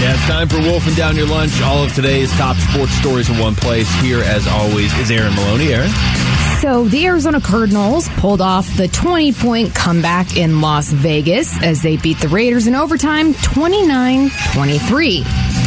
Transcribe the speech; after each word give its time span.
Yeah, 0.00 0.12
it's 0.12 0.26
time 0.26 0.46
for 0.46 0.60
Wolfing 0.60 0.94
Down 0.94 1.16
Your 1.16 1.26
Lunch. 1.26 1.62
All 1.62 1.82
of 1.82 1.94
today's 1.94 2.30
top 2.36 2.56
sports 2.56 2.92
stories 2.92 3.30
in 3.30 3.38
one 3.38 3.54
place. 3.54 3.90
Here, 4.00 4.20
as 4.20 4.46
always, 4.46 4.92
is 4.98 5.10
Aaron 5.10 5.34
Maloney. 5.34 5.72
Aaron? 5.72 5.90
So 6.60 6.84
the 6.84 7.06
Arizona 7.06 7.40
Cardinals 7.40 8.08
pulled 8.10 8.42
off 8.42 8.68
the 8.76 8.88
20 8.88 9.32
point 9.32 9.74
comeback 9.74 10.36
in 10.36 10.60
Las 10.60 10.90
Vegas 10.90 11.62
as 11.62 11.80
they 11.80 11.96
beat 11.96 12.18
the 12.18 12.28
Raiders 12.28 12.66
in 12.66 12.74
overtime 12.74 13.32
29 13.34 14.30
23. 14.52 15.24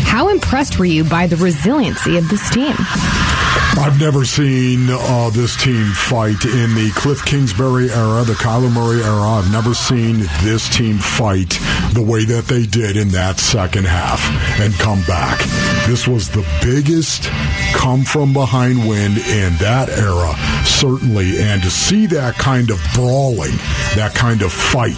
How 0.10 0.30
impressed 0.30 0.80
were 0.80 0.86
you 0.86 1.04
by 1.04 1.28
the 1.28 1.36
resiliency 1.36 2.18
of 2.18 2.28
this 2.30 2.50
team? 2.50 2.74
I've 3.78 4.00
never 4.00 4.26
seen 4.26 4.88
uh, 4.90 5.30
this 5.30 5.56
team 5.56 5.86
fight 5.92 6.44
in 6.46 6.74
the 6.74 6.92
Cliff 6.96 7.24
Kingsbury 7.24 7.92
era, 7.92 8.24
the 8.24 8.34
Kyler 8.34 8.74
Murray 8.74 9.04
era. 9.04 9.22
I've 9.22 9.52
never 9.52 9.76
seen 9.76 10.22
this 10.42 10.68
team 10.68 10.98
fight 10.98 11.52
the 11.94 12.02
way 12.02 12.26
that 12.26 12.46
they 12.46 12.66
did 12.66 12.98
in 12.98 13.10
that 13.10 13.38
second 13.38 13.86
half 13.86 14.20
and 14.60 14.74
come 14.74 15.04
back. 15.04 15.38
This 15.88 16.08
was 16.08 16.30
the 16.30 16.46
biggest 16.64 17.30
come 17.74 18.04
from 18.04 18.34
behind 18.34 18.80
win 18.80 19.12
in 19.12 19.56
that 19.62 19.90
era, 19.90 20.34
certainly. 20.66 21.40
And 21.40 21.62
to 21.62 21.70
see 21.70 22.08
that 22.08 22.34
kind 22.34 22.72
of 22.72 22.82
brawling, 22.96 23.56
that 23.96 24.14
kind 24.16 24.42
of 24.42 24.52
fight, 24.52 24.98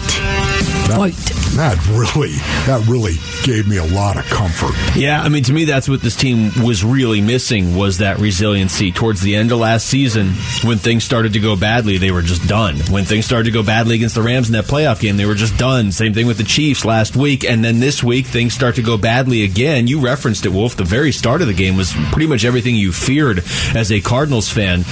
Fight. 0.96 1.14
that 1.56 1.78
really, 1.88 2.32
that 2.66 2.86
really 2.88 3.14
gave 3.44 3.68
me 3.68 3.76
a 3.76 3.84
lot 3.84 4.16
of 4.16 4.24
comfort. 4.26 4.74
Yeah, 4.96 5.20
I 5.22 5.28
mean, 5.28 5.44
to 5.44 5.52
me, 5.52 5.64
that's 5.64 5.88
what 5.88 6.00
this 6.00 6.16
team 6.16 6.50
was 6.64 6.84
really 6.84 7.20
missing 7.20 7.76
was 7.76 7.98
that 7.98 8.18
resiliency. 8.18 8.92
Towards 8.92 9.20
the 9.20 9.36
end 9.36 9.52
of 9.52 9.58
last 9.58 9.86
season, 9.86 10.32
when 10.64 10.78
things 10.78 11.04
started 11.04 11.32
to 11.34 11.40
go 11.40 11.56
badly, 11.56 11.98
they 11.98 12.10
were 12.10 12.22
just 12.22 12.46
done. 12.48 12.76
When 12.90 13.04
things 13.04 13.24
started 13.24 13.44
to 13.44 13.50
go 13.50 13.62
badly 13.62 13.96
against 13.96 14.14
the 14.14 14.22
Rams 14.22 14.48
in 14.48 14.52
that 14.54 14.64
playoff 14.64 15.00
game, 15.00 15.16
they 15.16 15.26
were 15.26 15.34
just 15.34 15.56
done. 15.56 15.92
Same 15.92 16.14
thing 16.14 16.26
with 16.26 16.38
the 16.38 16.44
Chiefs 16.44 16.84
last 16.84 17.16
week. 17.16 17.44
And 17.44 17.64
then 17.64 17.80
this 17.80 18.02
week, 18.02 18.26
things 18.26 18.54
start 18.54 18.76
to 18.76 18.82
go 18.82 18.96
badly 18.96 19.44
again. 19.44 19.86
You 19.86 20.00
referenced 20.00 20.46
it, 20.46 20.50
Wolf. 20.50 20.76
The 20.76 20.84
very 20.84 21.12
start 21.12 21.42
of 21.42 21.48
the 21.48 21.54
game 21.54 21.76
was 21.76 21.92
pretty 22.12 22.26
much 22.26 22.44
everything 22.44 22.74
you 22.76 22.92
feared 22.92 23.44
as 23.74 23.90
a 23.92 24.00
Cardinals 24.00 24.48
fan. 24.48 24.84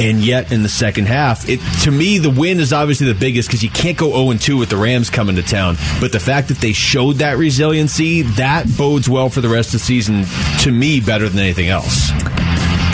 And 0.00 0.20
yet, 0.20 0.52
in 0.52 0.62
the 0.62 0.68
second 0.68 1.06
half, 1.06 1.48
it 1.48 1.58
to 1.82 1.90
me, 1.90 2.18
the 2.18 2.30
win 2.30 2.60
is 2.60 2.72
obviously 2.72 3.08
the 3.08 3.18
biggest 3.18 3.48
because 3.48 3.64
you 3.64 3.70
can't 3.70 3.98
go 3.98 4.10
0 4.10 4.38
2 4.38 4.56
with 4.56 4.68
the 4.68 4.76
Rams 4.76 5.10
coming 5.10 5.36
to 5.40 5.48
town. 5.48 5.76
But 6.00 6.12
the 6.12 6.20
fact 6.20 6.48
that 6.48 6.58
they 6.58 6.72
showed 6.72 7.16
that 7.16 7.38
resiliency, 7.38 8.22
that 8.22 8.66
bodes 8.76 9.08
well 9.08 9.28
for 9.28 9.40
the 9.40 9.48
rest 9.48 9.68
of 9.68 9.72
the 9.74 9.78
season, 9.80 10.24
to 10.60 10.70
me, 10.70 11.00
better 11.00 11.28
than 11.28 11.38
anything 11.38 11.68
else. 11.68 12.10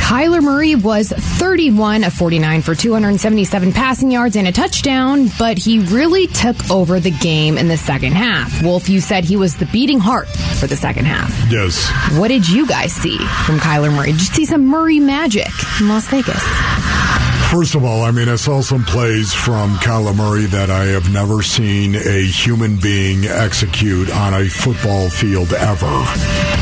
Kyler 0.05 0.43
Murray 0.43 0.75
was 0.75 1.09
31 1.09 2.05
of 2.05 2.13
49 2.13 2.61
for 2.61 2.75
277 2.75 3.73
passing 3.73 4.11
yards 4.11 4.37
and 4.37 4.47
a 4.47 4.53
touchdown, 4.53 5.31
but 5.39 5.57
he 5.57 5.79
really 5.79 6.27
took 6.27 6.71
over 6.71 7.01
the 7.01 7.11
game 7.11 7.57
in 7.57 7.69
the 7.69 7.77
second 7.79 8.13
half. 8.13 8.63
Wolf, 8.63 8.89
you 8.89 9.01
said 9.01 9.25
he 9.25 9.37
was 9.37 9.57
the 9.57 9.65
beating 9.67 9.99
heart 9.99 10.29
for 10.29 10.67
the 10.67 10.77
second 10.77 11.07
half. 11.07 11.31
Yes. 11.51 11.91
What 12.19 12.29
did 12.29 12.47
you 12.47 12.67
guys 12.67 12.93
see 12.93 13.17
from 13.47 13.59
Kyler 13.59 13.93
Murray? 13.93 14.13
Did 14.13 14.21
you 14.21 14.27
see 14.27 14.45
some 14.45 14.67
Murray 14.67 15.01
magic 15.01 15.49
in 15.81 15.89
Las 15.89 16.07
Vegas? 16.09 16.45
First 17.55 17.77
of 17.77 17.85
all, 17.85 18.03
I 18.03 18.11
mean, 18.11 18.29
I 18.29 18.35
saw 18.35 18.63
some 18.63 18.83
plays 18.83 19.33
from 19.33 19.77
Kyler 19.77 20.13
Murray 20.13 20.47
that 20.47 20.71
I 20.71 20.87
have 20.87 21.13
never 21.13 21.41
seen 21.41 21.95
a 21.95 22.25
human 22.25 22.79
being 22.81 23.27
execute 23.27 24.11
on 24.11 24.35
a 24.35 24.49
football 24.49 25.09
field 25.09 25.53
ever. 25.53 26.05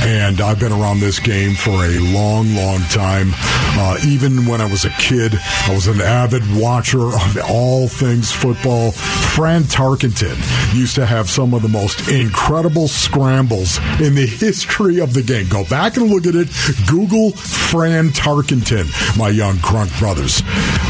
And 0.05 0.39
I've 0.43 0.61
been 0.61 0.71
around 0.71 1.01
this 1.01 1.19
game 1.19 1.55
for 1.55 1.71
a 1.71 1.99
long, 1.99 2.55
long 2.55 2.81
time. 2.91 3.31
Uh, 3.75 3.97
even 4.07 4.45
when 4.45 4.61
I 4.61 4.67
was 4.67 4.85
a 4.85 4.91
kid, 4.91 5.33
I 5.35 5.73
was 5.73 5.87
an 5.87 6.03
avid 6.03 6.43
watcher 6.55 7.07
of 7.07 7.39
all 7.49 7.89
things 7.89 8.31
football. 8.31 8.93
Fran 8.93 9.63
Tarkenton 9.63 10.37
used 10.75 10.97
to 10.97 11.07
have 11.07 11.31
some 11.31 11.55
of 11.55 11.63
the 11.63 11.69
most 11.69 12.11
incredible 12.11 12.87
scrambles 12.87 13.79
in 13.99 14.15
the 14.15 14.27
history 14.41 15.01
of 15.01 15.15
the 15.15 15.23
game. 15.23 15.49
Go 15.49 15.65
back 15.65 15.97
and 15.97 16.11
look 16.11 16.27
at 16.27 16.35
it. 16.35 16.49
Google 16.87 17.31
Fran 17.31 18.11
Tarkenton, 18.11 19.17
my 19.17 19.31
young 19.31 19.57
crunk 19.57 19.99
brothers. 19.99 20.43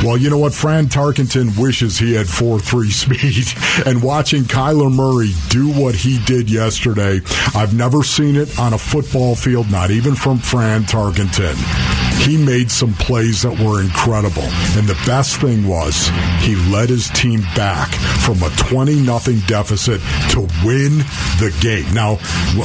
Well, 0.02 0.16
you 0.16 0.30
know 0.30 0.38
what? 0.38 0.52
Fran 0.52 0.86
Tarkenton 0.86 1.56
wishes 1.58 1.98
he 1.98 2.14
had 2.14 2.28
4 2.28 2.58
3 2.58 2.90
speed. 2.90 3.46
And 3.86 4.02
watching 4.02 4.42
Kyler 4.42 4.92
Murray 4.92 5.32
do 5.48 5.68
what 5.72 5.94
he 5.94 6.18
did 6.24 6.50
yesterday, 6.50 7.20
I've 7.54 7.74
never 7.74 8.02
seen 8.02 8.36
it 8.36 8.58
on 8.58 8.74
a 8.74 8.78
football 8.78 9.34
field, 9.34 9.70
not 9.70 9.90
even 9.90 10.14
from 10.14 10.38
Fran 10.38 10.84
Tarkenton. 10.84 12.11
He 12.22 12.36
made 12.36 12.70
some 12.70 12.94
plays 12.94 13.42
that 13.42 13.58
were 13.58 13.82
incredible. 13.82 14.46
And 14.78 14.86
the 14.86 15.00
best 15.06 15.40
thing 15.40 15.66
was 15.66 16.08
he 16.40 16.54
led 16.70 16.88
his 16.88 17.08
team 17.10 17.40
back 17.56 17.88
from 18.24 18.40
a 18.42 18.50
20 18.50 19.00
nothing 19.02 19.40
deficit 19.46 20.00
to 20.30 20.40
win 20.64 20.98
the 21.42 21.52
game. 21.60 21.92
Now, 21.92 22.18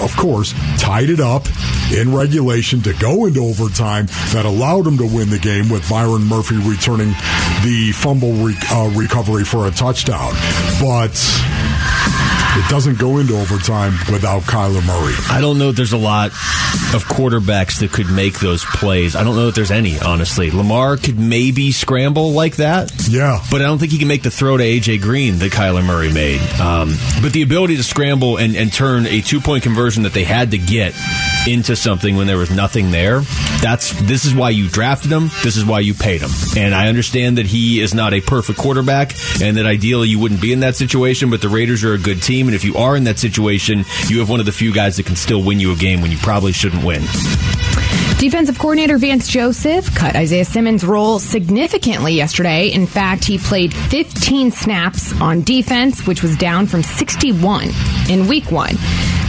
of 0.04 0.16
course, 0.16 0.54
tied 0.78 1.10
it 1.10 1.20
up 1.20 1.48
in 1.92 2.14
regulation 2.14 2.82
to 2.82 2.94
go 2.94 3.26
into 3.26 3.44
overtime 3.44 4.06
that 4.34 4.46
allowed 4.46 4.86
him 4.86 4.98
to 4.98 5.06
win 5.06 5.30
the 5.30 5.40
game 5.40 5.70
with 5.70 5.90
Byron 5.90 6.24
Murphy 6.26 6.58
returning 6.58 7.10
the 7.64 7.92
fumble 7.96 8.34
re- 8.34 8.56
uh, 8.72 8.92
recovery 8.96 9.44
for 9.44 9.68
a 9.68 9.72
touchdown. 9.72 10.34
But 10.80 11.16
it 12.56 12.70
doesn't 12.70 12.98
go 12.98 13.18
into 13.18 13.40
overtime 13.40 13.94
without 14.12 14.44
Kyler 14.44 14.86
Murray. 14.86 15.14
I 15.30 15.42
don't 15.42 15.58
know 15.58 15.70
if 15.70 15.76
there's 15.76 15.94
a 15.94 15.98
lot 15.98 16.32
of 16.32 17.04
quarterbacks 17.06 17.80
that 17.80 17.92
could 17.92 18.10
make 18.10 18.40
those 18.40 18.64
plays. 18.66 19.16
I 19.16 19.24
don't 19.24 19.36
know 19.36 19.48
if 19.48 19.56
there's 19.56 19.72
any, 19.72 20.00
honestly. 20.00 20.52
Lamar 20.52 20.98
could 20.98 21.20
maybe 21.20 21.72
scramble 21.72 22.32
like 22.32 22.58
that. 22.58 22.92
Yeah. 23.10 23.44
But 23.52 23.62
I 23.62 23.66
don't 23.66 23.78
think 23.78 23.92
he 23.92 23.98
can 23.98 24.08
make 24.08 24.24
the 24.24 24.32
throw 24.32 24.58
to 24.58 24.64
A.J. 24.64 25.00
Green 25.00 25.40
that 25.40 25.52
Kyler 25.52 25.86
Murray 25.86 26.12
made. 26.12 26.42
Um, 26.60 26.96
but 27.22 27.34
the 27.34 27.42
ability 27.42 27.78
to 27.78 27.84
scramble 27.84 28.38
and, 28.38 28.56
and 28.56 28.72
turn 28.72 29.06
a 29.06 29.22
two 29.22 29.40
point 29.40 29.64
conversion 29.64 30.04
that 30.04 30.14
they 30.14 30.24
had 30.24 30.52
to 30.52 30.58
get 30.58 30.94
into 31.48 31.76
something 31.76 32.16
when 32.16 32.28
there 32.28 32.38
was 32.38 32.52
nothing 32.52 32.92
there, 32.92 33.22
that's 33.62 34.00
this 34.02 34.26
is 34.26 34.36
why 34.36 34.50
you 34.50 34.70
drafted 34.70 35.12
him. 35.12 35.30
This 35.44 35.58
is 35.58 35.66
why 35.66 35.80
you 35.80 35.94
paid 35.94 36.22
him. 36.22 36.30
And 36.56 36.76
I 36.76 36.88
understand 36.88 37.38
that 37.38 37.46
he 37.46 37.80
is 37.80 37.94
not 37.94 38.14
a 38.14 38.22
perfect 38.22 38.60
quarterback 38.60 39.14
and 39.42 39.58
that 39.58 39.66
ideally 39.66 40.10
you 40.10 40.20
wouldn't 40.20 40.42
be 40.42 40.54
in 40.54 40.60
that 40.60 40.76
situation, 40.76 41.30
but 41.30 41.42
the 41.42 41.50
Raiders 41.50 41.84
are 41.84 41.94
a 41.94 41.98
good 41.98 42.22
team. 42.22 42.48
And 42.48 42.56
if 42.56 42.64
you 42.64 42.76
are 42.76 42.96
in 42.96 43.06
that 43.06 43.18
situation, 43.18 43.86
you 44.08 44.20
have 44.20 44.30
one 44.30 44.40
of 44.40 44.46
the 44.46 44.52
few 44.52 44.74
guys 44.74 44.98
that 44.98 45.06
can 45.06 45.16
still 45.16 45.44
win 45.44 45.60
you 45.60 45.72
a 45.72 45.76
game 45.76 46.02
when 46.02 46.12
you 46.12 46.18
probably 46.18 46.52
shouldn't 46.52 46.84
win. 46.84 47.02
Defensive 48.20 48.58
coordinator 48.58 48.98
Vance 48.98 49.28
Joseph 49.28 49.94
cut 49.94 50.16
Isaiah 50.16 50.44
Simmons' 50.44 50.84
role 50.84 51.20
significantly 51.20 52.14
yesterday. 52.14 52.70
In 52.70 52.88
fact, 52.88 53.24
he 53.24 53.38
played 53.38 53.74
15 53.74 54.52
snaps 54.52 55.14
on 55.22 55.44
defense, 55.44 56.08
which 56.08 56.24
was 56.24 56.36
down 56.36 56.66
from 56.66 56.82
61 56.82 57.70
in 58.10 58.28
week 58.28 58.52
one. 58.52 58.76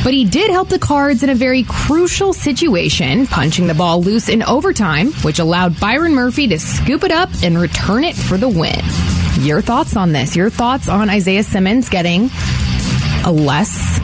But 0.04 0.14
he 0.14 0.24
did 0.24 0.50
help 0.50 0.68
the 0.68 0.78
Cards 0.78 1.22
in 1.22 1.30
a 1.30 1.34
very 1.34 1.64
crucial 1.64 2.32
situation, 2.32 3.26
punching 3.26 3.66
the 3.66 3.74
ball 3.74 4.02
loose 4.02 4.28
in 4.28 4.42
overtime, 4.42 5.12
which 5.22 5.38
allowed 5.38 5.78
Byron 5.80 6.14
Murphy 6.14 6.48
to 6.48 6.58
scoop 6.58 7.04
it 7.04 7.10
up 7.10 7.28
and 7.42 7.58
return 7.58 8.04
it 8.04 8.16
for 8.16 8.38
the 8.38 8.48
win. 8.48 8.80
Your 9.40 9.60
thoughts 9.60 9.96
on 9.96 10.12
this? 10.12 10.34
Your 10.34 10.50
thoughts 10.50 10.88
on 10.88 11.10
Isaiah 11.10 11.42
Simmons 11.42 11.88
getting 11.88 12.30
a 13.24 13.32
less 13.32 13.98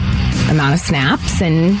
amount 0.49 0.73
of 0.75 0.79
snaps 0.79 1.41
and 1.41 1.77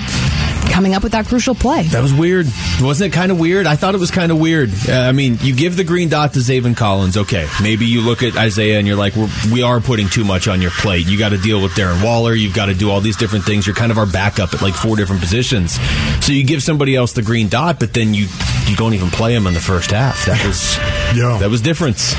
coming 0.69 0.93
up 0.93 1.03
with 1.03 1.13
that 1.13 1.25
crucial 1.25 1.55
play? 1.55 1.83
That 1.83 2.01
was 2.01 2.13
weird. 2.13 2.47
Wasn't 2.81 3.11
it 3.13 3.15
kind 3.15 3.31
of 3.31 3.39
weird? 3.39 3.65
I 3.67 3.75
thought 3.75 3.95
it 3.95 3.99
was 3.99 4.11
kind 4.11 4.31
of 4.31 4.39
weird. 4.39 4.71
Uh, 4.87 4.93
I 4.93 5.11
mean, 5.11 5.37
you 5.41 5.55
give 5.55 5.77
the 5.77 5.83
green 5.83 6.09
dot 6.09 6.33
to 6.33 6.39
Zaven 6.39 6.75
Collins. 6.75 7.17
Okay. 7.17 7.47
Maybe 7.61 7.85
you 7.85 8.01
look 8.01 8.23
at 8.23 8.35
Isaiah 8.35 8.77
and 8.77 8.87
you're 8.87 8.95
like, 8.97 9.15
We're, 9.15 9.29
we 9.51 9.63
are 9.63 9.79
putting 9.79 10.09
too 10.09 10.23
much 10.25 10.47
on 10.47 10.61
your 10.61 10.71
plate. 10.71 11.07
You 11.07 11.17
got 11.17 11.29
to 11.29 11.37
deal 11.37 11.61
with 11.61 11.71
Darren 11.73 12.03
Waller. 12.03 12.33
You've 12.33 12.53
got 12.55 12.65
to 12.67 12.73
do 12.73 12.89
all 12.91 13.01
these 13.01 13.17
different 13.17 13.45
things. 13.45 13.65
You're 13.65 13.75
kind 13.75 13.91
of 13.91 13.97
our 13.97 14.05
backup 14.05 14.53
at 14.53 14.61
like 14.61 14.73
four 14.75 14.95
different 14.95 15.21
positions. 15.21 15.79
So 16.25 16.31
you 16.33 16.43
give 16.45 16.61
somebody 16.63 16.95
else 16.95 17.13
the 17.13 17.21
green 17.21 17.47
dot, 17.49 17.79
but 17.79 17.93
then 17.93 18.13
you 18.13 18.27
you 18.67 18.75
don't 18.75 18.93
even 18.95 19.09
play 19.09 19.33
him 19.35 19.45
in 19.47 19.53
the 19.53 19.59
first 19.59 19.91
half. 19.91 20.25
That 20.25 20.43
was 20.45 20.75
Yeah. 21.15 21.37
that 21.39 21.49
was 21.49 21.61
difference. 21.61 22.13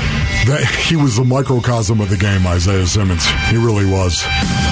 That, 0.47 0.63
he 0.87 0.95
was 0.95 1.17
the 1.17 1.25
microcosm 1.25 1.99
of 1.99 2.09
the 2.09 2.17
game, 2.17 2.47
Isaiah 2.47 2.85
Simmons. 2.87 3.25
He 3.49 3.57
really 3.57 3.85
was. 3.85 4.23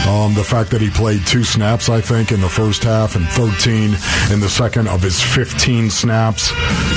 Um, 0.07 0.33
the 0.33 0.43
fact 0.43 0.71
that 0.71 0.81
he 0.81 0.89
played 0.89 1.25
two 1.27 1.43
snaps, 1.43 1.89
I 1.89 1.99
think, 2.01 2.31
in 2.31 2.39
the 2.41 2.47
first 2.49 2.83
half 2.83 3.15
and 3.15 3.27
13 3.29 3.64
13 3.65 3.83
in 4.31 4.39
the 4.41 4.49
second 4.49 4.87
of 4.87 5.01
his 5.01 5.19
15 5.19 5.89
snaps. 5.89 6.51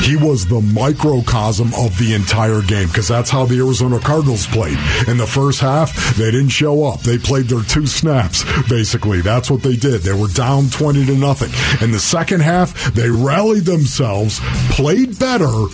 He 0.05 0.17
was 0.17 0.47
the 0.47 0.61
microcosm 0.61 1.73
of 1.75 1.97
the 1.99 2.13
entire 2.15 2.61
game 2.61 2.89
because 2.89 3.09
that's 3.09 3.31
how 3.31 3.47
the 3.47 3.59
Arizona 3.59 3.99
Cardinals 3.99 4.47
played. 4.47 4.79
In 5.09 5.17
the 5.17 5.27
first 5.27 5.61
half, 5.61 5.95
they 6.17 6.31
didn't 6.31 6.51
show 6.51 6.85
up. 6.85 7.01
They 7.01 7.17
played 7.17 7.47
their 7.47 7.63
two 7.63 7.87
snaps, 7.87 8.45
basically. 8.69 9.23
That's 9.23 9.51
what 9.51 9.63
they 9.63 9.77
did. 9.77 10.03
They 10.03 10.13
were 10.13 10.29
down 10.29 10.69
20 10.69 11.07
to 11.07 11.17
nothing. 11.17 11.51
In 11.83 11.91
the 11.91 12.01
second 12.01 12.41
half, 12.41 12.93
they 12.93 13.09
rallied 13.09 13.65
themselves, 13.65 14.39
played 14.71 15.19
better, 15.19 15.69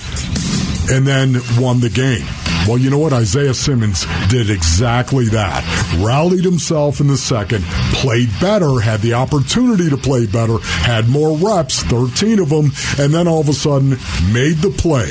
and 0.93 1.07
then 1.07 1.41
won 1.59 1.81
the 1.81 1.91
game. 1.91 2.44
Well, 2.67 2.79
you 2.79 2.89
know 2.89 2.99
what? 2.99 3.13
Isaiah 3.13 3.53
Simmons 3.53 4.07
did 4.29 4.49
exactly 4.49 5.27
that. 5.27 5.63
Rallied 6.03 6.45
himself 6.45 7.01
in 7.01 7.09
the 7.09 7.19
second, 7.19 7.63
played 7.93 8.31
better, 8.41 8.81
had 8.81 9.01
the 9.01 9.15
opportunity 9.15 9.91
to 9.91 9.99
play 9.99 10.27
better, 10.27 10.59
had 10.61 11.09
more 11.09 11.37
reps, 11.37 11.83
13 11.85 12.39
of 12.39 12.49
them, 12.49 12.73
and 12.99 13.13
then 13.13 13.29
all 13.29 13.41
of 13.41 13.49
a 13.49 13.53
sudden 13.53 13.91
made 14.33 14.57
the 14.59 14.75
play 14.79 15.11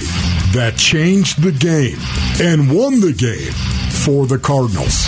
that 0.54 0.76
changed 0.78 1.44
the 1.44 1.52
game 1.52 1.98
and 2.42 2.74
won 2.74 3.00
the 3.00 3.14
game 3.14 3.54
for 4.04 4.26
the 4.26 4.40
Cardinals. 4.40 5.08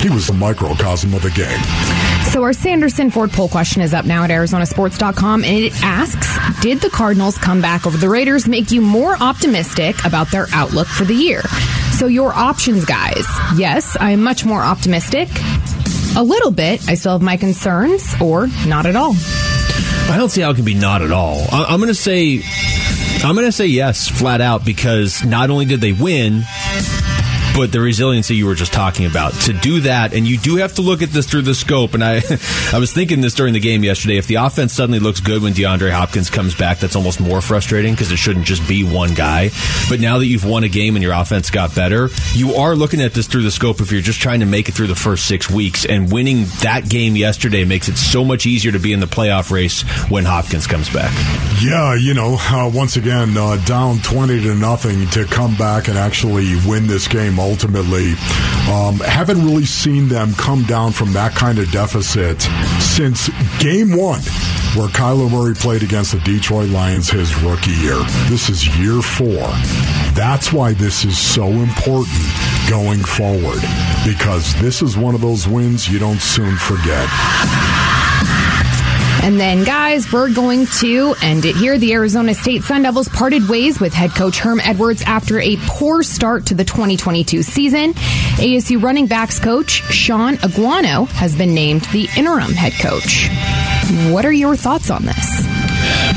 He 0.00 0.10
was 0.10 0.26
the 0.26 0.34
microcosm 0.34 1.14
of 1.14 1.22
the 1.22 1.30
game. 1.30 1.60
So 2.32 2.42
our 2.42 2.52
Sanderson 2.52 3.10
Ford 3.10 3.32
poll 3.32 3.48
question 3.48 3.80
is 3.80 3.94
up 3.94 4.04
now 4.04 4.24
at 4.24 4.30
ArizonaSports.com, 4.30 5.42
and 5.44 5.64
it 5.64 5.72
asks, 5.82 6.36
did 6.60 6.80
the 6.80 6.90
Cardinals 6.90 7.36
come 7.38 7.60
back 7.60 7.86
over 7.86 7.96
the 7.96 8.08
Raiders 8.08 8.46
make 8.48 8.70
you 8.70 8.80
more 8.80 9.16
optimistic 9.22 9.96
about 10.04 10.30
their 10.30 10.46
outlook 10.52 10.86
for 10.86 11.04
the 11.04 11.14
year? 11.14 11.42
So 11.98 12.06
your 12.06 12.32
options, 12.32 12.84
guys. 12.84 13.24
Yes, 13.56 13.96
I 13.98 14.10
am 14.12 14.22
much 14.22 14.44
more 14.44 14.60
optimistic. 14.62 15.28
A 16.16 16.22
little 16.22 16.50
bit. 16.50 16.88
I 16.88 16.94
still 16.94 17.12
have 17.12 17.22
my 17.22 17.36
concerns, 17.36 18.14
or 18.20 18.48
not 18.66 18.86
at 18.86 18.96
all. 18.96 19.14
I 20.08 20.14
don't 20.16 20.30
see 20.30 20.40
how 20.40 20.50
it 20.50 20.54
can 20.56 20.64
be 20.64 20.74
not 20.74 21.02
at 21.02 21.12
all. 21.12 21.46
I- 21.52 21.66
I'm 21.68 21.78
going 21.78 21.88
to 21.88 21.94
say, 21.94 22.42
I'm 23.24 23.34
going 23.34 23.46
to 23.46 23.52
say 23.52 23.66
yes, 23.66 24.08
flat 24.08 24.40
out, 24.40 24.64
because 24.64 25.24
not 25.24 25.50
only 25.50 25.64
did 25.66 25.80
they 25.80 25.92
win, 25.92 26.42
but 27.56 27.72
the 27.72 27.80
resiliency 27.80 28.36
you 28.36 28.44
were 28.44 28.54
just 28.54 28.72
talking 28.72 29.06
about 29.06 29.32
to 29.32 29.54
do 29.54 29.80
that, 29.80 30.12
and 30.12 30.26
you 30.26 30.36
do 30.36 30.56
have 30.56 30.74
to 30.74 30.82
look 30.82 31.00
at 31.00 31.08
this 31.08 31.26
through 31.26 31.42
the 31.42 31.54
scope. 31.54 31.94
And 31.94 32.04
I, 32.04 32.16
I 32.72 32.78
was 32.78 32.92
thinking 32.92 33.22
this 33.22 33.34
during 33.34 33.54
the 33.54 33.60
game 33.60 33.82
yesterday. 33.82 34.18
If 34.18 34.26
the 34.26 34.34
offense 34.34 34.74
suddenly 34.74 34.98
looks 34.98 35.20
good 35.20 35.42
when 35.42 35.54
DeAndre 35.54 35.90
Hopkins 35.90 36.28
comes 36.28 36.54
back, 36.54 36.78
that's 36.78 36.96
almost 36.96 37.18
more 37.18 37.40
frustrating 37.40 37.94
because 37.94 38.12
it 38.12 38.16
shouldn't 38.16 38.44
just 38.44 38.68
be 38.68 38.84
one 38.84 39.14
guy. 39.14 39.50
But 39.88 40.00
now 40.00 40.18
that 40.18 40.26
you've 40.26 40.44
won 40.44 40.64
a 40.64 40.68
game 40.68 40.96
and 40.96 41.02
your 41.02 41.14
offense 41.14 41.50
got 41.50 41.74
better, 41.74 42.10
you 42.34 42.56
are 42.56 42.76
looking 42.76 43.00
at 43.00 43.14
this 43.14 43.26
through 43.26 43.42
the 43.42 43.50
scope. 43.50 43.80
If 43.80 43.90
you're 43.90 44.02
just 44.02 44.20
trying 44.20 44.40
to 44.40 44.46
make 44.46 44.68
it 44.68 44.72
through 44.72 44.88
the 44.88 44.94
first 44.94 45.26
six 45.26 45.50
weeks, 45.50 45.86
and 45.86 46.12
winning 46.12 46.44
that 46.60 46.88
game 46.90 47.16
yesterday 47.16 47.64
makes 47.64 47.88
it 47.88 47.96
so 47.96 48.22
much 48.22 48.44
easier 48.44 48.72
to 48.72 48.78
be 48.78 48.92
in 48.92 49.00
the 49.00 49.06
playoff 49.06 49.50
race 49.50 49.82
when 50.10 50.26
Hopkins 50.26 50.66
comes 50.66 50.92
back. 50.92 51.12
Yeah, 51.62 51.94
you 51.94 52.12
know, 52.12 52.36
uh, 52.38 52.70
once 52.72 52.96
again, 52.96 53.36
uh, 53.36 53.56
down 53.64 53.98
20 54.00 54.42
to 54.42 54.54
nothing 54.54 55.06
to 55.08 55.24
come 55.24 55.56
back 55.56 55.88
and 55.88 55.96
actually 55.96 56.54
win 56.66 56.86
this 56.86 57.08
game 57.08 57.38
ultimately. 57.46 58.12
Um, 58.68 58.98
haven't 58.98 59.44
really 59.44 59.64
seen 59.64 60.08
them 60.08 60.34
come 60.34 60.64
down 60.64 60.92
from 60.92 61.12
that 61.12 61.32
kind 61.34 61.58
of 61.58 61.70
deficit 61.70 62.42
since 62.80 63.28
game 63.60 63.96
one, 63.96 64.20
where 64.74 64.88
Kyler 64.88 65.30
Murray 65.30 65.54
played 65.54 65.84
against 65.84 66.12
the 66.12 66.20
Detroit 66.20 66.70
Lions 66.70 67.08
his 67.08 67.34
rookie 67.42 67.70
year. 67.70 68.02
This 68.28 68.48
is 68.50 68.66
year 68.78 69.00
four. 69.00 69.46
That's 70.14 70.52
why 70.52 70.72
this 70.72 71.04
is 71.04 71.16
so 71.16 71.46
important 71.46 72.18
going 72.68 73.04
forward, 73.04 73.62
because 74.04 74.54
this 74.60 74.82
is 74.82 74.96
one 74.96 75.14
of 75.14 75.20
those 75.20 75.46
wins 75.46 75.88
you 75.88 76.00
don't 76.00 76.20
soon 76.20 76.56
forget. 76.56 77.08
And 79.26 79.40
then, 79.40 79.64
guys, 79.64 80.12
we're 80.12 80.32
going 80.32 80.66
to 80.78 81.16
end 81.20 81.46
it 81.46 81.56
here. 81.56 81.78
The 81.78 81.94
Arizona 81.94 82.32
State 82.32 82.62
Sun 82.62 82.82
Devils 82.82 83.08
parted 83.08 83.48
ways 83.48 83.80
with 83.80 83.92
head 83.92 84.12
coach 84.12 84.38
Herm 84.38 84.60
Edwards 84.60 85.02
after 85.02 85.40
a 85.40 85.56
poor 85.62 86.04
start 86.04 86.46
to 86.46 86.54
the 86.54 86.62
2022 86.62 87.42
season. 87.42 87.94
ASU 87.94 88.80
running 88.80 89.08
backs 89.08 89.40
coach 89.40 89.82
Shaun 89.92 90.36
Aguano 90.36 91.08
has 91.08 91.34
been 91.34 91.54
named 91.54 91.86
the 91.86 92.08
interim 92.16 92.52
head 92.52 92.74
coach. 92.74 93.28
What 94.12 94.24
are 94.24 94.32
your 94.32 94.54
thoughts 94.54 94.90
on 94.90 95.04
this? 95.04 95.55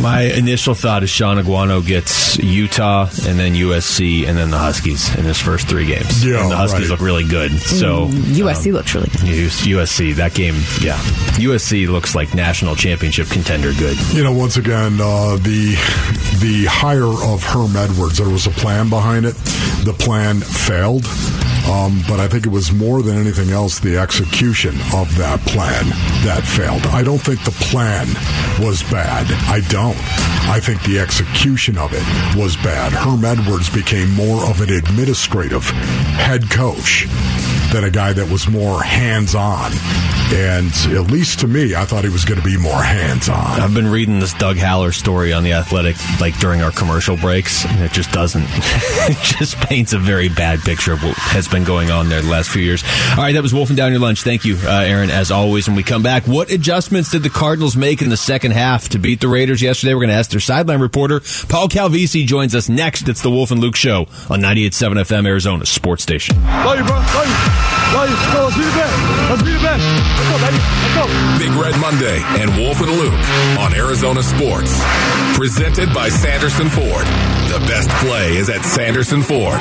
My 0.01 0.21
initial 0.21 0.75
thought 0.75 1.04
is 1.04 1.10
Shaun 1.10 1.38
Aguano 1.38 1.86
gets 1.86 2.38
Utah 2.38 3.10
and 3.27 3.38
then 3.38 3.54
USC 3.54 4.25
and 4.25 4.38
then 4.38 4.50
the 4.50 4.57
Huskies 4.57 5.13
in 5.18 5.25
his 5.25 5.39
first 5.39 5.68
three 5.68 5.86
games. 5.86 6.25
Yeah, 6.25 6.42
and 6.42 6.51
the 6.51 6.56
Huskies 6.56 6.81
right. 6.81 6.89
look 6.89 7.01
really 7.01 7.27
good. 7.27 7.51
So 7.60 8.07
USC 8.07 8.71
looks 8.71 8.95
really 8.95 9.10
good. 9.10 9.19
USC 9.19 10.16
that 10.16 10.33
game, 10.33 10.56
yeah, 10.81 10.98
USC 11.38 11.88
looks 11.88 12.16
like 12.16 12.33
national 12.33 12.75
championship 12.75 13.27
contender 13.27 13.74
good. 13.74 13.98
You 14.13 14.24
know, 14.24 14.31
once 14.31 14.57
again, 14.57 15.00
uh, 15.01 15.38
the 15.38 15.75
the 16.39 16.66
hire 16.69 17.04
of 17.06 17.44
Herm 17.44 17.75
Edwards, 17.75 18.18
there 18.19 18.30
was 18.30 18.48
a 18.48 18.51
plan 18.51 18.89
behind 18.89 19.25
it. 19.25 19.36
The 19.83 19.95
plan 19.98 20.39
failed, 20.39 21.04
um, 21.69 22.01
but 22.07 22.19
I 22.19 22.27
think 22.27 22.45
it 22.45 22.50
was 22.50 22.71
more 22.71 23.01
than 23.04 23.18
anything 23.18 23.51
else 23.51 23.80
the 23.80 23.98
execution 23.98 24.75
of 24.94 25.16
that 25.18 25.39
plan 25.45 25.86
that 26.25 26.44
failed. 26.44 26.81
I 26.88 27.04
don't 27.04 27.19
think 27.19 27.44
the 27.44 27.51
plan 27.51 28.07
was 28.60 28.81
bad. 28.83 29.27
I 29.48 29.62
don't. 29.69 29.98
I 30.50 30.60
think 30.60 30.81
the 30.83 31.00
execution 31.00 31.77
of 31.77 31.92
it 31.94 32.38
was 32.38 32.56
bad. 32.57 32.92
Herm 32.92 33.24
Edwards 33.24 33.69
became 33.69 34.12
more 34.13 34.44
of 34.50 34.62
an 34.62 34.74
administrative 34.74 35.63
head 35.63 36.50
coach 36.50 37.07
than 37.71 37.83
a 37.83 37.92
guy 37.92 38.13
that 38.13 38.30
was 38.31 38.48
more 38.48 38.81
hands 38.81 39.36
on. 39.36 39.71
And 40.31 40.71
at 40.95 41.12
least 41.12 41.39
to 41.39 41.48
me, 41.48 41.74
I 41.74 41.86
thought 41.86 42.04
he 42.04 42.10
was 42.10 42.24
going 42.24 42.39
to 42.39 42.45
be 42.45 42.56
more 42.56 42.81
hands 42.83 43.30
on. 43.30 43.60
I've 43.60 43.74
been 43.74 43.88
reading 43.88 44.19
this 44.19 44.33
Doug 44.36 44.57
Haller 44.57 44.92
story 44.92 45.33
on 45.33 45.44
the 45.44 45.54
Athletic, 45.54 45.95
like 46.19 46.38
during 46.39 46.62
our 46.62 46.71
commercial 46.71 47.18
breaks, 47.18 47.66
and 47.66 47.81
it 47.83 47.92
just 47.92 48.12
doesn't. 48.12 48.45
it 48.50 49.18
just 49.24 49.56
paints 49.57 49.94
a 49.94 49.98
very 49.98 50.30
bad 50.30 50.60
picture 50.60 50.94
of 50.94 51.04
what 51.04 51.16
has 51.18 51.48
been 51.48 51.63
going 51.63 51.89
on 51.89 52.10
there 52.10 52.21
the 52.21 52.30
last 52.30 52.50
few 52.50 52.62
years. 52.62 52.83
All 53.12 53.18
right, 53.24 53.33
that 53.33 53.42
was 53.42 53.56
wolfing 53.56 53.75
down 53.75 53.92
your 53.92 54.01
lunch. 54.01 54.21
Thank 54.21 54.45
you, 54.45 54.56
uh, 54.63 54.81
Aaron, 54.81 55.10
as 55.10 55.31
always. 55.31 55.68
When 55.68 55.75
we 55.75 55.83
come 55.83 56.04
back, 56.04 56.27
what 56.27 56.51
adjustments 56.51 57.10
did 57.10 57.24
the 57.24 57.30
Cardinals 57.30 57.75
make 57.75 58.04
in 58.04 58.10
the 58.10 58.18
second 58.18 58.51
half 58.51 58.89
to 58.89 59.00
beat 59.00 59.21
the 59.21 59.27
Raiders 59.27 59.63
yesterday? 59.63 59.95
We're 59.95 60.01
going 60.01 60.10
to 60.10 60.16
ask 60.16 60.30
their 60.30 60.39
sideline 60.39 60.80
reporter 60.80 61.21
Paul 61.50 61.69
Calvisi 61.69 62.25
joins 62.25 62.54
us 62.54 62.69
next. 62.69 63.10
It's 63.10 63.21
the 63.24 63.31
Wolf 63.31 63.50
and 63.50 63.62
Luke 63.62 63.75
Show 63.75 64.01
on 64.30 64.42
98.7 64.42 64.94
FM 65.01 65.25
Arizona 65.25 65.66
Sports 65.66 66.04
Station. 66.04 66.39
Love 66.44 66.77
you, 66.77 66.86
bro. 66.86 66.95
Love 66.98 67.56
you. 67.56 67.59
Let's 67.94 68.34
go. 68.34 68.46
Let's 68.46 68.58
be 68.58 68.66
the 68.66 68.78
best. 68.78 69.30
Let's 69.30 69.44
be 69.44 69.54
the 69.54 69.64
best. 69.64 69.84
Let's 69.84 70.30
go, 70.30 70.38
baby. 70.46 70.60
Let's 70.60 70.96
go. 70.96 71.06
Big 71.40 71.54
Red 71.58 71.80
Monday 71.80 72.22
and 72.40 72.56
Wolf 72.58 72.82
and 72.82 72.92
Luke 72.92 73.24
on 73.60 73.74
Arizona 73.74 74.22
Sports. 74.24 74.80
Presented 75.36 75.94
by 75.94 76.10
Sanderson 76.10 76.70
Ford. 76.70 77.06
The 77.50 77.64
best 77.68 77.90
play 78.06 78.38
is 78.38 78.50
at 78.50 78.64
Sanderson 78.64 79.22
Ford. 79.22 79.60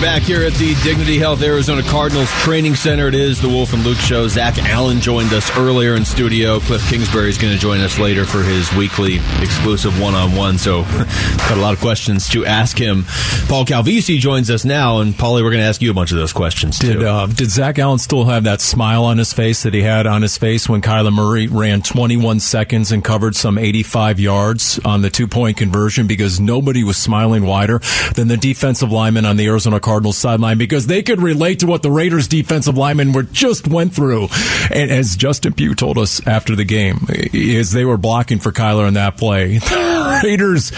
We 0.00 0.06
are 0.06 0.16
back 0.16 0.22
here 0.22 0.42
at 0.42 0.54
the 0.54 0.74
Dignity 0.82 1.18
Health 1.18 1.42
Arizona 1.42 1.82
Cardinals 1.82 2.30
Training 2.40 2.74
Center. 2.74 3.08
It 3.08 3.14
is 3.14 3.42
the 3.42 3.48
Wolf 3.48 3.74
and 3.74 3.84
Luke 3.84 3.98
Show. 3.98 4.28
Zach 4.28 4.56
Allen 4.56 4.98
joined 4.98 5.30
us 5.34 5.54
earlier 5.58 5.94
in 5.94 6.06
studio. 6.06 6.58
Cliff 6.60 6.82
Kingsbury 6.88 7.28
is 7.28 7.36
going 7.36 7.52
to 7.52 7.58
join 7.58 7.80
us 7.80 7.98
later 7.98 8.24
for 8.24 8.42
his 8.42 8.72
weekly 8.72 9.16
exclusive 9.42 10.00
one-on-one. 10.00 10.56
So, 10.56 10.82
got 10.84 11.58
a 11.58 11.60
lot 11.60 11.74
of 11.74 11.80
questions 11.80 12.30
to 12.30 12.46
ask 12.46 12.78
him. 12.78 13.04
Paul 13.46 13.66
Calvisi 13.66 14.18
joins 14.18 14.50
us 14.50 14.64
now, 14.64 15.00
and 15.00 15.12
Paulie, 15.12 15.42
we're 15.42 15.50
going 15.50 15.60
to 15.60 15.68
ask 15.68 15.82
you 15.82 15.90
a 15.90 15.94
bunch 15.94 16.12
of 16.12 16.16
those 16.16 16.32
questions 16.32 16.78
Did 16.78 17.00
too. 17.00 17.06
uh, 17.06 17.26
did 17.26 17.50
Zach 17.50 17.78
Allen 17.78 17.98
still 17.98 18.24
have 18.24 18.44
that 18.44 18.62
smile 18.62 19.04
on 19.04 19.18
his 19.18 19.34
face 19.34 19.64
that 19.64 19.74
he 19.74 19.82
had 19.82 20.06
on 20.06 20.22
his 20.22 20.38
face 20.38 20.66
when 20.66 20.80
Kyler 20.80 21.12
Murray 21.12 21.46
ran 21.46 21.82
21 21.82 22.40
seconds 22.40 22.90
and 22.90 23.04
covered 23.04 23.36
some 23.36 23.58
85 23.58 24.18
yards 24.18 24.78
on 24.82 25.02
the 25.02 25.10
two 25.10 25.28
point 25.28 25.58
conversion? 25.58 26.06
Because 26.06 26.40
nobody 26.40 26.84
was 26.84 26.96
smiling 26.96 27.44
wider 27.44 27.80
than 28.14 28.28
the 28.28 28.38
defensive 28.38 28.90
lineman 28.90 29.26
on 29.26 29.36
the 29.36 29.46
Arizona 29.46 29.78
Cardinals 29.78 29.89
sideline 30.12 30.58
because 30.58 30.86
they 30.86 31.02
could 31.02 31.20
relate 31.20 31.60
to 31.60 31.66
what 31.66 31.82
the 31.82 31.90
Raiders 31.90 32.28
defensive 32.28 32.76
linemen 32.76 33.12
were 33.12 33.22
just 33.24 33.66
went 33.68 33.94
through. 33.94 34.28
And 34.70 34.90
as 34.90 35.16
Justin 35.16 35.52
Pugh 35.52 35.74
told 35.74 35.98
us 35.98 36.24
after 36.26 36.54
the 36.56 36.64
game, 36.64 37.06
as 37.34 37.72
they 37.72 37.84
were 37.84 37.96
blocking 37.96 38.38
for 38.38 38.52
Kyler 38.52 38.86
in 38.88 38.94
that 38.94 39.16
play, 39.16 39.58
the 39.58 40.20
Raiders 40.24 40.70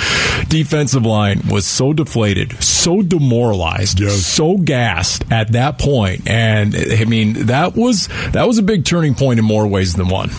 defensive 0.48 1.04
line 1.06 1.42
was 1.50 1.66
so 1.66 1.92
deflated, 1.92 2.62
so 2.62 3.02
demoralized, 3.02 4.00
Yes. 4.00 4.24
so 4.26 4.56
gassed 4.56 5.24
at 5.30 5.52
that 5.52 5.78
point. 5.78 6.28
and 6.28 6.74
I 6.74 7.04
mean 7.04 7.46
that 7.46 7.76
was 7.76 8.08
that 8.32 8.46
was 8.46 8.58
a 8.58 8.62
big 8.62 8.84
turning 8.84 9.14
point 9.14 9.38
in 9.38 9.44
more 9.44 9.66
ways 9.66 9.94
than 9.94 10.08
one. 10.08 10.30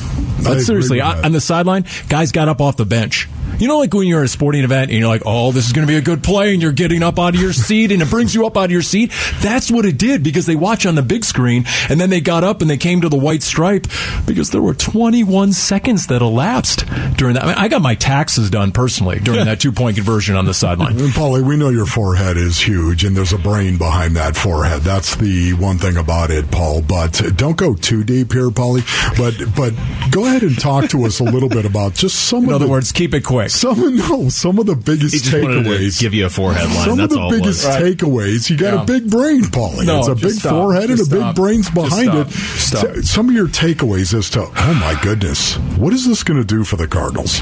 But 0.44 0.54
agree 0.54 0.64
seriously, 0.64 1.02
on 1.02 1.32
the 1.32 1.42
sideline, 1.42 1.86
guys 2.10 2.32
got 2.32 2.48
up 2.50 2.60
off 2.62 2.76
the 2.78 2.86
bench. 2.86 3.28
You 3.60 3.68
know, 3.68 3.80
like 3.80 3.94
when 3.94 4.08
you're 4.08 4.20
at 4.20 4.26
a 4.26 4.30
sporting 4.30 4.64
event 4.64 4.92
and 4.92 5.00
you're 5.00 5.08
like, 5.08 5.24
oh, 5.26 5.52
this 5.52 5.66
is 5.66 5.74
going 5.74 5.88
to 5.88 5.92
be 5.92 5.98
a 5.98 6.02
good 6.02 6.24
play, 6.24 6.54
and 6.54 6.62
you're 6.62 6.72
getting 6.72 7.04
up 7.04 7.20
out 7.20 7.36
of 7.36 7.42
your 7.42 7.54
seat, 7.54 7.92
and 7.92 8.02
it 8.02 8.10
brings 8.10 8.34
you 8.34 8.46
up 8.46 8.58
out 8.58 8.66
of 8.66 8.72
your 8.72 8.82
seat. 8.82 9.12
That's 9.42 9.72
what 9.72 9.86
it 9.86 9.98
did 9.98 10.24
because 10.24 10.46
they 10.46 10.56
watch 10.56 10.86
on 10.86 10.96
the 10.96 11.02
big 11.02 11.24
screen, 11.26 11.66
and 11.90 12.00
then 12.00 12.10
they 12.10 12.22
got 12.22 12.44
up 12.44 12.62
and 12.62 12.70
they 12.70 12.78
came 12.78 13.02
to 13.02 13.10
the 13.10 13.18
white 13.18 13.44
stripe 13.44 13.88
because 14.26 14.52
there 14.52 14.62
were 14.62 14.74
21 14.74 15.54
seconds 15.54 16.08
that 16.08 16.22
elapsed 16.22 16.86
during 17.18 17.36
that. 17.36 17.44
I, 17.44 17.48
mean, 17.48 17.56
I 17.58 17.68
got 17.68 17.82
my 17.82 17.96
taxes 17.96 18.50
done 18.50 18.72
personally 18.72 19.20
during 19.20 19.46
that 19.46 19.60
two 19.60 19.72
point 19.72 19.96
conversion 19.96 20.36
on 20.36 20.46
the 20.46 20.54
sideline. 20.54 21.00
And 21.00 21.10
Paulie, 21.10 21.46
we 21.46 21.58
know 21.58 21.70
your 21.70 21.86
forehead 21.86 22.38
is 22.38 22.60
huge, 22.60 23.04
and 23.04 23.16
there's 23.16 23.34
a 23.34 23.38
brain 23.38 23.78
behind 23.78 24.16
that 24.16 24.36
forehead. 24.36 24.82
That's 24.82 25.16
the 25.16 25.54
one 25.54 25.78
thing 25.78 25.98
about 25.98 26.32
it, 26.32 26.50
Paul. 26.52 26.82
But 26.82 27.22
don't 27.36 27.58
go 27.58 27.76
too 27.76 28.04
deep 28.04 28.34
here, 28.34 28.50
Paulie. 28.50 28.84
But 29.18 29.34
but 29.56 29.74
go 30.12 30.26
ahead 30.26 30.44
and 30.44 30.58
talk 30.60 30.90
to 30.90 31.06
us 31.06 31.20
a 31.20 31.24
little 31.24 31.50
bit 31.50 31.66
about 31.66 31.94
just 31.94 32.28
some. 32.28 32.44
In 32.44 32.50
of 32.50 32.56
other 32.56 32.66
the, 32.66 32.72
words, 32.72 32.92
keep 32.92 33.14
it 33.14 33.24
quick. 33.24 33.43
Some 33.48 33.96
no, 33.98 34.30
some 34.30 34.60
of 34.60 34.66
the 34.66 34.76
biggest 34.76 35.14
He 35.14 35.20
just 35.22 35.34
wanted 35.34 35.64
to 35.64 35.70
takeaways. 35.70 36.00
give 36.00 36.14
you 36.14 36.26
a 36.26 36.30
forehead 36.30 36.70
line. 36.70 36.86
Some 36.86 36.98
That's 36.98 37.14
of 37.14 37.18
the 37.18 37.24
all 37.24 37.30
biggest 37.32 37.66
was. 37.66 37.76
takeaways. 37.78 38.50
You 38.50 38.58
got 38.58 38.74
Yeah. 38.74 38.82
a 38.84 38.86
big 38.86 39.10
brain, 39.10 39.42
Paulie. 39.44 39.86
No, 39.86 40.00
it's 40.00 40.08
a 40.08 40.16
big 40.16 40.32
stop. 40.34 40.52
forehead 40.52 40.90
and 40.90 40.98
Just 40.98 41.12
a 41.12 41.16
big 41.16 41.20
stop. 41.22 41.36
brains 41.36 41.66
Just 41.66 41.74
behind 41.76 42.10
stop. 42.10 42.28
it. 42.28 42.32
Stop. 42.34 42.96
Some 43.04 43.30
of 43.30 43.36
your 43.36 43.48
takeaways 43.48 44.14
as 44.14 44.30
to, 44.32 44.42
oh 44.56 44.74
my 44.80 45.00
goodness, 45.02 45.56
what 45.78 45.94
is 45.94 46.08
this 46.08 46.24
going 46.24 46.40
to 46.40 46.46
do 46.46 46.64
for 46.64 46.76
the 46.76 46.88
Cardinals? 46.88 47.42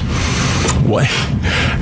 What? 0.84 1.08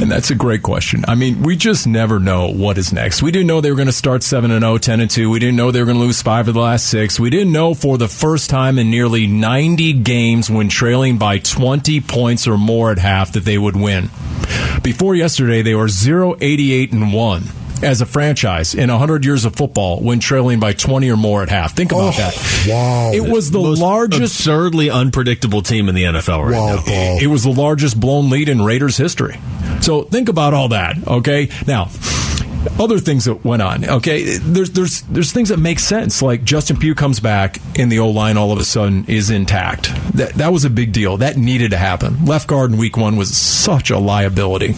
And 0.01 0.11
that's 0.11 0.31
a 0.31 0.35
great 0.35 0.63
question. 0.63 1.05
I 1.09 1.15
mean, 1.15 1.43
we 1.43 1.57
just 1.57 1.87
never 1.87 2.19
know 2.19 2.49
what 2.51 2.79
is 2.79 2.93
next. 2.93 3.23
We 3.23 3.31
didn't 3.31 3.47
know 3.47 3.61
they 3.61 3.71
were 3.71 3.77
going 3.77 3.87
to 3.87 3.93
start 3.93 4.23
7 4.23 4.51
and 4.51 4.63
0, 4.63 4.79
10 4.79 5.01
and 5.01 5.11
2. 5.11 5.31
We 5.31 5.39
didn't 5.39 5.57
know 5.57 5.71
they 5.71 5.81
were 5.81 5.87
going 5.87 5.99
to 5.99 6.05
lose 6.05 6.23
5 6.23 6.49
of 6.49 6.55
the 6.55 6.61
last 6.61 6.89
6. 6.91 7.19
We 7.19 7.31
didn't 7.31 7.53
know 7.53 7.75
for 7.75 7.99
the 7.99 8.09
first 8.09 8.51
time 8.51 8.79
in 8.79 8.91
nearly 8.91 9.27
90 9.27 9.95
games 9.95 10.51
when 10.51 10.69
trailing 10.69 11.19
by 11.19 11.39
20 11.39 12.01
points 12.03 12.47
or 12.47 12.57
more 12.57 12.93
at 12.93 12.99
half 12.99 13.33
that 13.33 13.45
they 13.45 13.59
would 13.59 13.77
win. 13.77 14.11
Before 14.83 15.15
yesterday, 15.15 15.63
they 15.63 15.75
were 15.75 15.89
0 15.89 16.37
88 16.41 16.93
and 16.93 17.13
1 17.13 17.43
as 17.83 18.01
a 18.01 18.07
franchise 18.07 18.75
in 18.75 18.91
100 18.91 19.25
years 19.25 19.45
of 19.45 19.55
football 19.57 20.01
when 20.01 20.21
trailing 20.21 20.61
by 20.61 20.73
20 20.73 21.11
or 21.11 21.17
more 21.17 21.43
at 21.43 21.49
half. 21.49 21.75
Think 21.75 21.93
about 21.93 22.15
Oh, 22.15 22.17
that. 22.19 22.67
wow. 22.69 23.11
It 23.13 23.29
was 23.31 23.51
the 23.51 23.61
Most 23.61 23.81
largest 23.81 24.39
absurdly 24.41 24.91
unpredictable 24.91 25.63
team 25.63 25.89
in 25.89 25.95
the 25.95 26.05
NFL 26.05 26.45
right 26.45 26.53
Wow, 26.59 26.77
now. 26.77 26.83
Paul. 26.83 27.19
it 27.21 27.27
was 27.29 27.43
the 27.45 27.53
largest 27.53 27.99
blown 27.99 28.29
lead 28.31 28.49
in 28.49 28.63
Raiders 28.63 28.97
history. 28.97 29.39
So 29.81 30.03
think 30.03 30.29
about 30.29 30.53
all 30.55 30.69
that, 30.69 30.97
okay? 31.07 31.49
Now, 31.67 31.89
other 32.79 32.99
things 32.99 33.25
that 33.25 33.43
went 33.43 33.63
on, 33.63 33.89
okay? 33.89 34.37
There's 34.37 34.71
there's 34.73 35.01
there's 35.03 35.33
things 35.33 35.49
that 35.49 35.59
make 35.59 35.79
sense. 35.79 36.21
Like 36.21 36.45
Justin 36.45 36.77
Pugh 36.77 36.95
comes 36.95 37.19
back 37.19 37.59
and 37.79 37.91
the 37.91 38.01
O 38.01 38.11
line 38.11 38.37
all 38.37 38.53
of 38.53 38.59
a 38.59 38.65
sudden 38.65 39.07
is 39.09 39.31
intact. 39.31 39.91
That 40.15 40.35
that 40.35 40.53
was 40.53 40.67
a 40.67 40.71
big 40.71 40.93
deal. 40.93 41.17
That 41.17 41.39
needed 41.39 41.71
to 41.71 41.79
happen. 41.79 42.27
Left 42.27 42.47
guard 42.47 42.71
in 42.71 42.77
week 42.77 42.99
one 42.99 43.17
was 43.17 43.35
such 43.35 43.89
a 43.91 43.99
liability. 43.99 44.75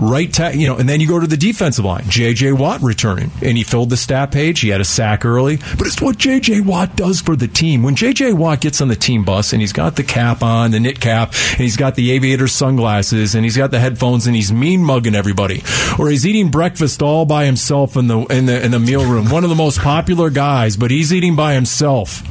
Right 0.00 0.32
ta- 0.32 0.48
you 0.48 0.66
know, 0.66 0.78
and 0.78 0.88
then 0.88 1.00
you 1.00 1.06
go 1.06 1.20
to 1.20 1.26
the 1.26 1.36
defensive 1.36 1.84
line. 1.84 2.04
JJ 2.04 2.56
Watt 2.56 2.80
returning. 2.80 3.30
And 3.42 3.58
he 3.58 3.62
filled 3.62 3.90
the 3.90 3.98
stat 3.98 4.32
page. 4.32 4.60
He 4.60 4.70
had 4.70 4.80
a 4.80 4.84
sack 4.84 5.26
early. 5.26 5.58
But 5.76 5.86
it's 5.86 6.00
what 6.00 6.16
JJ 6.16 6.64
Watt 6.64 6.96
does 6.96 7.20
for 7.20 7.36
the 7.36 7.46
team. 7.46 7.82
When 7.82 7.94
JJ 7.94 8.32
Watt 8.32 8.62
gets 8.62 8.80
on 8.80 8.88
the 8.88 8.96
team 8.96 9.24
bus 9.24 9.52
and 9.52 9.60
he's 9.60 9.74
got 9.74 9.96
the 9.96 10.02
cap 10.02 10.42
on, 10.42 10.70
the 10.70 10.80
knit 10.80 11.00
cap, 11.00 11.34
and 11.50 11.60
he's 11.60 11.76
got 11.76 11.96
the 11.96 12.12
aviator 12.12 12.48
sunglasses 12.48 13.34
and 13.34 13.44
he's 13.44 13.58
got 13.58 13.72
the 13.72 13.78
headphones 13.78 14.26
and 14.26 14.34
he's 14.34 14.50
mean 14.50 14.82
mugging 14.82 15.14
everybody. 15.14 15.62
Or 15.98 16.08
he's 16.08 16.26
eating 16.26 16.50
breakfast 16.50 17.02
all 17.02 17.26
by 17.26 17.44
himself 17.44 17.94
in 17.96 18.06
the 18.06 18.20
in 18.26 18.46
the 18.46 18.64
in 18.64 18.70
the 18.70 18.80
meal 18.80 19.04
room. 19.04 19.28
One 19.28 19.44
of 19.44 19.50
the 19.50 19.56
most 19.56 19.80
popular 19.80 20.30
guys, 20.30 20.78
but 20.78 20.90
he's 20.90 21.12
eating 21.12 21.36
by 21.36 21.52
himself. 21.52 22.22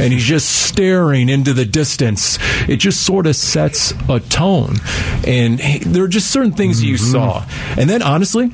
And 0.00 0.12
he's 0.12 0.24
just 0.24 0.48
staring 0.48 1.28
into 1.28 1.52
the 1.52 1.66
distance. 1.66 2.38
It 2.66 2.78
just 2.78 3.04
sort 3.04 3.26
of 3.26 3.36
sets 3.36 3.92
a 4.08 4.20
tone. 4.20 4.76
And 5.26 5.58
there 5.58 6.04
are 6.04 6.08
just 6.08 6.30
certain 6.30 6.52
things 6.52 6.82
you 6.82 6.94
mm-hmm. 6.94 7.11
Saw. 7.12 7.46
And 7.78 7.88
then 7.88 8.02
honestly, 8.02 8.48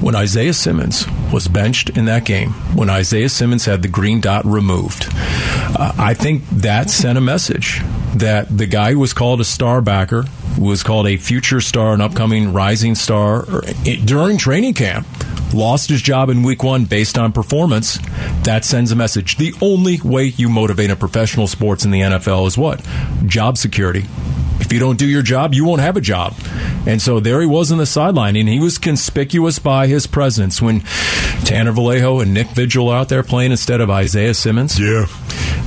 when 0.00 0.14
Isaiah 0.14 0.52
Simmons 0.52 1.06
was 1.32 1.48
benched 1.48 1.90
in 1.90 2.04
that 2.04 2.24
game, 2.24 2.50
when 2.76 2.90
Isaiah 2.90 3.28
Simmons 3.28 3.64
had 3.64 3.82
the 3.82 3.88
green 3.88 4.20
dot 4.20 4.44
removed, 4.44 5.06
uh, 5.10 5.92
I 5.98 6.14
think 6.14 6.48
that 6.50 6.90
sent 6.90 7.18
a 7.18 7.20
message 7.20 7.80
that 8.14 8.56
the 8.56 8.66
guy 8.66 8.92
who 8.92 8.98
was 8.98 9.12
called 9.12 9.40
a 9.40 9.44
star 9.44 9.80
backer, 9.80 10.22
who 10.56 10.64
was 10.64 10.82
called 10.82 11.06
a 11.06 11.16
future 11.16 11.60
star, 11.60 11.92
an 11.92 12.00
upcoming 12.00 12.52
rising 12.52 12.94
star 12.94 13.44
it, 13.84 14.06
during 14.06 14.38
training 14.38 14.74
camp, 14.74 15.06
lost 15.52 15.88
his 15.88 16.02
job 16.02 16.28
in 16.28 16.42
week 16.42 16.62
one 16.62 16.84
based 16.84 17.18
on 17.18 17.32
performance. 17.32 17.98
That 18.44 18.64
sends 18.64 18.92
a 18.92 18.96
message. 18.96 19.36
The 19.36 19.54
only 19.60 20.00
way 20.00 20.24
you 20.24 20.48
motivate 20.48 20.90
a 20.90 20.96
professional 20.96 21.46
sports 21.46 21.84
in 21.84 21.90
the 21.90 22.00
NFL 22.00 22.46
is 22.46 22.56
what? 22.56 22.86
Job 23.26 23.56
security. 23.58 24.04
If 24.60 24.72
you 24.72 24.78
don't 24.78 24.98
do 24.98 25.06
your 25.06 25.22
job, 25.22 25.54
you 25.54 25.64
won't 25.64 25.80
have 25.80 25.96
a 25.96 26.00
job. 26.00 26.34
And 26.86 27.00
so 27.00 27.20
there 27.20 27.40
he 27.40 27.46
was 27.46 27.72
on 27.72 27.78
the 27.78 27.86
sideline, 27.86 28.36
and 28.36 28.48
he 28.48 28.58
was 28.58 28.78
conspicuous 28.78 29.58
by 29.58 29.86
his 29.86 30.06
presence 30.06 30.60
when 30.62 30.80
Tanner 31.44 31.72
Vallejo 31.72 32.20
and 32.20 32.34
Nick 32.34 32.48
Vigil 32.48 32.88
are 32.88 32.98
out 32.98 33.08
there 33.08 33.22
playing 33.22 33.50
instead 33.50 33.80
of 33.80 33.90
Isaiah 33.90 34.34
Simmons. 34.34 34.78
Yeah. 34.78 35.06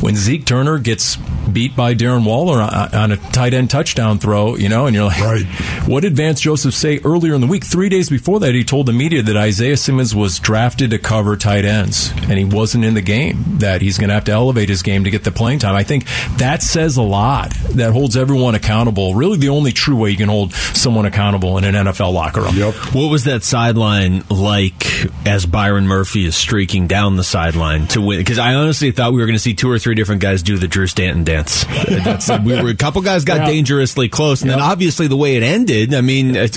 When 0.02 0.16
Zeke 0.16 0.46
Turner 0.46 0.80
gets 0.80 1.18
beat 1.52 1.76
by 1.76 1.96
Darren 1.96 2.26
Waller 2.26 2.62
on, 2.62 2.94
on 2.94 3.12
a 3.12 3.18
tight 3.18 3.54
end 3.54 3.70
touchdown 3.70 4.20
throw, 4.20 4.56
you 4.56 4.70
know, 4.70 4.86
and 4.86 4.96
you're 4.96 5.06
like, 5.06 5.20
Right. 5.20 5.46
what 5.88 6.02
did 6.02 6.16
Vance 6.16 6.40
Joseph 6.42 6.74
say 6.74 7.00
earlier 7.04 7.34
in 7.34 7.42
the 7.42 7.48
week? 7.48 7.66
Three 7.66 7.90
days 7.90 8.10
before 8.10 8.40
that, 8.42 8.54
he 8.54 8.64
told 8.64 8.86
the 8.86 8.94
media 8.94 9.22
that 9.24 9.36
Isaiah 9.36 9.78
Simmons 9.78 10.16
was 10.16 10.40
drafted 10.40 10.92
to 10.92 11.00
cover 11.00 11.36
tight 11.36 11.66
ends, 11.66 12.12
and 12.16 12.34
he 12.38 12.46
wasn't 12.46 12.86
in 12.86 12.94
the 12.94 13.02
game, 13.02 13.44
that 13.60 13.82
he's 13.82 13.98
going 13.98 14.10
to 14.10 14.14
have 14.14 14.26
to 14.26 14.32
elevate 14.32 14.70
his 14.70 14.84
game 14.84 15.04
to 15.04 15.10
get 15.10 15.24
the 15.24 15.32
playing 15.32 15.60
time. 15.60 15.76
I 15.76 15.84
think 15.84 16.06
that 16.38 16.62
says 16.64 16.98
a 16.98 17.02
lot. 17.02 17.52
That 17.72 17.92
holds 17.94 18.16
everyone 18.16 18.56
accountable. 18.56 19.16
Really, 19.16 19.38
the 19.38 19.50
only 19.50 19.72
true 19.72 19.96
way 19.98 20.12
you 20.12 20.18
can 20.18 20.30
hold 20.30 20.54
someone 20.54 21.06
accountable 21.06 21.58
in 21.58 21.64
an 21.64 21.74
NFL 21.76 22.14
locker 22.14 22.42
room. 22.42 22.56
Yep. 22.56 22.74
What 22.94 23.10
was 23.10 23.26
that 23.26 23.44
sideline 23.44 24.24
like 24.30 24.86
as 25.26 25.46
Byron 25.46 25.88
Murphy 25.88 26.26
is 26.26 26.36
streaking 26.36 26.88
down 26.88 27.16
the 27.16 27.24
sideline 27.24 27.88
to 27.88 28.02
win? 28.02 28.20
Because 28.20 28.40
I 28.40 28.54
honestly 28.56 28.92
thought 28.92 29.14
we 29.14 29.20
were 29.20 29.26
going 29.26 29.36
to 29.36 29.40
see 29.40 29.54
two 29.54 29.70
or 29.70 29.80
three 29.80 29.89
different 29.96 30.22
guys 30.22 30.42
do 30.44 30.58
the 30.58 30.68
Drew 30.68 30.88
Stanton 30.88 31.24
dance. 31.24 31.66
That's, 31.88 32.30
we 32.44 32.62
were 32.62 32.70
a 32.70 32.76
couple 32.76 33.02
guys 33.02 33.24
got 33.26 33.40
Yeah. 33.42 33.48
dangerously 33.48 34.10
close, 34.10 34.42
and 34.42 34.50
then 34.50 34.60
obviously 34.60 35.08
the 35.08 35.18
way 35.18 35.36
it 35.36 35.44
ended. 35.44 35.94
I 35.94 36.02
mean, 36.02 36.36
I 36.38 36.48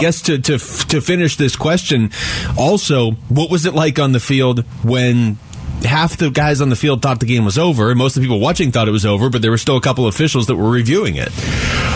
guess 0.00 0.22
to 0.22 0.38
to 0.38 0.58
to 0.58 1.00
finish 1.00 1.36
this 1.36 1.56
question, 1.56 2.10
also, 2.58 3.12
what 3.28 3.50
was 3.50 3.66
it 3.66 3.74
like 3.74 3.98
on 3.98 4.12
the 4.12 4.20
field 4.20 4.60
when? 4.82 5.38
Half 5.84 6.16
the 6.16 6.30
guys 6.30 6.60
on 6.60 6.68
the 6.68 6.76
field 6.76 7.02
thought 7.02 7.20
the 7.20 7.26
game 7.26 7.44
was 7.44 7.58
over, 7.58 7.90
and 7.90 7.98
most 7.98 8.16
of 8.16 8.22
the 8.22 8.26
people 8.26 8.40
watching 8.40 8.72
thought 8.72 8.88
it 8.88 8.92
was 8.92 9.06
over, 9.06 9.30
but 9.30 9.42
there 9.42 9.50
were 9.50 9.58
still 9.58 9.76
a 9.76 9.80
couple 9.80 10.06
officials 10.06 10.46
that 10.46 10.56
were 10.56 10.70
reviewing 10.70 11.16
it. 11.16 11.28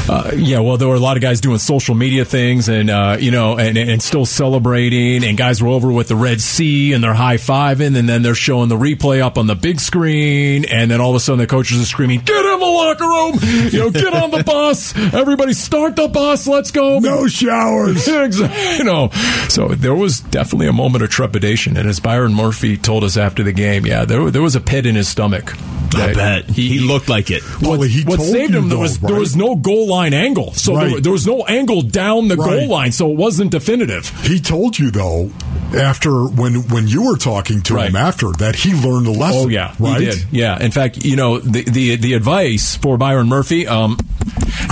Uh, 0.08 0.32
yeah, 0.34 0.58
well, 0.58 0.76
there 0.76 0.88
were 0.88 0.96
a 0.96 1.00
lot 1.00 1.16
of 1.16 1.22
guys 1.22 1.40
doing 1.40 1.58
social 1.58 1.94
media 1.94 2.25
things, 2.25 2.68
and 2.68 2.90
uh, 2.90 3.16
you 3.18 3.30
know, 3.30 3.58
and, 3.58 3.76
and 3.78 4.02
still 4.02 4.26
celebrating. 4.26 5.25
And 5.25 5.37
guys 5.38 5.62
were 5.62 5.68
over 5.68 5.90
with 5.92 6.08
the 6.08 6.16
Red 6.16 6.40
Sea, 6.40 6.92
and 6.92 7.02
they're 7.02 7.14
high 7.14 7.37
fiving, 7.37 7.96
and 7.96 8.08
then 8.08 8.22
they're 8.22 8.34
showing 8.34 8.68
the 8.68 8.76
replay 8.76 9.20
up 9.20 9.38
on 9.38 9.46
the 9.46 9.54
big 9.54 9.80
screen, 9.80 10.64
and 10.66 10.90
then 10.90 11.00
all 11.00 11.10
of 11.10 11.16
a 11.16 11.20
sudden 11.20 11.38
the 11.38 11.46
coaches 11.46 11.80
are 11.80 11.84
screaming, 11.84 12.20
"Get 12.20 12.44
in 12.44 12.58
the 12.58 12.66
locker 12.66 13.04
room! 13.04 13.38
You 13.72 13.78
know, 13.78 13.90
get 13.90 14.12
on 14.12 14.30
the 14.30 14.42
bus! 14.46 14.96
Everybody, 15.14 15.52
start 15.52 15.96
the 15.96 16.08
bus! 16.08 16.46
Let's 16.46 16.70
go!" 16.70 16.99
No 16.99 17.26
showers. 17.28 18.08
exactly. 18.08 18.78
You 18.78 18.84
know, 18.84 19.10
so 19.49 19.68
there 19.68 19.94
was 19.94 20.20
definitely 20.20 20.66
a 20.66 20.72
moment 20.72 21.04
of 21.04 21.10
trepidation, 21.10 21.76
and 21.76 21.88
as 21.88 22.00
Byron 22.00 22.34
Murphy 22.34 22.76
told 22.76 23.04
us 23.04 23.16
after 23.16 23.42
the 23.42 23.52
game, 23.52 23.70
yeah, 23.79 24.05
there 24.05 24.31
there 24.31 24.43
was 24.43 24.57
a 24.57 24.61
pit 24.61 24.87
in 24.87 24.95
his 24.95 25.09
stomach. 25.09 25.55
I 25.93 26.15
bet 26.15 26.49
he, 26.49 26.79
looked 26.79 27.09
like 27.09 27.33
it. 27.33 27.43
Well, 27.61 27.81
he 27.83 28.05
what 28.05 28.19
told 28.19 28.29
saved 28.31 28.55
him 28.55 28.69
though, 28.69 28.79
was 28.79 29.00
there 29.00 29.17
was 29.19 29.35
no 29.35 29.57
goal 29.57 29.89
line 29.89 30.15
angle, 30.15 30.53
so 30.53 30.77
there, 30.77 30.87
Right. 30.87 31.03
there 31.03 31.11
was 31.11 31.27
no 31.27 31.43
angle 31.47 31.83
down 31.83 32.29
the 32.29 32.37
Right. 32.37 32.61
goal 32.61 32.69
line, 32.69 32.93
so 32.93 33.11
it 33.11 33.17
wasn't 33.17 33.50
definitive. 33.50 34.09
He 34.25 34.39
told 34.39 34.79
you 34.79 34.93
though, 34.93 35.31
after 35.77 36.27
when 36.27 36.69
when 36.69 36.87
you 36.87 37.03
were 37.03 37.17
talking 37.17 37.61
to 37.62 37.75
Right. 37.75 37.89
him 37.89 37.97
after 37.97 38.31
that, 38.39 38.55
he 38.55 38.73
learned 38.73 39.09
a 39.09 39.11
lesson. 39.11 39.41
Oh 39.47 39.49
yeah, 39.49 39.73
right. 39.81 40.00
he 40.00 40.07
did. 40.07 40.25
Yeah, 40.31 40.62
in 40.62 40.71
fact, 40.71 41.05
you 41.05 41.17
know 41.17 41.39
the 41.41 41.62
the 41.65 41.97
the 41.97 42.12
advice 42.15 42.77
for 42.77 42.97
Byron 42.97 43.29
Murphy 43.29 43.67
um, 43.67 43.99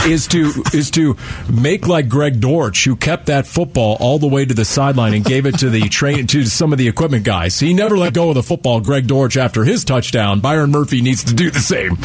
is 0.07 0.27
to 0.29 0.53
is 0.73 0.91
to 0.93 1.17
make 1.53 1.87
like 1.87 2.09
Greg 2.09 2.41
Dortch, 2.41 2.85
who 2.85 2.97
kept 2.97 3.27
that 3.27 3.47
football 3.47 3.97
all 4.01 4.19
the 4.19 4.29
way 4.29 4.45
to 4.45 4.55
the 4.55 4.65
sideline 4.65 5.15
and 5.15 5.25
gave 5.25 5.47
it 5.47 5.59
to 5.59 5.71
the 5.71 5.89
train 5.89 6.27
to 6.29 6.45
some 6.45 6.73
of 6.73 6.79
the 6.79 6.89
equipment 6.89 7.25
guys. 7.25 7.59
He 7.59 7.75
never 7.75 7.97
let 7.97 8.15
go 8.15 8.31
of 8.31 8.35
the 8.35 8.43
football. 8.43 8.81
Greg 8.81 9.07
Dortch 9.07 9.37
after 9.37 9.65
his 9.65 9.85
touchdown. 9.85 10.41
Byron 10.41 10.71
Murphy 10.71 11.01
needs 11.01 11.25
to 11.25 11.35
do 11.35 11.51
the 11.51 11.61
same. 11.61 11.97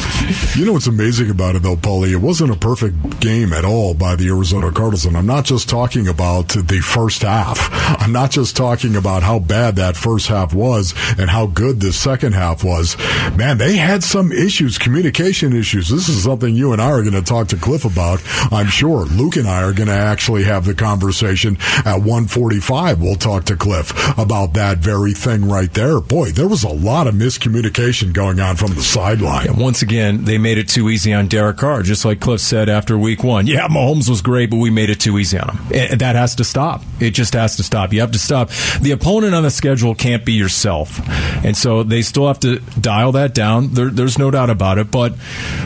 You 0.56 0.66
know 0.66 0.72
what's 0.74 0.86
amazing 0.86 1.30
about 1.30 1.56
it, 1.56 1.62
though, 1.62 1.76
Paulie? 1.76 2.12
It 2.12 2.16
wasn't 2.16 2.50
a 2.50 2.56
perfect 2.56 3.20
game 3.20 3.52
at 3.52 3.64
all 3.64 3.94
by 3.94 4.16
the 4.16 4.28
Arizona 4.28 4.70
Cardinals. 4.70 5.06
And 5.06 5.16
I'm 5.16 5.26
not 5.26 5.44
just 5.44 5.68
talking 5.68 6.08
about 6.08 6.48
the 6.48 6.80
first 6.80 7.22
half. 7.22 7.68
I'm 8.00 8.12
not 8.12 8.30
just 8.30 8.56
talking 8.56 8.96
about 8.96 9.22
how 9.22 9.38
bad 9.38 9.76
that 9.76 9.96
first 9.96 10.28
half 10.28 10.54
was 10.54 10.94
and 11.18 11.28
how 11.28 11.46
good 11.46 11.80
the 11.80 11.92
second 11.92 12.34
half 12.34 12.64
was. 12.64 12.96
Man, 13.36 13.58
they 13.58 13.76
had 13.76 14.02
some 14.04 14.32
issues, 14.32 14.78
communication 14.78 15.52
issues. 15.54 15.88
This 15.88 16.08
is 16.08 16.22
something 16.22 16.54
you 16.54 16.72
and 16.72 16.80
I 16.80 16.90
are 16.90 17.02
going 17.02 17.14
to 17.14 17.22
talk 17.22 17.48
to 17.48 17.56
Cliff 17.56 17.73
Cliff 17.74 17.92
about. 17.92 18.22
I'm 18.52 18.68
sure 18.68 19.04
Luke 19.04 19.36
and 19.36 19.48
I 19.48 19.64
are 19.64 19.72
going 19.72 19.88
to 19.88 19.94
actually 19.94 20.44
have 20.44 20.64
the 20.64 20.74
conversation 20.74 21.56
at 21.84 21.96
145. 21.96 23.02
We'll 23.02 23.16
talk 23.16 23.46
to 23.46 23.56
Cliff 23.56 23.92
about 24.16 24.54
that 24.54 24.78
very 24.78 25.12
thing 25.12 25.48
right 25.48 25.72
there. 25.72 26.00
Boy, 26.00 26.30
there 26.30 26.46
was 26.46 26.62
a 26.62 26.68
lot 26.68 27.08
of 27.08 27.14
miscommunication 27.14 28.12
going 28.12 28.38
on 28.38 28.54
from 28.54 28.74
the 28.74 28.82
sideline. 28.82 29.48
And 29.48 29.58
once 29.58 29.82
again, 29.82 30.24
they 30.24 30.38
made 30.38 30.58
it 30.58 30.68
too 30.68 30.88
easy 30.88 31.12
on 31.12 31.26
Derek 31.26 31.56
Carr, 31.56 31.82
just 31.82 32.04
like 32.04 32.20
Cliff 32.20 32.40
said 32.40 32.68
after 32.68 32.96
week 32.96 33.24
one. 33.24 33.48
Yeah, 33.48 33.66
Mahomes 33.66 34.08
was 34.08 34.22
great, 34.22 34.50
but 34.50 34.58
we 34.58 34.70
made 34.70 34.90
it 34.90 35.00
too 35.00 35.18
easy 35.18 35.38
on 35.38 35.56
him. 35.56 35.98
That 35.98 36.14
has 36.14 36.36
to 36.36 36.44
stop. 36.44 36.82
It 37.00 37.10
just 37.10 37.32
has 37.32 37.56
to 37.56 37.64
stop. 37.64 37.92
You 37.92 38.02
have 38.02 38.12
to 38.12 38.20
stop. 38.20 38.50
The 38.80 38.92
opponent 38.92 39.34
on 39.34 39.42
the 39.42 39.50
schedule 39.50 39.96
can't 39.96 40.24
be 40.24 40.34
yourself. 40.34 41.00
And 41.44 41.56
so 41.56 41.82
they 41.82 42.02
still 42.02 42.28
have 42.28 42.38
to 42.40 42.60
dial 42.80 43.12
that 43.12 43.34
down. 43.34 43.74
There, 43.74 43.90
there's 43.90 44.16
no 44.16 44.30
doubt 44.30 44.50
about 44.50 44.78
it. 44.78 44.92
But 44.92 45.14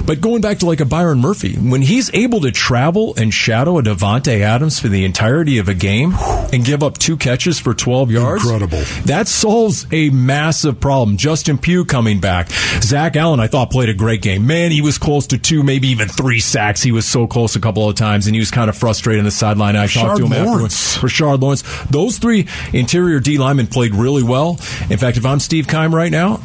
but 0.07 0.23
going 0.23 0.41
back 0.41 0.61
to 0.61 0.67
like 0.67 0.81
a 0.81 0.87
Byron 0.87 1.21
Murphy, 1.21 1.57
when 1.57 1.83
he's 1.89 2.13
able 2.15 2.41
to 2.43 2.53
travel 2.53 3.15
and 3.17 3.33
shadow 3.33 3.79
a 3.79 3.83
Davante 3.83 4.41
Adams 4.41 4.79
for 4.79 4.89
the 4.89 5.05
entirety 5.05 5.59
of 5.59 5.69
a 5.69 5.75
game 5.75 6.13
and 6.53 6.65
give 6.65 6.83
up 6.83 6.99
two 6.99 7.17
catches 7.17 7.59
for 7.59 7.73
12 7.75 8.11
yards, 8.11 8.45
Incredible. 8.45 8.83
That 9.07 9.27
solves 9.27 9.87
a 9.91 10.11
massive 10.11 10.81
problem. 10.81 11.17
Justin 11.17 11.57
Pugh 11.59 11.85
coming 11.85 12.21
back. 12.21 12.51
Zach 12.83 13.17
Allen, 13.17 13.41
I 13.41 13.47
thought, 13.47 13.71
played 13.71 13.89
a 13.89 13.95
great 13.95 14.23
game. 14.23 14.47
Man, 14.47 14.71
he 14.71 14.83
was 14.83 14.99
close 14.99 15.27
to 15.29 15.39
two, 15.39 15.63
maybe 15.63 15.89
even 15.89 16.09
three 16.09 16.41
sacks. 16.41 16.83
He 16.83 16.93
was 16.93 17.07
so 17.07 17.27
close 17.27 17.57
a 17.57 17.61
couple 17.61 17.89
of 17.89 17.97
times, 17.97 18.27
and 18.27 18.35
he 18.35 18.41
was 18.41 18.51
kind 18.51 18.69
of 18.69 18.77
frustrated 18.77 19.21
on 19.21 19.25
the 19.25 19.31
sideline. 19.31 19.75
I 19.75 19.87
talked 19.87 20.19
to 20.19 20.27
him 20.27 20.31
Lawrence. 20.31 20.97
afterwards. 20.97 21.15
Rashard 21.15 21.41
Lawrence. 21.41 21.63
Those 21.91 22.19
three 22.19 22.47
interior 22.73 23.19
D 23.19 23.39
linemen 23.39 23.67
played 23.67 23.95
really 23.95 24.23
well. 24.23 24.59
In 24.91 24.99
fact, 24.99 25.17
if 25.17 25.25
I'm 25.25 25.41
Steve 25.41 25.67
Keim 25.69 25.95
right 25.95 26.13
now, 26.13 26.41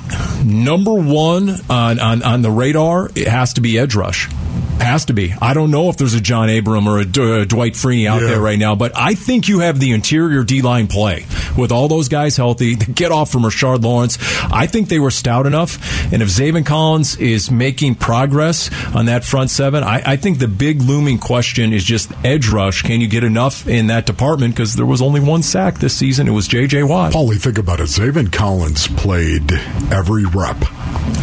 number 0.46 0.94
one 0.94 1.50
on, 1.70 2.00
on, 2.00 2.24
on 2.24 2.42
the 2.42 2.52
radar, 2.52 3.10
it 3.16 3.28
has 3.28 3.54
to 3.54 3.62
be 3.62 3.78
edge 3.78 3.96
rush. 3.96 4.30
Has 4.80 5.06
to 5.06 5.14
be. 5.14 5.33
I 5.42 5.54
don't 5.54 5.72
know 5.72 5.90
if 5.90 5.98
there's 5.98 6.14
a 6.14 6.22
John 6.22 6.50
Abraham 6.50 6.88
or 6.88 7.00
a 7.00 7.06
D- 7.06 7.22
uh, 7.42 7.46
Dwight 7.46 7.74
Freeney 7.74 8.08
out 8.08 8.22
Yeah. 8.22 8.28
there 8.30 8.42
right 8.42 8.58
now, 8.60 8.76
but 8.76 8.92
I 8.96 9.14
think 9.16 9.48
you 9.48 9.60
have 9.60 9.80
the 9.80 9.92
interior 9.92 10.44
D 10.44 10.62
line 10.62 10.88
play 10.88 11.26
with 11.58 11.72
all 11.72 11.88
those 11.88 12.10
guys 12.10 12.38
healthy. 12.38 12.76
The 12.76 12.86
get 12.86 13.12
off 13.12 13.32
from 13.32 13.44
Rashard 13.44 13.84
Lawrence. 13.84 14.18
I 14.52 14.68
think 14.68 14.90
they 14.90 15.00
were 15.00 15.12
stout 15.12 15.46
enough. 15.46 15.78
And 16.14 16.22
if 16.22 16.30
Zaven 16.30 16.66
Collins 16.66 17.16
is 17.18 17.50
making 17.52 17.96
progress 17.96 18.70
on 18.96 19.06
that 19.08 19.24
front 19.24 19.50
seven, 19.50 19.84
I, 19.84 20.02
I 20.06 20.16
think 20.16 20.40
the 20.40 20.48
big 20.48 20.82
looming 20.82 21.18
question 21.20 21.74
is 21.74 21.84
just 21.84 22.12
edge 22.24 22.48
rush. 22.50 22.82
Can 22.84 23.02
you 23.02 23.08
get 23.08 23.24
enough 23.24 23.68
in 23.68 23.88
that 23.88 24.06
department? 24.06 24.54
Because 24.56 24.76
there 24.76 24.86
was 24.86 25.02
only 25.02 25.20
one 25.20 25.44
sack 25.44 25.80
this 25.80 25.96
season. 25.96 26.28
It 26.28 26.32
was 26.32 26.48
J.J. 26.48 26.84
Watt. 26.84 27.14
Paulie, 27.14 27.40
think 27.42 27.58
about 27.58 27.80
it. 27.80 27.84
Zaven 27.84 28.32
Collins 28.32 28.88
played 28.88 29.52
every 29.92 30.26
rep. 30.26 30.58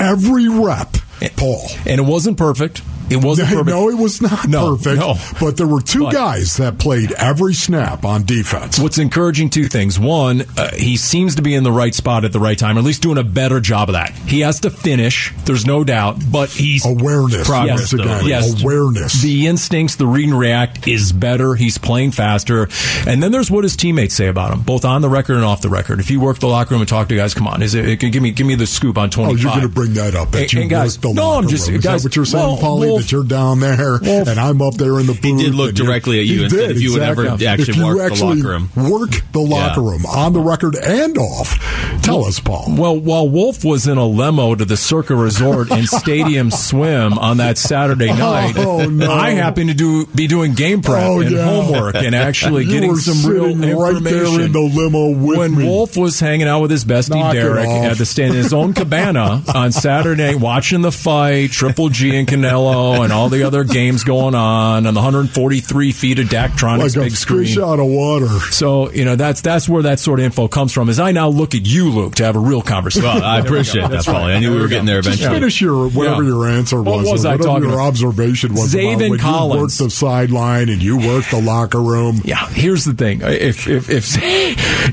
Every 0.01 0.49
rep, 0.49 0.95
Paul. 1.37 1.63
And 1.87 1.99
it 2.01 2.05
wasn't 2.05 2.37
perfect. 2.39 2.83
It 3.11 3.23
wasn't 3.25 3.49
perfect. 3.51 3.69
No, 3.69 3.89
it 3.91 3.97
was 3.99 4.21
not 4.23 4.49
No, 4.49 4.77
perfect. 4.77 5.01
no. 5.01 5.15
But 5.41 5.57
there 5.57 5.67
were 5.67 5.81
two 5.81 6.05
But- 6.05 6.13
guys 6.15 6.57
that 6.59 6.79
played 6.79 7.13
every 7.13 7.55
snap 7.55 8.05
on 8.05 8.25
defense. 8.25 8.79
What's 8.79 8.99
encouraging 8.99 9.51
two 9.51 9.65
things. 9.67 9.99
One, 9.99 10.43
uh, 10.57 10.71
he 10.75 10.97
seems 10.97 11.35
to 11.37 11.43
be 11.43 11.55
in 11.55 11.63
the 11.65 11.73
right 11.73 11.95
spot 11.95 12.25
at 12.25 12.33
the 12.33 12.41
right 12.41 12.59
time, 12.59 12.77
or 12.77 12.81
at 12.81 12.85
least 12.85 13.03
doing 13.03 13.19
a 13.19 13.25
better 13.25 13.61
job 13.61 13.89
of 13.89 13.95
that. 13.95 14.11
He 14.11 14.41
has 14.41 14.61
to 14.61 14.71
finish, 14.71 15.33
there's 15.45 15.67
no 15.67 15.85
doubt, 15.85 16.19
but 16.31 16.51
he's 16.51 16.87
Awareness, 16.87 17.47
progress. 17.47 17.93
again. 17.93 18.27
Yes. 18.27 18.63
Awareness. 18.63 19.21
The 19.23 19.47
instincts, 19.47 19.97
the 19.97 20.07
read 20.07 20.29
and 20.29 20.39
react 20.39 20.87
is 20.89 21.13
better. 21.13 21.55
He's 21.55 21.79
playing 21.79 22.13
faster. 22.13 22.69
And 23.07 23.23
then 23.23 23.33
there's 23.33 23.51
what 23.51 23.65
his 23.65 23.77
teammates 23.77 24.15
say 24.15 24.29
about 24.29 24.53
him, 24.53 24.61
both 24.63 24.85
on 24.85 25.03
the 25.03 25.09
record 25.09 25.35
and 25.37 25.45
off 25.45 25.61
the 25.63 25.69
record. 25.69 26.01
If 26.01 26.11
you 26.11 26.21
work 26.21 26.39
the 26.39 26.47
locker 26.47 26.75
room 26.75 26.81
and 26.83 26.89
talk 26.89 27.09
to 27.09 27.17
guys, 27.17 27.35
come 27.35 27.47
on, 27.49 27.63
is 27.63 27.75
it, 27.75 27.99
give 27.99 28.23
me 28.23 28.31
give 28.31 28.47
me 28.47 28.55
the 28.55 28.67
scoop 28.67 28.97
on 28.99 29.11
25. 29.11 29.33
Oh, 29.35 29.43
you're 29.43 29.51
going 29.51 29.63
to 29.69 29.75
bring 29.75 29.95
that 29.95 30.15
up 30.15 30.31
that 30.33 30.53
And- 30.53 30.63
and 30.63 30.71
guys, 30.71 31.03
no, 31.03 31.33
I'm 31.33 31.49
just- 31.49 31.67
room. 31.69 31.77
Is 31.79 31.85
guys, 31.85 32.03
that 32.03 32.09
what 32.09 32.17
you're 32.17 32.25
saying, 32.25 32.45
well, 32.47 32.57
Paulie? 32.59 32.87
Wolf- 32.89 33.00
that 33.01 33.13
you're 33.13 33.25
down 33.25 33.61
there 33.61 33.99
Wolf- 34.03 34.29
and 34.29 34.39
I'm 34.39 34.61
up 34.63 34.75
there 34.75 34.99
in 35.01 35.07
the 35.07 35.13
booth. 35.15 35.25
He 35.25 35.37
did 35.45 35.55
look 35.55 35.75
directly 35.75 36.21
at 36.21 36.27
you 36.27 36.39
He 36.39 36.43
and 36.45 36.53
said 36.53 36.69
did, 36.69 36.77
if 36.77 36.83
you 36.83 36.93
would 36.93 37.03
ever 37.03 37.27
actually 37.29 37.63
if 37.63 37.77
you 37.77 37.87
work 37.87 38.13
the 38.15 38.25
locker 38.25 38.49
room. 38.49 38.71
Work 38.77 39.11
the 39.33 39.41
locker 39.41 39.81
Yeah. 39.81 39.91
room 39.91 40.07
on 40.07 40.33
the 40.33 40.41
record 40.41 40.77
and 40.77 41.17
off. 41.19 41.59
Tell 42.03 42.25
us, 42.25 42.41
Paul. 42.41 42.75
Well, 42.77 42.97
while 42.99 43.29
Wolf 43.29 43.65
was 43.65 43.87
in 43.87 43.99
a 43.99 44.07
limo 44.07 44.55
to 44.55 44.65
the 44.65 44.77
Circa 44.77 45.15
Resort 45.15 45.71
and 45.71 45.87
Stadium 46.01 46.51
Swim 46.51 47.19
on 47.19 47.39
that 47.39 47.59
Saturday 47.59 48.11
oh, 48.11 48.17
night, 48.17 48.55
Oh, 48.57 48.87
no. 48.87 49.11
I 49.13 49.31
happened 49.31 49.71
to 49.71 49.75
do 49.75 50.07
be 50.07 50.27
doing 50.27 50.55
game 50.55 50.83
prep 50.83 51.03
Oh, 51.03 51.21
and 51.21 51.31
yeah. 51.31 51.45
homework 51.45 51.95
and 51.97 52.15
actually 52.15 52.65
You 52.65 52.71
getting 52.73 52.91
were 52.91 52.97
some 52.99 53.31
real 53.31 53.55
sitting 53.55 53.77
right 53.79 54.03
there 54.03 54.25
in 54.41 54.53
the 54.53 54.61
limo 54.61 55.11
with 55.11 55.19
me. 55.33 55.39
when 55.39 55.55
me. 55.57 55.65
Wolf 55.65 55.97
was 55.97 56.19
hanging 56.21 56.47
out 56.49 56.61
with 56.63 56.71
his 56.71 56.85
bestie 56.85 57.11
Knock 57.11 57.33
Derek 57.35 57.69
off. 57.69 57.85
at 57.93 57.99
the 57.99 58.07
stand 58.07 58.31
in 58.35 58.37
his 58.43 58.53
own 58.53 58.73
cabana 58.75 59.43
on 59.55 59.73
Saturday, 59.73 60.35
watching 60.35 60.81
the 60.83 60.93
fight, 60.93 61.51
Triple 61.51 61.89
G 61.91 62.17
and 62.17 62.27
Canelo, 62.29 62.90
and 63.03 63.13
all 63.13 63.29
the 63.29 63.43
other 63.45 63.65
games 63.65 64.05
going 64.05 64.35
on 64.35 64.87
and 64.87 64.97
the 64.97 65.01
143 65.01 65.93
feet 65.93 66.19
of 66.19 66.27
Daktronics 66.27 66.79
like 66.79 66.97
a 66.97 67.01
big 67.01 67.13
screen. 67.17 67.45
fish 67.47 67.59
out 67.59 67.79
of 67.81 67.87
water. 67.87 68.29
So 68.51 68.91
you 68.91 69.05
know 69.05 69.17
that's 69.17 69.41
that's 69.41 69.69
where 69.69 69.83
that 69.85 69.99
sort 70.01 70.21
of 70.21 70.27
info 70.27 70.49
comes 70.49 70.73
from. 70.73 70.89
As 70.89 71.01
I 71.01 71.13
now 71.13 71.29
look 71.29 71.55
at 71.55 71.67
you, 71.67 71.91
Luke, 71.91 72.15
to 72.17 72.25
have 72.25 72.37
a 72.37 72.41
real 72.41 72.63
conversation. 72.63 73.09
Well, 73.09 73.23
I 73.23 73.39
appreciate 73.45 73.83
that, 73.83 73.91
That's 73.91 74.07
Paulie. 74.07 74.13
right. 74.15 74.35
I 74.37 74.39
knew 74.41 74.51
we 74.51 74.57
were 74.57 74.63
we 74.65 74.69
getting 74.69 74.87
go. 74.87 74.93
there 74.93 75.01
Just 75.03 75.19
eventually. 75.21 75.41
finish 75.41 75.61
your 75.61 75.89
whatever 75.89 76.23
Yeah. 76.23 76.29
your 76.31 76.49
answer 76.49 76.77
was. 76.83 76.87
What 76.87 76.99
was, 77.03 77.11
was 77.13 77.27
I 77.27 77.37
talking 77.37 77.65
your 77.65 77.73
about? 77.75 77.87
observation 77.89 78.55
was 78.55 78.75
Zaven 78.75 78.95
about 78.97 79.11
when 79.11 79.19
Collins. 79.19 79.55
you 79.55 79.61
worked 79.63 79.79
the 79.79 79.91
sideline 79.91 80.69
and 80.69 80.83
you 80.83 80.99
worked 80.99 81.31
the 81.31 81.41
locker 81.41 81.81
room. 81.81 82.21
Yeah, 82.25 82.47
here's 82.49 82.85
the 82.85 82.95
thing: 82.95 83.21
if 83.23 83.67
if 83.69 83.89
if 83.91 84.17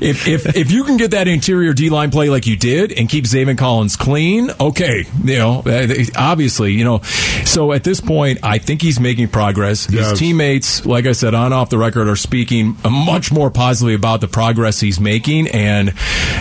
if 0.02 0.26
if, 0.28 0.56
if 0.56 0.70
you 0.72 0.84
can 0.84 0.96
get 0.96 1.12
that 1.12 1.28
interior 1.28 1.72
D 1.72 1.90
line 1.90 2.10
play 2.10 2.28
like 2.30 2.46
you 2.46 2.56
did 2.56 2.92
and 2.92 3.08
keep 3.08 3.24
Zaven 3.24 3.56
Collins 3.58 3.96
clean, 3.96 4.50
okay, 4.60 5.04
you 5.24 5.38
know, 5.38 5.62
uh, 5.66 5.86
obviously, 6.16 6.72
you 6.72 6.84
know. 6.84 7.00
So 7.44 7.72
at 7.72 7.84
this 7.88 8.00
point, 8.00 8.38
I 8.42 8.58
think 8.58 8.82
he's 8.82 9.00
making 9.00 9.28
progress. 9.28 9.86
His 9.86 9.94
Yes. 9.94 10.18
teammates, 10.18 10.84
like 10.86 11.06
I 11.06 11.12
said, 11.12 11.34
on 11.34 11.52
off 11.52 11.70
the 11.70 11.78
record, 11.78 12.06
are 12.08 12.16
speaking 12.16 12.76
much 12.88 13.32
more 13.32 13.50
positively 13.50 13.94
about 13.94 14.20
the 14.20 14.28
progress 14.28 14.78
he's 14.80 15.00
making, 15.00 15.48
and 15.48 15.94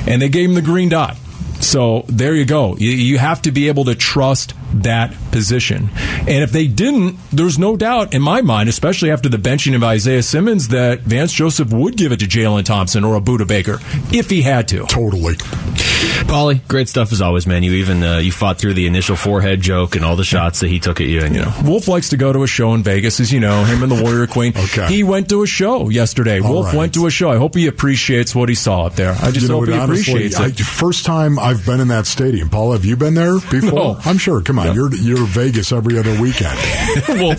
and 0.06 0.22
they 0.22 0.30
gave 0.30 0.50
him 0.50 0.56
the 0.56 0.62
green 0.62 0.90
dot. 0.90 1.16
So 1.60 2.06
there 2.08 2.36
you 2.36 2.46
go. 2.46 2.76
You, 2.78 2.92
you 2.92 3.18
have 3.18 3.42
to 3.44 3.52
be 3.52 3.68
able 3.70 3.86
to 3.86 3.96
trust 3.96 4.54
that 4.74 5.16
position. 5.38 5.90
And 6.28 6.44
if 6.44 6.52
they 6.52 6.68
didn't, 6.68 7.16
there's 7.32 7.60
no 7.60 7.78
doubt 7.78 8.14
in 8.16 8.22
my 8.24 8.42
mind, 8.42 8.70
especially 8.70 9.12
after 9.12 9.30
the 9.30 9.38
benching 9.38 9.76
of 9.76 9.84
Isaiah 9.84 10.24
Simmons, 10.24 10.70
that 10.70 11.02
Vance 11.02 11.32
Joseph 11.32 11.72
would 11.72 11.96
give 11.96 12.12
it 12.12 12.20
to 12.22 12.26
Jalen 12.26 12.66
Thompson 12.66 13.04
or 13.04 13.16
a 13.16 13.22
Budda 13.22 13.48
Baker 13.48 13.80
if 14.12 14.30
he 14.32 14.42
had 14.42 14.68
to. 14.70 14.86
Totally. 14.88 15.36
Paulie, 15.36 16.68
great 16.68 16.90
stuff 16.90 17.12
as 17.12 17.22
always, 17.22 17.46
man. 17.48 17.64
You 17.64 17.74
even 17.74 18.04
uh, 18.04 18.18
you 18.18 18.32
fought 18.32 18.58
through 18.58 18.74
the 18.74 18.88
initial 18.88 19.16
forehead 19.16 19.62
joke 19.62 19.96
and 19.96 20.04
all 20.04 20.16
the 20.16 20.24
shots 20.24 20.60
that 20.62 20.68
he 20.70 20.80
took 20.80 21.00
at 21.00 21.08
you, 21.08 21.22
and 21.22 21.36
you 21.36 21.42
know. 21.42 21.54
Wolf 21.64 21.88
likes 21.88 22.10
to 22.10 22.18
go 22.18 22.34
to 22.34 22.44
a 22.44 22.48
show 22.48 22.74
in 22.74 22.84
Vegas, 22.84 23.20
as 23.20 23.32
you 23.32 23.40
know, 23.40 23.64
him 23.64 23.84
and 23.84 23.92
the 23.92 24.02
Warrior 24.04 24.28
Queen. 24.28 24.54
Okay. 24.58 24.88
He 24.88 25.04
went 25.04 25.30
to 25.30 25.44
a 25.44 25.48
show 25.48 25.90
yesterday. 25.90 26.40
All 26.42 26.52
Wolf 26.54 26.66
right. 26.68 26.76
went 26.76 26.94
to 26.96 27.06
a 27.06 27.12
show. 27.12 27.30
I 27.32 27.38
hope 27.38 27.56
he 27.56 27.68
appreciates 27.68 28.34
what 28.36 28.50
he 28.50 28.56
saw 28.56 28.86
up 28.88 28.96
there. 28.96 29.12
I 29.14 29.32
just 29.32 29.42
You 29.44 29.48
know 29.48 29.54
hope 29.60 29.68
what, 29.68 29.70
he 29.70 29.80
honestly, 29.80 30.12
appreciates 30.14 30.40
I, 30.40 30.48
it. 30.48 30.60
first 30.60 31.06
time 31.06 31.40
I've 31.40 31.66
been 31.66 31.80
in 31.80 31.88
that 31.90 32.06
stadium. 32.08 32.50
Paul, 32.50 32.74
have 32.74 32.84
you 32.86 32.96
been 32.96 33.14
there 33.14 33.36
before? 33.40 33.72
No. 33.72 34.00
I'm 34.04 34.18
sure. 34.18 34.42
Come 34.42 34.60
on, 34.60 34.76
you're 34.76 34.94
you're 34.96 35.27
Vegas 35.28 35.72
every 35.72 35.98
other 36.00 36.20
weekend. 36.22 36.58
well, 37.10 37.36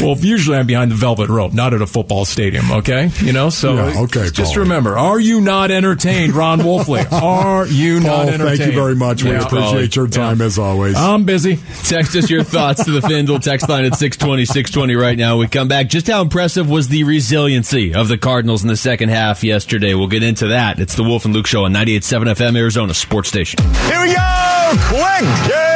well, 0.00 0.16
usually 0.18 0.56
I'm 0.56 0.66
behind 0.66 0.90
the 0.90 0.94
velvet 0.96 1.28
rope, 1.28 1.52
not 1.52 1.74
at 1.74 1.82
a 1.82 1.86
football 1.86 2.24
stadium. 2.24 2.70
Okay, 2.70 3.10
you 3.22 3.32
know. 3.32 3.50
So 3.50 3.74
Yeah, 3.74 4.00
okay, 4.02 4.28
just 4.30 4.54
Paulie. 4.54 4.58
remember: 4.58 4.96
Are 4.98 5.18
you 5.20 5.40
not 5.40 5.70
entertained, 5.70 6.34
Ron 6.34 6.60
Wolfley? 6.60 7.10
Are 7.22 7.66
you 7.66 8.00
Paul, 8.00 8.24
not 8.24 8.28
entertained? 8.28 8.58
thank 8.58 8.70
you 8.72 8.78
very 8.80 8.94
much. 8.96 9.22
We 9.24 9.30
Yeah. 9.30 9.42
appreciate 9.46 9.96
your 9.96 10.06
time 10.08 10.40
as 10.40 10.58
always. 10.58 10.96
I'm 10.96 11.24
busy. 11.24 11.58
Text 11.84 12.14
us 12.16 12.30
your 12.30 12.42
thoughts 12.42 12.84
to 12.84 12.90
the 12.90 13.00
FanDuel 13.00 13.40
text 13.42 13.68
line 13.68 13.84
at 13.84 13.94
620, 13.96 14.44
620 14.44 14.94
right 14.94 15.16
now. 15.18 15.36
We 15.38 15.48
come 15.48 15.68
back. 15.68 15.88
Just 15.88 16.06
how 16.08 16.22
impressive 16.22 16.68
was 16.68 16.88
the 16.88 17.04
resiliency 17.04 17.94
of 17.94 18.08
the 18.08 18.18
Cardinals 18.18 18.62
in 18.62 18.68
the 18.68 18.76
second 18.76 19.08
half 19.10 19.42
yesterday? 19.44 19.94
We'll 19.94 20.06
get 20.08 20.22
into 20.22 20.48
that. 20.48 20.78
It's 20.80 20.94
the 20.94 21.02
Wolf 21.04 21.24
and 21.24 21.34
Luke 21.34 21.46
Show 21.46 21.64
on 21.64 21.72
98.7 21.72 22.34
FM, 22.34 22.56
Arizona 22.56 22.94
Sports 22.94 23.28
Station. 23.28 23.60
Here 23.86 24.00
we 24.02 24.14
go! 24.14 24.72
Quick 24.88 25.48
game! 25.50 25.71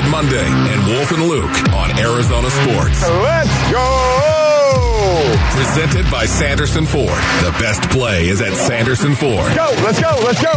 Big 0.00 0.04
Red 0.04 0.10
Monday 0.10 0.46
and 0.46 0.86
Wolf 0.86 1.10
and 1.12 1.22
Luke 1.24 1.74
on 1.74 1.98
Arizona 1.98 2.50
Sports. 2.50 3.02
Let's 3.02 3.70
go! 3.70 5.36
Presented 5.52 6.10
by 6.10 6.26
Sanderson 6.26 6.86
Ford. 6.86 7.08
The 7.08 7.54
best 7.58 7.82
play 7.90 8.28
is 8.28 8.40
at 8.40 8.54
Sanderson 8.54 9.14
Ford. 9.14 9.54
Go! 9.54 9.74
Let's 9.82 10.00
go! 10.00 10.18
Let's 10.24 10.42
go! 10.42 10.52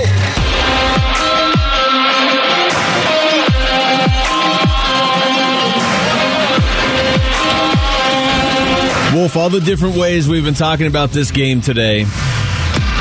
Wolf, 9.18 9.36
all 9.36 9.50
the 9.50 9.62
different 9.62 9.96
ways 9.96 10.28
we've 10.28 10.44
been 10.44 10.54
talking 10.54 10.88
about 10.88 11.12
this 11.12 11.32
game 11.32 11.62
today. 11.62 12.06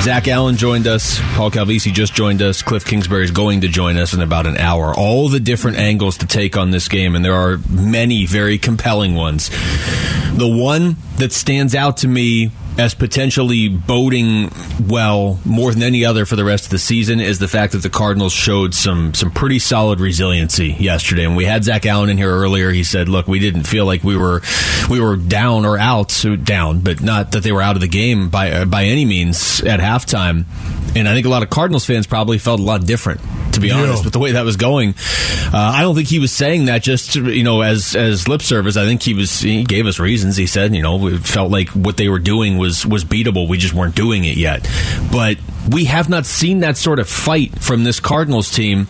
Zach 0.02 0.26
Allen 0.26 0.56
joined 0.56 0.88
us. 0.88 1.20
Paul 1.36 1.52
Calvisi 1.52 1.92
just 1.92 2.12
joined 2.12 2.42
us. 2.42 2.60
Cliff 2.60 2.84
Kingsbury 2.84 3.22
is 3.22 3.30
going 3.30 3.60
to 3.60 3.68
join 3.68 3.96
us 3.96 4.12
in 4.12 4.20
about 4.20 4.48
an 4.48 4.56
hour. 4.56 4.92
All 4.92 5.28
the 5.28 5.38
different 5.38 5.76
angles 5.76 6.18
to 6.18 6.26
take 6.26 6.56
on 6.56 6.72
this 6.72 6.88
game, 6.88 7.14
and 7.14 7.24
there 7.24 7.36
are 7.36 7.58
many 7.70 8.26
very 8.26 8.58
compelling 8.58 9.14
ones. 9.14 9.48
The 10.32 10.48
one 10.48 10.96
that 11.18 11.30
stands 11.30 11.76
out 11.76 11.98
to 11.98 12.08
me 12.08 12.50
as 12.78 12.94
potentially 12.94 13.68
boding 13.68 14.50
well 14.88 15.38
more 15.44 15.72
than 15.72 15.82
any 15.82 16.04
other 16.04 16.24
for 16.24 16.37
the 16.37 16.44
rest 16.44 16.64
of 16.64 16.70
the 16.70 16.78
season 16.78 17.20
is 17.20 17.38
the 17.38 17.48
fact 17.48 17.72
that 17.72 17.82
the 17.82 17.90
Cardinals 17.90 18.32
showed 18.32 18.74
some 18.74 19.14
some 19.14 19.30
pretty 19.30 19.58
solid 19.58 20.00
resiliency 20.00 20.68
yesterday. 20.78 21.24
And 21.24 21.37
we 21.37 21.44
had 21.44 21.64
Zach 21.64 21.85
Allen 21.87 22.08
in 22.08 22.16
here 22.16 22.30
earlier. 22.30 22.70
He 22.70 22.85
said, 22.85 23.08
"Look, 23.08 23.28
we 23.28 23.38
didn't 23.38 23.64
feel 23.64 23.85
like 23.85 24.02
we 24.02 24.16
were 24.16 24.42
we 24.88 25.00
were 25.00 25.16
down 25.16 25.64
or 25.66 25.78
out, 25.78 26.24
down, 26.44 26.80
but 26.80 27.00
not 27.00 27.32
that 27.32 27.42
they 27.42 27.52
were 27.52 27.62
out 27.62 27.76
of 27.76 27.80
the 27.80 27.88
game 27.88 28.30
by 28.30 28.64
by 28.64 28.85
any 28.85 29.04
means 29.04 29.61
at 29.62 29.80
halftime." 29.80 30.44
And 30.94 31.08
I 31.08 31.14
think 31.14 31.26
a 31.26 31.30
lot 31.30 31.42
of 31.42 31.50
Cardinals 31.50 31.85
fans 31.85 32.06
probably 32.06 32.38
felt 32.38 32.61
a 32.61 32.62
lot 32.62 32.85
different, 32.85 33.20
to 33.52 33.60
be 33.60 33.68
Yeah. 33.68 33.76
honest, 33.82 34.04
with 34.04 34.12
the 34.12 34.18
way 34.18 34.32
that 34.32 34.44
was 34.44 34.56
going. 34.56 34.94
Uh, 35.52 35.56
I 35.58 35.82
don't 35.82 35.94
think 35.94 36.08
he 36.08 36.18
was 36.18 36.32
saying 36.32 36.66
that 36.66 36.82
just 36.82 37.14
you 37.14 37.42
know 37.44 37.60
as 37.62 37.94
as 37.94 38.28
lip 38.28 38.42
service. 38.42 38.76
I 38.76 38.84
think 38.84 39.02
he 39.02 39.14
was 39.14 39.40
he 39.40 39.64
gave 39.64 39.86
us 39.86 39.98
reasons. 39.98 40.36
He 40.36 40.46
said 40.46 40.74
you 40.74 40.82
know 40.82 40.96
we 40.96 41.16
felt 41.18 41.50
like 41.50 41.68
what 41.70 41.96
they 41.96 42.08
were 42.08 42.18
doing 42.18 42.58
was 42.58 42.84
was 42.86 43.04
beatable. 43.04 43.48
We 43.48 43.58
just 43.58 43.74
weren't 43.74 43.94
doing 43.94 44.24
it 44.24 44.36
yet. 44.36 44.68
But 45.10 45.38
we 45.70 45.84
have 45.84 46.08
not 46.08 46.26
seen 46.26 46.60
that 46.60 46.76
sort 46.76 46.98
of 46.98 47.08
fight 47.08 47.58
from 47.62 47.84
this 47.84 48.00
Cardinals 48.00 48.50
team. 48.50 48.88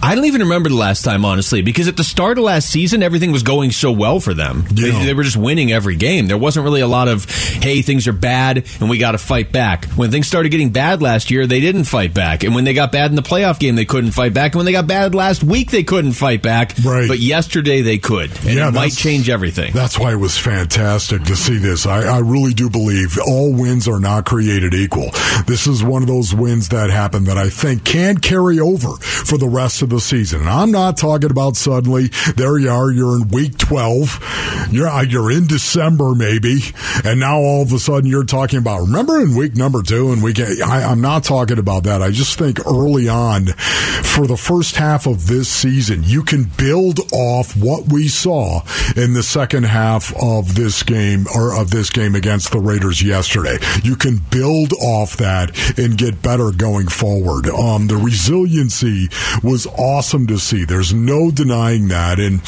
I 0.00 0.14
don't 0.14 0.26
even 0.26 0.42
remember 0.42 0.68
the 0.68 0.76
last 0.76 1.02
time, 1.04 1.24
honestly, 1.24 1.60
because 1.60 1.88
at 1.88 1.96
the 1.96 2.04
start 2.04 2.38
of 2.38 2.44
last 2.44 2.70
season, 2.70 3.02
everything 3.02 3.32
was 3.32 3.42
going 3.42 3.72
so 3.72 3.90
well 3.90 4.20
for 4.20 4.32
them. 4.32 4.64
They, 4.70 4.88
Yeah. 4.90 5.04
they 5.04 5.12
were 5.12 5.24
just 5.24 5.36
winning 5.36 5.72
every 5.72 5.96
game. 5.96 6.28
There 6.28 6.38
wasn't 6.38 6.64
really 6.64 6.80
a 6.80 6.86
lot 6.86 7.08
of, 7.08 7.24
hey, 7.28 7.82
things 7.82 8.06
are 8.06 8.12
bad 8.12 8.64
and 8.80 8.88
we 8.88 8.98
got 8.98 9.12
to 9.12 9.18
fight 9.18 9.50
back. 9.50 9.86
When 9.96 10.10
things 10.12 10.26
started 10.28 10.50
getting 10.50 10.70
bad 10.70 11.02
last 11.02 11.30
year, 11.32 11.46
they 11.48 11.60
didn't 11.60 11.84
fight 11.84 12.14
back. 12.14 12.44
And 12.44 12.54
when 12.54 12.64
they 12.64 12.74
got 12.74 12.92
bad 12.92 13.10
in 13.10 13.16
the 13.16 13.22
playoff 13.22 13.58
game, 13.58 13.74
they 13.74 13.84
couldn't 13.84 14.12
fight 14.12 14.32
back. 14.34 14.52
And 14.52 14.58
when 14.60 14.66
they 14.66 14.72
got 14.72 14.86
bad 14.86 15.14
last 15.16 15.42
week, 15.42 15.70
they 15.72 15.82
couldn't 15.82 16.12
fight 16.12 16.42
back. 16.42 16.74
Right. 16.84 17.08
But 17.08 17.18
yesterday, 17.18 17.82
they 17.82 17.98
could. 17.98 18.30
And 18.46 18.54
Yeah, 18.56 18.68
it 18.68 18.74
might 18.74 18.92
change 18.92 19.28
everything. 19.28 19.72
That's 19.74 19.98
why 19.98 20.12
it 20.12 20.16
was 20.20 20.38
fantastic 20.38 21.24
to 21.24 21.34
see 21.36 21.58
this. 21.58 21.86
I, 21.86 22.02
I 22.04 22.18
really 22.18 22.54
do 22.54 22.70
believe 22.70 23.18
all 23.26 23.52
wins 23.52 23.88
are 23.88 24.00
not 24.00 24.26
created 24.26 24.74
equal. 24.74 25.10
This 25.46 25.66
is 25.66 25.82
one 25.82 26.02
of 26.02 26.08
those 26.08 26.32
wins 26.34 26.68
that 26.68 26.90
happen 26.90 27.24
that 27.24 27.36
I 27.36 27.48
think 27.50 27.84
can 27.84 28.18
carry 28.18 28.60
over 28.60 28.96
for 28.98 29.36
the 29.38 29.48
rest 29.48 29.82
of 29.82 29.87
the 29.88 30.00
season. 30.00 30.40
And 30.40 30.50
I'm 30.50 30.70
not 30.70 30.96
talking 30.96 31.30
about 31.30 31.56
suddenly 31.56 32.08
there 32.36 32.58
you 32.58 32.70
are, 32.70 32.90
you're 32.90 33.16
in 33.16 33.28
week 33.28 33.58
12, 33.58 34.68
you're 34.70 34.88
uh, 34.88 35.02
you're 35.02 35.30
in 35.30 35.46
December 35.46 36.14
maybe, 36.14 36.60
and 37.04 37.20
now 37.20 37.38
all 37.38 37.62
of 37.62 37.72
a 37.72 37.78
sudden 37.78 38.08
you're 38.08 38.24
talking 38.24 38.58
about 38.58 38.80
remember 38.80 39.20
in 39.20 39.36
week 39.36 39.56
number 39.56 39.82
two 39.82 40.12
and 40.12 40.22
week 40.22 40.38
eight, 40.38 40.62
I, 40.62 40.82
I'm 40.84 41.00
not 41.00 41.24
talking 41.24 41.58
about 41.58 41.84
that. 41.84 42.02
I 42.02 42.10
just 42.10 42.38
think 42.38 42.66
early 42.66 43.08
on 43.08 43.46
for 43.46 44.26
the 44.26 44.36
first 44.36 44.76
half 44.76 45.06
of 45.06 45.26
this 45.26 45.48
season, 45.48 46.02
you 46.04 46.22
can 46.22 46.44
build 46.44 47.00
off 47.12 47.56
what 47.56 47.92
we 47.92 48.08
saw 48.08 48.62
in 48.96 49.12
the 49.12 49.22
second 49.22 49.64
half 49.64 50.12
of 50.20 50.54
this 50.54 50.82
game 50.82 51.26
or 51.34 51.54
of 51.54 51.70
this 51.70 51.90
game 51.90 52.14
against 52.14 52.52
the 52.52 52.58
Raiders 52.58 53.02
yesterday. 53.02 53.58
You 53.82 53.96
can 53.96 54.18
build 54.30 54.72
off 54.74 55.16
that 55.18 55.78
and 55.78 55.96
get 55.96 56.22
better 56.22 56.50
going 56.50 56.88
forward. 56.88 57.46
Um, 57.48 57.86
the 57.86 57.96
resiliency 57.96 59.08
was 59.42 59.66
awesome 59.78 60.26
to 60.26 60.38
see. 60.38 60.64
There's 60.64 60.92
no 60.92 61.30
denying 61.30 61.88
that. 61.88 62.18
And 62.18 62.40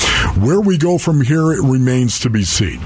where 0.42 0.60
we 0.60 0.76
go 0.78 0.98
from 0.98 1.20
here, 1.20 1.52
it 1.52 1.62
remains 1.62 2.20
to 2.20 2.30
be 2.30 2.44
seen. 2.44 2.80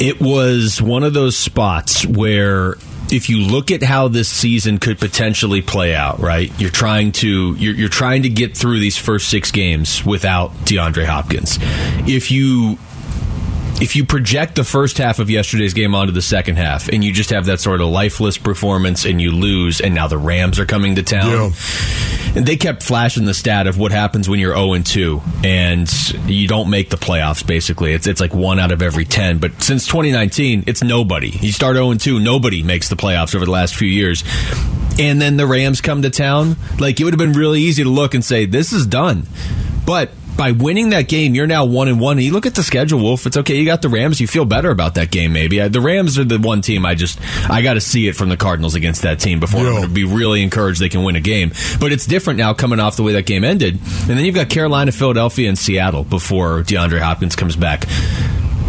It 0.00 0.20
was 0.20 0.82
one 0.82 1.04
of 1.04 1.14
those 1.14 1.36
spots 1.36 2.04
where 2.04 2.76
if 3.12 3.28
you 3.28 3.38
look 3.38 3.70
at 3.70 3.82
how 3.82 4.08
this 4.08 4.28
season 4.28 4.78
could 4.78 4.98
potentially 4.98 5.60
play 5.60 5.94
out, 5.94 6.18
right? 6.18 6.50
You're 6.58 6.70
trying 6.70 7.12
to 7.12 7.54
you're, 7.54 7.74
you're 7.74 7.88
trying 7.88 8.22
to 8.22 8.28
get 8.28 8.56
through 8.56 8.80
these 8.80 8.96
first 8.96 9.28
six 9.28 9.50
games 9.50 10.04
without 10.04 10.52
DeAndre 10.64 11.04
Hopkins. 11.04 11.58
If 12.08 12.30
you 12.30 12.78
if 13.82 13.96
you 13.96 14.04
project 14.04 14.54
the 14.54 14.62
first 14.62 14.96
half 14.98 15.18
of 15.18 15.28
yesterday's 15.28 15.74
game 15.74 15.92
onto 15.92 16.12
the 16.12 16.22
second 16.22 16.54
half 16.54 16.88
and 16.88 17.02
you 17.02 17.12
just 17.12 17.30
have 17.30 17.46
that 17.46 17.58
sort 17.58 17.80
of 17.80 17.88
lifeless 17.88 18.38
performance 18.38 19.04
and 19.04 19.20
you 19.20 19.32
lose 19.32 19.80
and 19.80 19.92
now 19.92 20.06
the 20.06 20.16
Rams 20.16 20.60
are 20.60 20.66
coming 20.66 20.94
to 20.94 21.02
town. 21.02 21.52
And 22.36 22.46
they 22.46 22.56
kept 22.56 22.84
flashing 22.84 23.24
the 23.24 23.34
stat 23.34 23.66
of 23.66 23.78
what 23.78 23.90
happens 23.90 24.28
when 24.28 24.38
you're 24.38 24.54
0 24.54 24.74
and 24.74 24.86
2 24.86 25.20
and 25.42 25.92
you 26.26 26.46
don't 26.46 26.70
make 26.70 26.90
the 26.90 26.96
playoffs 26.96 27.44
basically. 27.44 27.92
It's 27.92 28.06
it's 28.06 28.20
like 28.20 28.32
1 28.32 28.60
out 28.60 28.70
of 28.70 28.82
every 28.82 29.04
10, 29.04 29.38
but 29.38 29.60
since 29.60 29.88
2019, 29.88 30.62
it's 30.68 30.84
nobody. 30.84 31.30
You 31.30 31.50
start 31.50 31.74
0 31.74 31.90
and 31.90 32.00
2, 32.00 32.20
nobody 32.20 32.62
makes 32.62 32.88
the 32.88 32.96
playoffs 32.96 33.34
over 33.34 33.44
the 33.44 33.50
last 33.50 33.74
few 33.74 33.88
years. 33.88 34.22
And 35.00 35.20
then 35.20 35.36
the 35.36 35.46
Rams 35.46 35.80
come 35.80 36.02
to 36.02 36.10
town, 36.10 36.54
like 36.78 37.00
it 37.00 37.04
would 37.04 37.14
have 37.14 37.18
been 37.18 37.32
really 37.32 37.62
easy 37.62 37.82
to 37.82 37.90
look 37.90 38.14
and 38.14 38.24
say 38.24 38.46
this 38.46 38.72
is 38.72 38.86
done. 38.86 39.26
But 39.84 40.12
by 40.36 40.52
winning 40.52 40.90
that 40.90 41.08
game, 41.08 41.34
you're 41.34 41.46
now 41.46 41.64
one 41.64 41.88
and 41.88 42.00
one. 42.00 42.16
And 42.18 42.24
you 42.24 42.32
look 42.32 42.46
at 42.46 42.54
the 42.54 42.62
schedule, 42.62 43.00
Wolf. 43.00 43.26
It's 43.26 43.36
okay. 43.36 43.56
You 43.56 43.64
got 43.64 43.82
the 43.82 43.88
Rams. 43.88 44.20
You 44.20 44.26
feel 44.26 44.44
better 44.44 44.70
about 44.70 44.94
that 44.94 45.10
game, 45.10 45.32
maybe. 45.32 45.60
Uh, 45.60 45.68
The 45.68 45.80
Rams 45.80 46.18
are 46.18 46.24
the 46.24 46.38
one 46.38 46.60
team 46.62 46.84
I 46.86 46.94
just 46.94 47.18
I 47.50 47.62
got 47.62 47.74
to 47.74 47.80
see 47.80 48.08
it 48.08 48.16
from 48.16 48.28
the 48.28 48.36
Cardinals 48.36 48.74
against 48.74 49.02
that 49.02 49.20
team 49.20 49.40
before 49.40 49.60
I'm 49.60 49.66
going 49.66 49.82
to 49.82 49.88
be 49.88 50.04
really 50.04 50.42
encouraged 50.42 50.80
they 50.80 50.88
can 50.88 51.04
win 51.04 51.16
a 51.16 51.20
game. 51.20 51.52
But 51.80 51.92
it's 51.92 52.06
different 52.06 52.38
now 52.38 52.54
coming 52.54 52.80
off 52.80 52.96
the 52.96 53.02
way 53.02 53.12
that 53.14 53.26
game 53.26 53.44
ended. 53.44 53.74
And 53.74 54.08
then 54.18 54.24
you've 54.24 54.34
got 54.34 54.48
Carolina, 54.48 54.92
Philadelphia, 54.92 55.48
and 55.48 55.58
Seattle 55.58 56.04
before 56.04 56.62
DeAndre 56.62 57.00
Hopkins 57.00 57.36
comes 57.36 57.56
back. 57.56 57.86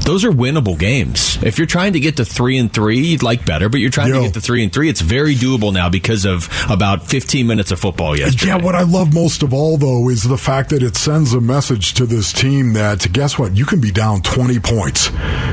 Those 0.05 0.25
are 0.25 0.31
winnable 0.31 0.77
games. 0.77 1.41
If 1.43 1.57
you're 1.57 1.65
trying 1.65 1.93
to 1.93 1.99
get 1.99 2.17
to 2.17 2.25
three 2.25 2.57
and 2.57 2.71
three, 2.71 2.99
you'd 2.99 3.23
like 3.23 3.45
better, 3.45 3.69
but 3.69 3.79
you're 3.79 3.89
trying 3.89 4.11
to 4.11 4.19
get 4.21 4.33
to 4.33 4.41
three 4.41 4.61
and 4.61 4.71
three. 4.71 4.89
It's 4.89 4.99
very 4.99 5.33
doable 5.33 5.73
now 5.73 5.89
because 5.89 6.25
of 6.25 6.49
about 6.69 7.07
15 7.07 7.47
minutes 7.47 7.71
of 7.71 7.79
football 7.79 8.17
yesterday. 8.17 8.47
Yeah, 8.47 8.57
what 8.57 8.75
I 8.75 8.81
love 8.81 9.13
most 9.13 9.43
of 9.43 9.53
all, 9.53 9.77
though, 9.77 10.09
is 10.09 10.23
the 10.23 10.37
fact 10.37 10.71
that 10.71 10.83
it 10.83 10.97
sends 10.97 11.33
a 11.33 11.39
message 11.39 11.93
to 11.93 12.05
this 12.05 12.33
team 12.33 12.73
that, 12.73 13.07
guess 13.13 13.39
what? 13.39 13.55
You 13.55 13.65
can 13.65 13.79
be 13.79 13.91
down 13.91 14.21
20 14.21 14.59
points. 14.59 15.09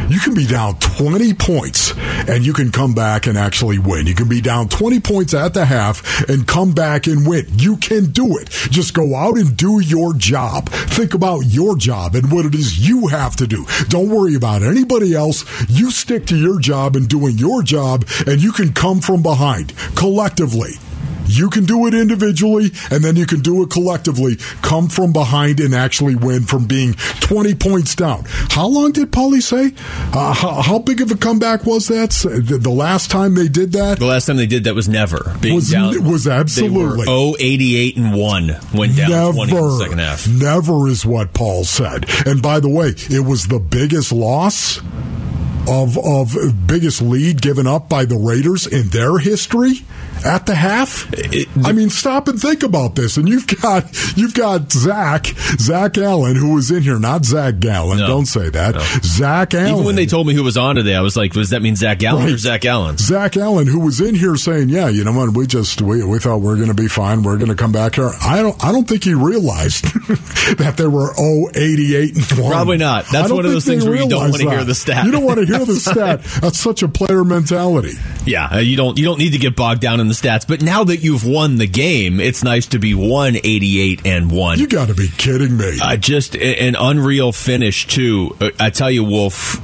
You 0.08 0.18
can 0.18 0.34
be 0.34 0.46
down 0.46 0.78
20 0.80 1.32
points 1.34 1.94
and 2.28 2.44
you 2.44 2.52
can 2.52 2.72
come 2.72 2.92
back 2.92 3.28
and 3.28 3.38
actually 3.38 3.78
win. 3.78 4.08
You 4.08 4.16
can 4.16 4.28
be 4.28 4.40
down 4.40 4.68
20 4.68 4.98
points 4.98 5.32
at 5.32 5.54
the 5.54 5.64
half 5.64 6.28
and 6.28 6.46
come 6.46 6.72
back 6.72 7.06
and 7.06 7.24
win. 7.26 7.46
You 7.52 7.76
can 7.76 8.06
do 8.06 8.38
it. 8.38 8.50
Just 8.50 8.94
go 8.94 9.14
out 9.14 9.38
and 9.38 9.56
do 9.56 9.80
your 9.80 10.12
job. 10.14 10.68
Think 10.68 11.14
about 11.14 11.40
your 11.40 11.76
job 11.76 12.16
and 12.16 12.32
what 12.32 12.46
it 12.46 12.54
is 12.56 12.88
you 12.88 13.06
have 13.06 13.36
to 13.36 13.46
do. 13.46 13.64
Don't 13.88 14.08
worry 14.08 14.34
about 14.40 14.62
anybody 14.62 15.14
else. 15.14 15.44
You 15.68 15.90
stick 15.90 16.24
to 16.26 16.37
your 16.37 16.59
job 16.59 16.96
and 16.96 17.07
doing 17.07 17.37
your 17.37 17.62
job, 17.62 18.07
and 18.26 18.42
you 18.42 18.53
can 18.53 18.72
come 18.72 19.03
from 19.03 19.22
behind 19.22 19.76
collectively. 19.96 20.72
You 21.26 21.48
can 21.48 21.64
do 21.64 21.86
it 21.86 21.94
individually, 21.94 22.70
and 22.90 23.04
then 23.04 23.14
you 23.14 23.24
can 23.24 23.38
do 23.38 23.62
it 23.62 23.70
collectively. 23.70 24.36
Come 24.62 24.88
from 24.88 25.12
behind 25.12 25.60
and 25.60 25.72
actually 25.72 26.16
win 26.16 26.42
from 26.42 26.66
being 26.66 26.94
20 27.20 27.54
points 27.54 27.94
down. 27.94 28.24
How 28.26 28.66
long 28.66 28.90
did 28.90 29.12
Paulie 29.12 29.40
say? 29.40 29.72
Uh, 30.12 30.32
how, 30.34 30.60
how 30.60 30.78
big 30.80 31.00
of 31.00 31.12
a 31.12 31.16
comeback 31.16 31.64
was 31.64 31.86
that? 31.86 32.10
The 32.10 32.68
last 32.70 33.12
time 33.12 33.36
they 33.36 33.46
did 33.46 33.72
that? 33.72 34.00
The 34.00 34.06
last 34.06 34.26
time 34.26 34.38
they 34.38 34.46
did 34.48 34.64
that 34.64 34.74
was 34.74 34.88
never. 34.88 35.36
Being 35.40 35.54
Was- 35.54 35.70
down, 35.70 36.02
was 36.02 36.26
absolutely. 36.26 37.04
They 37.06 37.12
were 37.12 37.36
88 37.38 37.96
and 37.96 38.14
1 38.16 38.56
went 38.74 38.96
down 38.96 39.34
20 39.34 39.52
in 39.52 39.56
the 39.56 39.78
second 39.78 39.96
Never, 39.98 40.10
half. 40.10 40.28
never 40.28 40.88
is 40.88 41.06
what 41.06 41.32
Paul 41.32 41.62
said. 41.64 42.06
And 42.26 42.42
by 42.42 42.58
the 42.58 42.68
way, 42.68 42.88
it 43.08 43.24
was 43.24 43.46
the 43.46 43.60
biggest 43.60 44.10
loss 44.10 44.78
of 45.68 45.96
of 45.98 46.34
biggest 46.66 47.02
lead 47.02 47.40
given 47.40 47.66
up 47.68 47.88
by 47.88 48.04
the 48.04 48.16
Raiders 48.16 48.66
in 48.66 48.88
their 48.88 49.18
history 49.18 49.84
at 50.24 50.46
the 50.46 50.54
half. 50.54 51.11
I 51.64 51.72
mean, 51.72 51.90
stop 51.90 52.28
and 52.28 52.40
think 52.40 52.62
about 52.62 52.94
this. 52.94 53.16
And 53.16 53.28
you've 53.28 53.46
got 53.46 53.85
you've 54.16 54.35
got 54.35 54.72
Zach 54.72 55.26
Zach 55.59 55.98
Allen 55.98 56.37
who 56.37 56.54
was 56.54 56.70
in 56.70 56.83
here, 56.83 56.98
not 56.98 57.24
Zach 57.24 57.59
Gallen. 57.59 57.98
No. 57.98 58.06
Don't 58.06 58.26
say 58.26 58.50
that. 58.50 58.74
No. 58.74 58.80
Zach 59.02 59.54
Allen. 59.54 59.72
Even 59.72 59.85
when 59.85 59.96
they 59.96 60.06
told 60.06 60.26
me 60.26 60.35
who 60.35 60.44
was 60.44 60.56
on 60.56 60.76
today, 60.76 60.94
I 60.94 61.00
was 61.00 61.16
like, 61.16 61.33
does 61.33 61.50
that 61.50 61.62
mean 61.62 61.76
Zach 61.76 62.02
Allen 62.02 62.33
or 62.33 62.37
Zach 62.37 62.64
Allen? 62.64 62.98
Zach 62.98 63.37
Allen, 63.37 63.66
who 63.66 63.80
was 63.80 64.00
in 64.00 64.14
here 64.14 64.37
saying, 64.37 64.68
"Yeah, 64.68 64.88
you 64.88 65.04
know 65.04 65.12
what? 65.12 65.35
We 65.35 65.46
just 65.46 65.83
we, 65.83 66.04
we 66.04 66.18
thought 66.18 66.38
we 66.38 66.52
are 66.52 66.56
going 66.56 66.68
to 66.68 66.74
be 66.74 66.88
fine. 66.88 67.22
We're 67.22 67.37
going 67.37 67.48
to 67.50 67.56
come 67.56 67.72
back 67.72 67.94
here." 67.94 68.11
I 68.22 68.42
don't 68.42 68.62
I 68.64 68.72
don't 68.72 68.88
think 68.88 69.04
he 69.04 69.14
realized 69.14 69.85
that 70.59 70.74
there 70.76 70.90
were 70.90 71.12
oh 71.18 71.50
88 71.54 72.16
and 72.16 72.42
one. 72.42 72.52
Probably 72.52 72.76
not. 72.76 73.06
That's 73.11 73.30
one 73.30 73.44
of 73.44 73.52
those 73.52 73.64
things 73.64 73.85
where 73.85 73.96
you 73.96 74.09
don't 74.09 74.30
wanna 74.30 74.50
hear 74.50 74.64
the 74.64 74.74
stat. 74.74 75.04
You 75.04 75.12
don't 75.12 75.24
want 75.24 75.40
to 75.40 75.46
hear 75.46 75.64
the 75.64 75.76
stat. 75.76 76.22
That's 76.40 76.59
such 76.59 76.83
a 76.83 76.88
player 76.88 77.24
mentality. 77.24 77.92
Yeah, 78.26 78.46
uh, 78.46 78.59
you 78.59 78.76
don't 78.76 78.98
you 78.98 79.04
don't 79.04 79.18
need 79.18 79.33
to 79.33 79.38
get 79.38 79.56
bogged 79.56 79.80
down 79.80 80.00
in 80.00 80.09
the 80.11 80.14
stats. 80.14 80.46
But 80.46 80.62
now 80.62 80.85
that 80.85 80.99
you've 80.99 81.25
won 81.25 81.57
the 81.57 81.66
game, 81.66 82.20
it's 82.20 82.44
nice 82.44 82.66
to 82.68 82.79
be 82.79 82.94
188 82.94 84.07
and 84.07 84.31
1. 84.31 84.59
You 84.59 84.66
got 84.66 84.88
to 84.88 84.94
be 84.94 85.09
kidding 85.09 85.57
me. 85.57 85.79
Uh, 85.83 85.96
just 85.96 86.37
an 86.37 86.77
unreal 86.79 87.33
finish 87.33 87.87
too. 87.87 88.37
Uh, 88.40 88.51
I 88.59 88.70
tell 88.70 88.90
you, 88.90 89.05
Wolf. 89.05 89.61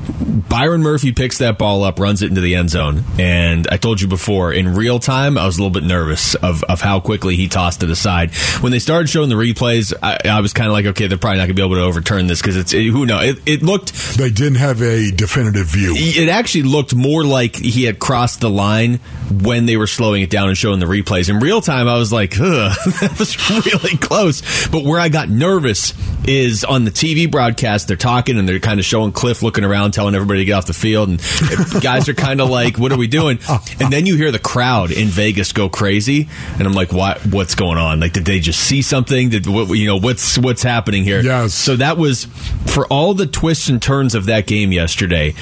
Byron 0.48 0.82
Murphy 0.82 1.12
picks 1.12 1.38
that 1.38 1.58
ball 1.58 1.82
up, 1.84 1.98
runs 1.98 2.22
it 2.22 2.28
into 2.28 2.40
the 2.40 2.54
end 2.54 2.70
zone, 2.70 3.04
and 3.18 3.66
I 3.68 3.76
told 3.76 4.00
you 4.00 4.08
before. 4.08 4.52
In 4.52 4.74
real 4.74 4.98
time, 4.98 5.36
I 5.36 5.44
was 5.44 5.58
a 5.58 5.62
little 5.62 5.72
bit 5.72 5.82
nervous 5.82 6.34
of, 6.36 6.62
of 6.64 6.80
how 6.80 7.00
quickly 7.00 7.36
he 7.36 7.48
tossed 7.48 7.82
it 7.82 7.90
aside. 7.90 8.34
When 8.60 8.72
they 8.72 8.78
started 8.78 9.08
showing 9.08 9.28
the 9.28 9.34
replays, 9.34 9.92
I, 10.02 10.18
I 10.24 10.40
was 10.40 10.52
kind 10.52 10.68
of 10.68 10.72
like, 10.72 10.86
okay, 10.86 11.08
they're 11.08 11.18
probably 11.18 11.38
not 11.38 11.46
going 11.46 11.56
to 11.56 11.62
be 11.62 11.64
able 11.64 11.76
to 11.76 11.82
overturn 11.82 12.26
this 12.26 12.40
because 12.40 12.56
it's 12.56 12.72
it, 12.72 12.84
who 12.84 13.06
knows. 13.06 13.24
It, 13.24 13.38
it 13.46 13.62
looked 13.62 13.92
they 14.16 14.30
didn't 14.30 14.56
have 14.56 14.80
a 14.82 15.10
definitive 15.10 15.66
view. 15.66 15.94
it 15.96 16.28
actually 16.28 16.64
looked 16.64 16.94
more 16.94 17.24
like 17.24 17.56
he 17.56 17.84
had 17.84 17.98
crossed 17.98 18.40
the 18.40 18.50
line 18.50 18.96
when 19.30 19.66
they 19.66 19.76
were 19.76 19.86
slowing 19.86 20.22
it 20.22 20.30
down. 20.30 20.35
Down 20.36 20.48
and 20.48 20.58
showing 20.58 20.80
the 20.80 20.86
replays. 20.86 21.30
In 21.30 21.38
real 21.38 21.62
time, 21.62 21.88
I 21.88 21.96
was 21.96 22.12
like, 22.12 22.34
Ugh, 22.38 22.76
that 23.00 23.16
was 23.18 23.48
really 23.48 23.96
close. 23.96 24.68
But 24.68 24.84
where 24.84 25.00
I 25.00 25.08
got 25.08 25.30
nervous 25.30 25.94
is 26.28 26.62
on 26.62 26.84
the 26.84 26.90
TV 26.90 27.30
broadcast, 27.30 27.88
they're 27.88 27.96
talking 27.96 28.38
and 28.38 28.46
they're 28.46 28.58
kind 28.58 28.78
of 28.78 28.84
showing 28.84 29.12
Cliff 29.12 29.42
looking 29.42 29.64
around, 29.64 29.92
telling 29.92 30.14
everybody 30.14 30.40
to 30.40 30.44
get 30.44 30.52
off 30.52 30.66
the 30.66 30.74
field. 30.74 31.08
And 31.08 31.20
guys 31.80 32.10
are 32.10 32.14
kind 32.14 32.42
of 32.42 32.50
like, 32.50 32.78
what 32.78 32.92
are 32.92 32.98
we 32.98 33.06
doing? 33.06 33.38
And 33.80 33.90
then 33.90 34.04
you 34.04 34.16
hear 34.16 34.30
the 34.30 34.38
crowd 34.38 34.90
in 34.90 35.08
Vegas 35.08 35.52
go 35.52 35.70
crazy. 35.70 36.28
And 36.58 36.66
I'm 36.66 36.74
like, 36.74 36.92
what, 36.92 37.24
what's 37.24 37.54
going 37.54 37.78
on? 37.78 38.00
Like, 38.00 38.12
did 38.12 38.26
they 38.26 38.38
just 38.38 38.60
see 38.60 38.82
something? 38.82 39.30
Did 39.30 39.46
what, 39.46 39.70
you 39.70 39.86
know, 39.86 39.96
what's, 39.96 40.36
what's 40.36 40.62
happening 40.62 41.02
here? 41.02 41.22
Yes. 41.22 41.54
So 41.54 41.76
that 41.76 41.96
was 41.96 42.26
for 42.66 42.86
all 42.88 43.14
the 43.14 43.26
twists 43.26 43.70
and 43.70 43.80
turns 43.80 44.14
of 44.14 44.26
that 44.26 44.46
game 44.46 44.70
yesterday. 44.70 45.34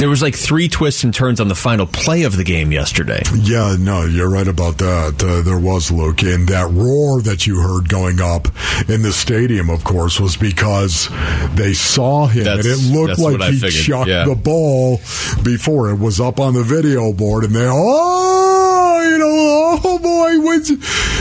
There 0.00 0.08
was 0.08 0.22
like 0.22 0.34
three 0.34 0.68
twists 0.70 1.04
and 1.04 1.12
turns 1.12 1.40
on 1.40 1.48
the 1.48 1.54
final 1.54 1.86
play 1.86 2.22
of 2.22 2.34
the 2.36 2.42
game 2.42 2.72
yesterday. 2.72 3.22
Yeah, 3.34 3.76
no, 3.78 4.06
you're 4.06 4.30
right 4.30 4.48
about 4.48 4.78
that. 4.78 5.22
Uh, 5.22 5.42
there 5.42 5.58
was, 5.58 5.90
Luke. 5.90 6.22
And 6.22 6.48
that 6.48 6.70
roar 6.72 7.20
that 7.20 7.46
you 7.46 7.60
heard 7.60 7.90
going 7.90 8.18
up 8.18 8.48
in 8.88 9.02
the 9.02 9.12
stadium, 9.12 9.68
of 9.68 9.84
course, 9.84 10.18
was 10.18 10.38
because 10.38 11.10
they 11.54 11.74
saw 11.74 12.26
him 12.26 12.44
That's- 12.44 12.64
and 12.64 12.74
it 12.74 12.98
looked 12.98 13.18
like 13.18 13.42
he 13.52 13.58
figured, 13.58 13.84
chucked 13.84 14.08
yeah. 14.08 14.24
the 14.24 14.34
ball 14.34 14.96
before 15.44 15.90
it 15.90 15.98
was 15.98 16.18
up 16.18 16.40
on 16.40 16.54
the 16.54 16.62
video 16.64 17.12
board. 17.12 17.44
And 17.44 17.54
they, 17.54 17.66
oh, 17.68 19.00
you 19.02 19.18
know, 19.18 19.80
oh 19.84 19.98
boy, 19.98 20.40
what's, 20.44 20.70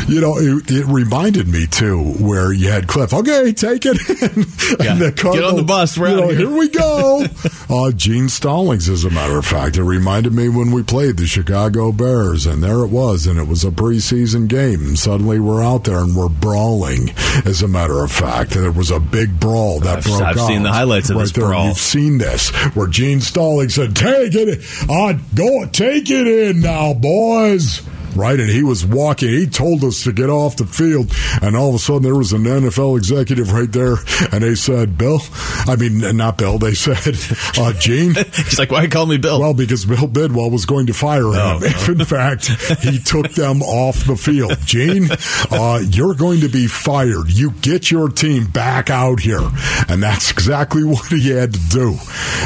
you 0.09 0.21
know, 0.21 0.37
it, 0.37 0.71
it 0.71 0.85
reminded 0.85 1.47
me 1.49 1.67
too, 1.67 2.01
where 2.19 2.53
you 2.53 2.69
had 2.69 2.87
Cliff, 2.87 3.13
okay, 3.13 3.51
take 3.51 3.85
it 3.85 3.97
in. 4.21 4.45
Yeah. 4.79 4.91
and 4.91 5.01
the 5.01 5.11
Get 5.11 5.43
on 5.43 5.55
the 5.55 5.63
bus, 5.63 5.97
we're 5.97 6.09
you 6.09 6.15
know, 6.15 6.27
here. 6.27 6.37
here 6.37 6.51
we 6.57 6.69
go. 6.69 7.25
uh, 7.69 7.91
Gene 7.91 8.29
Stallings, 8.29 8.68
as 8.69 9.03
a 9.03 9.09
matter 9.09 9.37
of 9.37 9.45
fact. 9.45 9.77
It 9.77 9.83
reminded 9.83 10.31
me 10.33 10.47
when 10.47 10.71
we 10.71 10.83
played 10.83 11.17
the 11.17 11.25
Chicago 11.25 11.91
Bears, 11.91 12.45
and 12.45 12.61
there 12.63 12.79
it 12.83 12.89
was, 12.89 13.25
and 13.25 13.39
it 13.39 13.47
was 13.47 13.63
a 13.65 13.71
preseason 13.71 14.47
game. 14.47 14.81
And 14.85 14.99
suddenly 14.99 15.39
we're 15.39 15.63
out 15.63 15.85
there 15.85 15.97
and 15.99 16.15
we're 16.15 16.29
brawling, 16.29 17.09
as 17.45 17.63
a 17.63 17.67
matter 17.67 18.03
of 18.03 18.11
fact. 18.11 18.55
And 18.55 18.65
it 18.65 18.75
was 18.75 18.91
a 18.91 18.99
big 18.99 19.39
brawl 19.39 19.79
that 19.79 19.97
I've- 19.97 20.09
broke 20.09 20.21
I've 20.21 20.37
out. 20.37 20.47
seen 20.47 20.61
the 20.63 20.71
highlights 20.71 21.09
of 21.09 21.15
right 21.15 21.23
this 21.23 21.31
there. 21.31 21.47
brawl. 21.47 21.67
You've 21.69 21.77
seen 21.77 22.17
this, 22.19 22.49
where 22.75 22.87
Gene 22.87 23.21
Stallings 23.21 23.73
said, 23.75 23.95
take 23.95 24.35
it, 24.35 24.59
uh, 24.87 25.13
go, 25.33 25.65
take 25.71 26.09
it 26.11 26.27
in 26.27 26.59
now, 26.61 26.93
boys. 26.93 27.81
Right, 28.15 28.39
and 28.39 28.49
he 28.49 28.63
was 28.63 28.85
walking. 28.85 29.29
He 29.29 29.47
told 29.47 29.83
us 29.83 30.03
to 30.03 30.11
get 30.11 30.29
off 30.29 30.57
the 30.57 30.65
field, 30.65 31.11
and 31.41 31.55
all 31.55 31.69
of 31.69 31.75
a 31.75 31.79
sudden 31.79 32.03
there 32.03 32.15
was 32.15 32.33
an 32.33 32.43
NFL 32.43 32.97
executive 32.97 33.51
right 33.51 33.71
there, 33.71 33.95
and 34.31 34.43
they 34.43 34.55
said, 34.55 34.97
"Bill, 34.97 35.19
I 35.67 35.75
mean, 35.75 35.99
not 36.17 36.37
Bill." 36.37 36.57
They 36.57 36.73
said, 36.73 37.15
uh, 37.57 37.73
"Gene." 37.73 38.15
He's 38.35 38.59
like, 38.59 38.71
why 38.71 38.87
call 38.87 39.05
me 39.05 39.17
Bill? 39.17 39.39
Well, 39.39 39.53
because 39.53 39.85
Bill 39.85 40.07
Bidwell 40.07 40.49
was 40.49 40.65
going 40.65 40.87
to 40.87 40.93
fire 40.93 41.27
him 41.27 41.35
Oh, 41.39 41.59
if, 41.61 41.89
in 41.89 42.03
fact, 42.05 42.47
he 42.81 42.99
took 42.99 43.31
them 43.31 43.61
off 43.61 44.05
the 44.05 44.15
field. 44.15 44.57
Gene, 44.65 45.09
uh, 45.51 45.81
you're 45.83 46.15
going 46.15 46.41
to 46.41 46.49
be 46.49 46.67
fired. 46.67 47.29
You 47.29 47.51
get 47.61 47.91
your 47.91 48.09
team 48.09 48.47
back 48.47 48.89
out 48.89 49.19
here, 49.19 49.47
and 49.87 50.01
that's 50.03 50.31
exactly 50.31 50.83
what 50.83 51.05
he 51.07 51.29
had 51.29 51.53
to 51.53 51.59
do. 51.69 51.97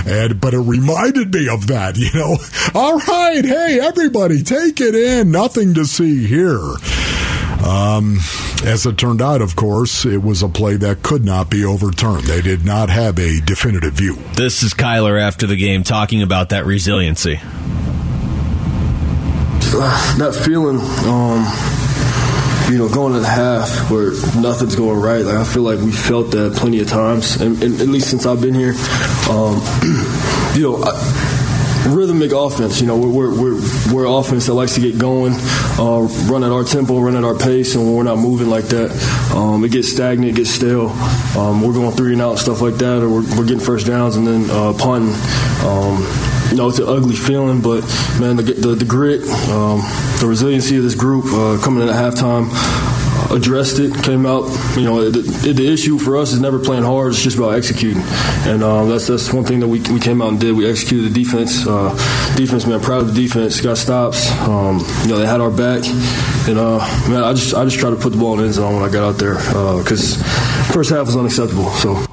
And 0.06 0.40
but 0.40 0.54
it 0.54 0.60
reminded 0.60 1.34
me 1.34 1.48
of 1.50 1.68
that. 1.68 1.98
You 2.04 2.12
know, 2.14 2.38
all 2.76 2.98
right, 2.98 3.44
hey 3.46 3.80
everybody, 3.82 4.44
take 4.44 4.82
it 4.82 4.96
in. 4.96 5.32
Nothing 5.32 5.53
to 5.54 5.86
see 5.86 6.26
here. 6.26 6.60
Um, 7.64 8.18
as 8.66 8.86
it 8.86 8.98
turned 8.98 9.22
out, 9.22 9.42
of 9.42 9.56
course, 9.56 10.04
it 10.04 10.22
was 10.22 10.42
a 10.42 10.50
play 10.50 10.78
that 10.78 11.04
could 11.04 11.24
not 11.24 11.50
be 11.50 11.64
overturned. 11.64 12.24
They 12.24 12.42
did 12.42 12.66
not 12.66 12.90
have 12.90 13.20
a 13.20 13.40
definitive 13.40 13.94
view. 13.94 14.16
This 14.36 14.64
is 14.64 14.74
Kyler 14.74 15.22
after 15.22 15.46
the 15.46 15.56
game 15.56 15.84
talking 15.84 16.24
about 16.24 16.50
that 16.50 16.66
resiliency. 16.66 17.36
that 20.18 20.42
feeling, 20.44 20.80
um, 21.06 21.46
you 22.72 22.80
know, 22.80 22.90
going 22.94 23.14
to 23.14 23.20
the 23.20 23.28
half 23.28 23.92
where 23.92 24.12
nothing's 24.42 24.76
going 24.76 25.00
right. 25.00 25.24
Like 25.24 25.36
I 25.36 25.44
feel 25.44 25.64
like 25.64 25.80
we 25.80 25.92
felt 25.92 26.32
that 26.32 26.56
plenty 26.56 26.82
of 26.82 26.88
times, 26.88 27.40
and, 27.40 27.62
and 27.62 27.80
at 27.80 27.88
least 27.88 28.10
since 28.10 28.26
I've 28.26 28.42
been 28.42 28.56
here. 28.56 28.74
Um, 29.30 29.62
you 30.56 30.64
know. 30.64 30.84
I, 30.84 31.43
Rhythmic 31.86 32.32
offense, 32.32 32.80
you 32.80 32.88
know, 32.88 32.98
we're, 32.98 33.10
we're, 33.10 33.42
we're, 33.42 33.94
we're 33.94 34.06
offense 34.06 34.46
that 34.46 34.54
likes 34.54 34.76
to 34.76 34.82
get 34.82 34.98
going, 34.98 35.34
uh, 35.78 36.08
run 36.32 36.44
at 36.44 36.52
our 36.52 36.64
tempo, 36.64 37.00
run 37.00 37.18
at 37.18 37.26
our 37.26 37.36
pace, 37.36 37.76
and 37.76 37.84
when 37.86 37.96
we're 37.96 38.04
not 38.04 38.18
moving 38.18 38.50
like 38.50 38.66
that, 38.66 38.92
um, 39.36 39.66
it 39.66 39.72
gets 39.72 39.92
stagnant, 39.92 40.32
it 40.32 40.36
gets 40.36 40.50
stale. 40.50 40.90
Um, 41.38 41.62
we're 41.62 41.74
going 41.74 41.92
three 41.92 42.14
and 42.14 42.22
out, 42.22 42.40
stuff 42.40 42.62
like 42.62 42.76
that, 42.76 43.04
or 43.04 43.10
we're, 43.10 43.38
we're 43.38 43.46
getting 43.46 43.60
first 43.60 43.86
downs 43.86 44.16
and 44.16 44.26
then 44.26 44.50
uh, 44.50 44.74
punting. 44.80 45.14
Um, 45.66 46.00
you 46.52 46.58
know, 46.58 46.70
it's 46.70 46.80
an 46.80 46.88
ugly 46.88 47.16
feeling, 47.16 47.62
but 47.62 47.82
man, 48.20 48.36
the 48.38 48.44
the, 48.44 48.76
the 48.76 48.86
grit, 48.86 49.22
um, 49.50 49.82
the 50.20 50.26
resiliency 50.28 50.78
of 50.78 50.84
this 50.84 50.96
group 50.96 51.26
uh, 51.26 51.60
coming 51.64 51.82
in 51.82 51.90
at 51.90 51.96
halftime. 51.96 52.48
Uh, 53.34 53.38
Addressed 53.38 53.80
it, 53.80 54.04
came 54.04 54.26
out. 54.26 54.44
You 54.78 54.84
know, 54.86 55.10
the, 55.10 55.54
the 55.54 55.68
issue 55.72 55.98
for 55.98 56.18
us 56.18 56.32
is 56.32 56.40
never 56.40 56.60
playing 56.60 56.84
hard. 56.84 57.12
It's 57.12 57.22
just 57.22 57.38
about 57.38 57.56
executing, 57.56 58.04
and 58.46 58.64
um, 58.64 58.90
that's 58.90 59.08
that's 59.08 59.34
one 59.34 59.44
thing 59.44 59.60
that 59.60 59.68
we, 59.68 59.82
we 59.92 60.00
came 60.00 60.22
out 60.22 60.30
and 60.30 60.40
did. 60.40 60.56
We 60.56 60.70
executed 60.70 61.12
the 61.12 61.24
defense. 61.24 61.66
Uh, 61.68 61.90
defense, 62.38 62.66
man, 62.66 62.80
proud 62.80 63.02
of 63.02 63.14
the 63.14 63.22
defense. 63.22 63.60
Got 63.60 63.78
stops. 63.78 64.32
Um, 64.42 64.80
you 65.02 65.10
know, 65.10 65.18
they 65.18 65.26
had 65.26 65.42
our 65.42 65.52
back, 65.52 65.84
and 66.48 66.58
uh, 66.58 66.80
man, 67.10 67.24
I 67.24 67.34
just 67.34 67.54
I 67.54 67.66
just 67.66 67.80
tried 67.80 67.92
to 67.92 67.98
put 67.98 68.12
the 68.12 68.20
ball 68.20 68.34
in 68.34 68.40
the 68.40 68.46
end 68.46 68.54
zone 68.54 68.76
when 68.76 68.84
I 68.84 68.92
got 68.92 69.04
out 69.04 69.20
there 69.20 69.36
because 69.80 70.22
first 70.72 70.90
half 70.90 71.06
was 71.06 71.16
unacceptable. 71.18 71.70
So. 71.72 72.06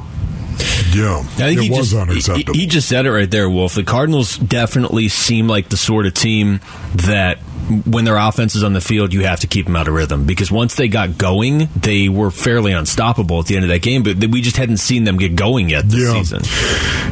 Yeah, 0.92 1.20
I 1.20 1.22
think 1.22 1.60
it 1.60 1.64
he 1.64 1.70
was 1.70 1.90
just, 1.90 1.94
unacceptable. 1.94 2.54
He, 2.54 2.62
he 2.62 2.66
just 2.66 2.88
said 2.88 3.06
it 3.06 3.12
right 3.12 3.30
there, 3.30 3.48
Wolf. 3.48 3.74
The 3.74 3.84
Cardinals 3.84 4.36
definitely 4.36 5.08
seem 5.08 5.46
like 5.46 5.68
the 5.68 5.76
sort 5.76 6.04
of 6.04 6.14
team 6.14 6.60
that 6.94 7.38
when 7.70 8.04
their 8.04 8.16
offense 8.16 8.54
is 8.54 8.62
on 8.64 8.72
the 8.72 8.80
field, 8.80 9.12
you 9.12 9.24
have 9.24 9.40
to 9.40 9.46
keep 9.46 9.66
them 9.66 9.76
out 9.76 9.88
of 9.88 9.94
rhythm 9.94 10.24
because 10.26 10.50
once 10.50 10.74
they 10.74 10.88
got 10.88 11.16
going, 11.18 11.68
they 11.76 12.08
were 12.08 12.30
fairly 12.30 12.72
unstoppable 12.72 13.40
at 13.40 13.46
the 13.46 13.56
end 13.56 13.64
of 13.64 13.68
that 13.70 13.82
game. 13.82 14.02
But 14.02 14.18
we 14.30 14.40
just 14.42 14.56
hadn't 14.56 14.78
seen 14.78 15.04
them 15.04 15.16
get 15.16 15.36
going 15.36 15.68
yet 15.68 15.88
this 15.88 16.00
Yeah. 16.12 16.22
season. 16.22 16.42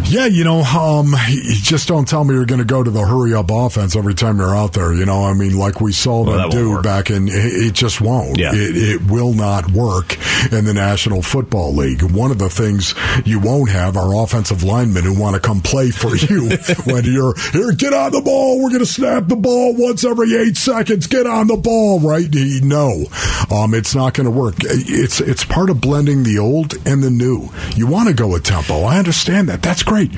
Yeah, 0.05 0.27
you 0.27 0.44
know, 0.44 0.62
um, 0.62 1.14
just 1.29 1.87
don't 1.88 2.09
tell 2.09 2.25
me 2.25 2.35
you're 2.35 2.47
going 2.47 2.61
to 2.61 2.64
go 2.64 2.83
to 2.83 2.90
the 2.90 3.05
hurry 3.07 3.35
up 3.35 3.51
offense 3.51 3.94
every 3.94 4.14
time 4.14 4.38
you're 4.38 4.57
out 4.57 4.73
there. 4.73 4.92
You 4.94 5.05
know, 5.05 5.25
I 5.25 5.35
mean, 5.35 5.57
like 5.59 5.81
we 5.81 5.92
saw 5.92 6.25
Well, 6.25 6.49
them 6.49 6.51
do 6.51 6.71
work. 6.71 6.83
back 6.83 7.11
in, 7.11 7.29
it, 7.29 7.33
it 7.35 7.73
just 7.75 8.01
won't. 8.01 8.38
Yeah. 8.38 8.53
It, 8.55 8.77
it 8.77 9.11
will 9.11 9.35
not 9.35 9.71
work 9.71 10.16
in 10.51 10.64
the 10.64 10.73
National 10.75 11.21
Football 11.23 11.75
League. 11.75 12.03
One 12.03 12.31
of 12.31 12.38
the 12.38 12.49
things 12.49 12.94
you 13.27 13.38
won't 13.38 13.71
have 13.71 13.97
are 13.97 14.23
offensive 14.23 14.62
linemen 14.62 15.05
who 15.05 15.18
want 15.18 15.35
to 15.35 15.40
come 15.40 15.61
play 15.61 15.90
for 15.90 16.16
you 16.29 16.51
when 16.87 17.05
you're 17.05 17.35
here. 17.53 17.73
Get 17.73 17.92
on 17.92 18.12
the 18.12 18.23
ball. 18.23 18.62
We're 18.62 18.71
going 18.71 18.81
to 18.81 18.87
snap 18.87 19.27
the 19.29 19.37
ball 19.37 19.75
once 19.77 20.05
every 20.05 20.35
eight 20.37 20.48
seconds. 20.57 21.07
Get 21.07 21.27
on 21.27 21.47
the 21.47 21.57
ball, 21.57 22.01
right? 22.01 22.29
No, 22.33 23.05
um, 23.51 23.75
it's 23.75 23.95
not 23.95 24.15
going 24.15 24.25
to 24.25 24.31
work. 24.31 24.55
It's 24.61 25.21
it's 25.21 25.45
part 25.45 25.71
of 25.71 25.81
blending 25.81 26.23
the 26.23 26.39
old 26.39 26.75
and 26.87 27.03
the 27.03 27.11
new. 27.11 27.49
You 27.77 27.87
want 27.87 28.09
to 28.09 28.15
go 28.15 28.29
with 28.29 28.45
tempo. 28.45 28.83
I 28.83 28.99
understand 28.99 29.49
that. 29.49 29.63
That's 29.63 29.83
great. 29.83 30.11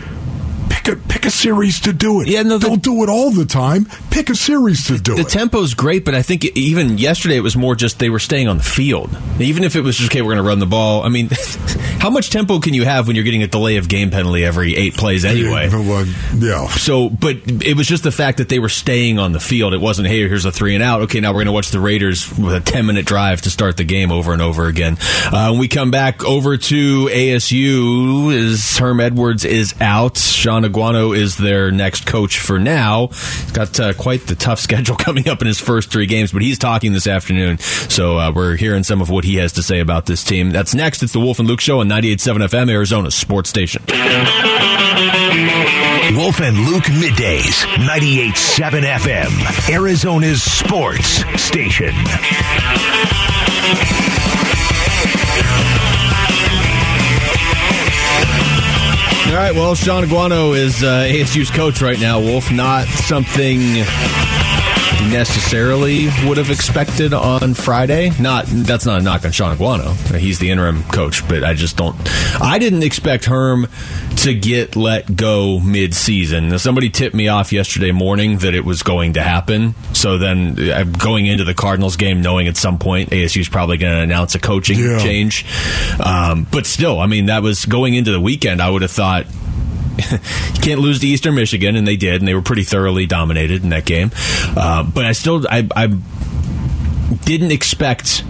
Pick 0.70 0.88
a 0.88 0.96
pick 0.96 1.26
a 1.26 1.30
series 1.30 1.80
to 1.80 1.92
do 1.92 2.22
it. 2.22 2.28
Yeah, 2.28 2.42
no, 2.42 2.56
the- 2.56 2.68
don't 2.68 2.82
do 2.82 3.02
it 3.02 3.08
all 3.10 3.30
the 3.30 3.44
time. 3.44 3.86
Pick 4.10 4.30
a 4.30 4.34
series 4.34 4.86
to 4.86 4.98
do 4.98 5.14
The 5.16 5.20
it. 5.20 5.24
The 5.24 5.30
tempo's 5.30 5.74
great, 5.74 6.04
but 6.04 6.14
I 6.14 6.22
think 6.22 6.44
even 6.56 6.96
yesterday 6.96 7.36
it 7.36 7.40
was 7.40 7.56
more 7.56 7.74
just 7.74 7.98
they 7.98 8.08
were 8.08 8.18
staying 8.18 8.48
on 8.48 8.56
the 8.56 8.62
field. 8.62 9.10
Even 9.38 9.64
if 9.64 9.76
it 9.76 9.82
was 9.82 9.96
just 9.96 10.10
okay, 10.10 10.22
we're 10.22 10.28
going 10.34 10.42
to 10.44 10.48
run 10.48 10.58
the 10.58 10.66
ball. 10.66 11.02
I 11.02 11.08
mean, 11.08 11.28
how 11.98 12.08
much 12.10 12.30
tempo 12.30 12.60
can 12.60 12.72
you 12.72 12.84
have 12.84 13.06
when 13.06 13.16
you're 13.16 13.24
getting 13.24 13.42
a 13.42 13.46
delay 13.46 13.76
of 13.76 13.88
game 13.88 14.10
penalty 14.10 14.44
every 14.44 14.74
eight 14.76 14.94
plays 14.94 15.24
anyway? 15.24 15.68
Yeah. 16.36 16.68
So, 16.68 17.10
but 17.10 17.36
it 17.46 17.76
was 17.76 17.86
just 17.86 18.02
the 18.04 18.12
fact 18.12 18.38
that 18.38 18.48
they 18.48 18.58
were 18.58 18.68
staying 18.68 19.18
on 19.18 19.32
the 19.32 19.40
field. 19.40 19.74
It 19.74 19.80
wasn't, 19.80 20.08
hey, 20.08 20.18
here's 20.28 20.44
a 20.44 20.52
three 20.52 20.74
and 20.74 20.82
out. 20.82 21.02
Okay, 21.02 21.20
now 21.20 21.30
we're 21.30 21.38
going 21.38 21.46
to 21.46 21.52
watch 21.52 21.70
the 21.70 21.80
Raiders 21.80 22.30
with 22.38 22.54
a 22.54 22.60
10 22.60 22.86
minute 22.86 23.06
drive 23.06 23.42
to 23.42 23.50
start 23.50 23.76
the 23.76 23.84
game 23.84 24.10
over 24.12 24.32
and 24.32 24.40
over 24.40 24.66
again. 24.66 24.96
Uh, 25.26 25.48
when 25.50 25.60
we 25.60 25.68
come 25.68 25.90
back 25.90 26.24
over 26.24 26.56
to 26.56 27.06
ASU, 27.06 28.32
is 28.32 28.78
Herm 28.78 29.00
Edwards 29.00 29.44
is 29.44 29.74
out. 29.80 30.16
Shaun 30.18 30.59
Aguano 30.64 31.16
is 31.16 31.36
their 31.36 31.70
next 31.70 32.06
coach 32.06 32.38
for 32.38 32.58
now. 32.58 33.08
He's 33.08 33.52
got 33.52 33.78
uh, 33.80 33.92
quite 33.94 34.26
the 34.26 34.34
tough 34.34 34.58
schedule 34.70 34.96
coming 34.96 35.28
up 35.28 35.40
in 35.40 35.46
his 35.46 35.60
first 35.60 35.90
three 35.90 36.06
games, 36.06 36.32
but 36.32 36.42
he's 36.42 36.58
talking 36.58 36.92
this 36.92 37.06
afternoon. 37.06 37.58
So 37.58 38.18
uh, 38.18 38.32
we're 38.32 38.56
hearing 38.56 38.82
some 38.82 39.00
of 39.00 39.10
what 39.10 39.24
he 39.24 39.36
has 39.36 39.52
to 39.52 39.62
say 39.62 39.80
about 39.80 40.06
this 40.06 40.24
team. 40.24 40.50
That's 40.50 40.74
next. 40.74 41.02
It's 41.02 41.12
the 41.12 41.20
Wolf 41.20 41.38
and 41.38 41.48
Luke 41.48 41.60
Show 41.60 41.80
on 41.80 41.88
98.7 41.88 42.48
FM, 42.48 42.70
Arizona 42.70 43.10
Sports 43.10 43.48
Station. 43.50 43.82
Wolf 46.16 46.40
and 46.40 46.58
Luke 46.66 46.84
middays, 46.84 47.64
98.7 47.76 48.82
FM, 48.82 49.70
Arizona's 49.72 50.42
sports 50.42 51.24
station. 51.40 51.94
Right, 59.40 59.54
well, 59.54 59.74
Shaun 59.74 60.04
Aguano 60.04 60.54
is 60.54 60.82
uh, 60.82 61.04
ASU's 61.04 61.50
coach 61.50 61.80
right 61.80 61.98
now, 61.98 62.20
Wolf. 62.20 62.52
Not 62.52 62.86
something 62.88 63.58
necessarily 65.08 66.06
would 66.26 66.36
have 66.36 66.50
expected 66.50 67.12
on 67.14 67.54
Friday. 67.54 68.10
Not 68.20 68.44
that's 68.46 68.84
not 68.86 69.00
a 69.00 69.02
knock 69.02 69.24
on 69.24 69.32
Shaun 69.32 69.56
Aguano. 69.56 69.94
He's 70.16 70.38
the 70.38 70.50
interim 70.50 70.82
coach, 70.84 71.26
but 71.28 71.44
I 71.44 71.54
just 71.54 71.76
don't. 71.76 71.96
I 72.40 72.58
didn't 72.58 72.82
expect 72.82 73.24
Herm 73.24 73.66
to 74.18 74.34
get 74.34 74.76
let 74.76 75.16
go 75.16 75.58
mid-season. 75.60 76.58
Somebody 76.58 76.90
tipped 76.90 77.14
me 77.14 77.28
off 77.28 77.52
yesterday 77.52 77.92
morning 77.92 78.38
that 78.38 78.54
it 78.54 78.64
was 78.64 78.82
going 78.82 79.14
to 79.14 79.22
happen. 79.22 79.74
So 79.94 80.18
then, 80.18 80.58
uh, 80.70 80.84
going 80.84 81.26
into 81.26 81.44
the 81.44 81.54
Cardinals 81.54 81.96
game, 81.96 82.20
knowing 82.20 82.46
at 82.48 82.56
some 82.56 82.78
point 82.78 83.10
ASU 83.10 83.40
is 83.40 83.48
probably 83.48 83.78
going 83.78 83.92
to 83.94 84.00
announce 84.00 84.34
a 84.34 84.38
coaching 84.38 84.78
Yeah. 84.78 84.98
change, 84.98 85.46
um, 86.00 86.46
but 86.50 86.66
still, 86.66 87.00
I 87.00 87.06
mean, 87.06 87.26
that 87.26 87.42
was 87.42 87.64
going 87.64 87.94
into 87.94 88.12
the 88.12 88.20
weekend. 88.20 88.60
I 88.60 88.68
would 88.70 88.82
have 88.82 88.90
thought 88.90 89.26
you 90.00 90.18
can't 90.62 90.80
lose 90.80 91.00
to 91.00 91.06
Eastern 91.06 91.34
Michigan, 91.34 91.76
and 91.76 91.86
they 91.86 91.96
did, 91.96 92.20
and 92.20 92.28
they 92.28 92.34
were 92.34 92.42
pretty 92.42 92.64
thoroughly 92.64 93.06
dominated 93.06 93.62
in 93.62 93.70
that 93.70 93.84
game. 93.84 94.10
Uh, 94.56 94.82
but 94.82 95.04
I 95.04 95.12
still, 95.12 95.46
I, 95.48 95.68
I 95.74 95.86
didn't 97.24 97.52
expect 97.52 98.24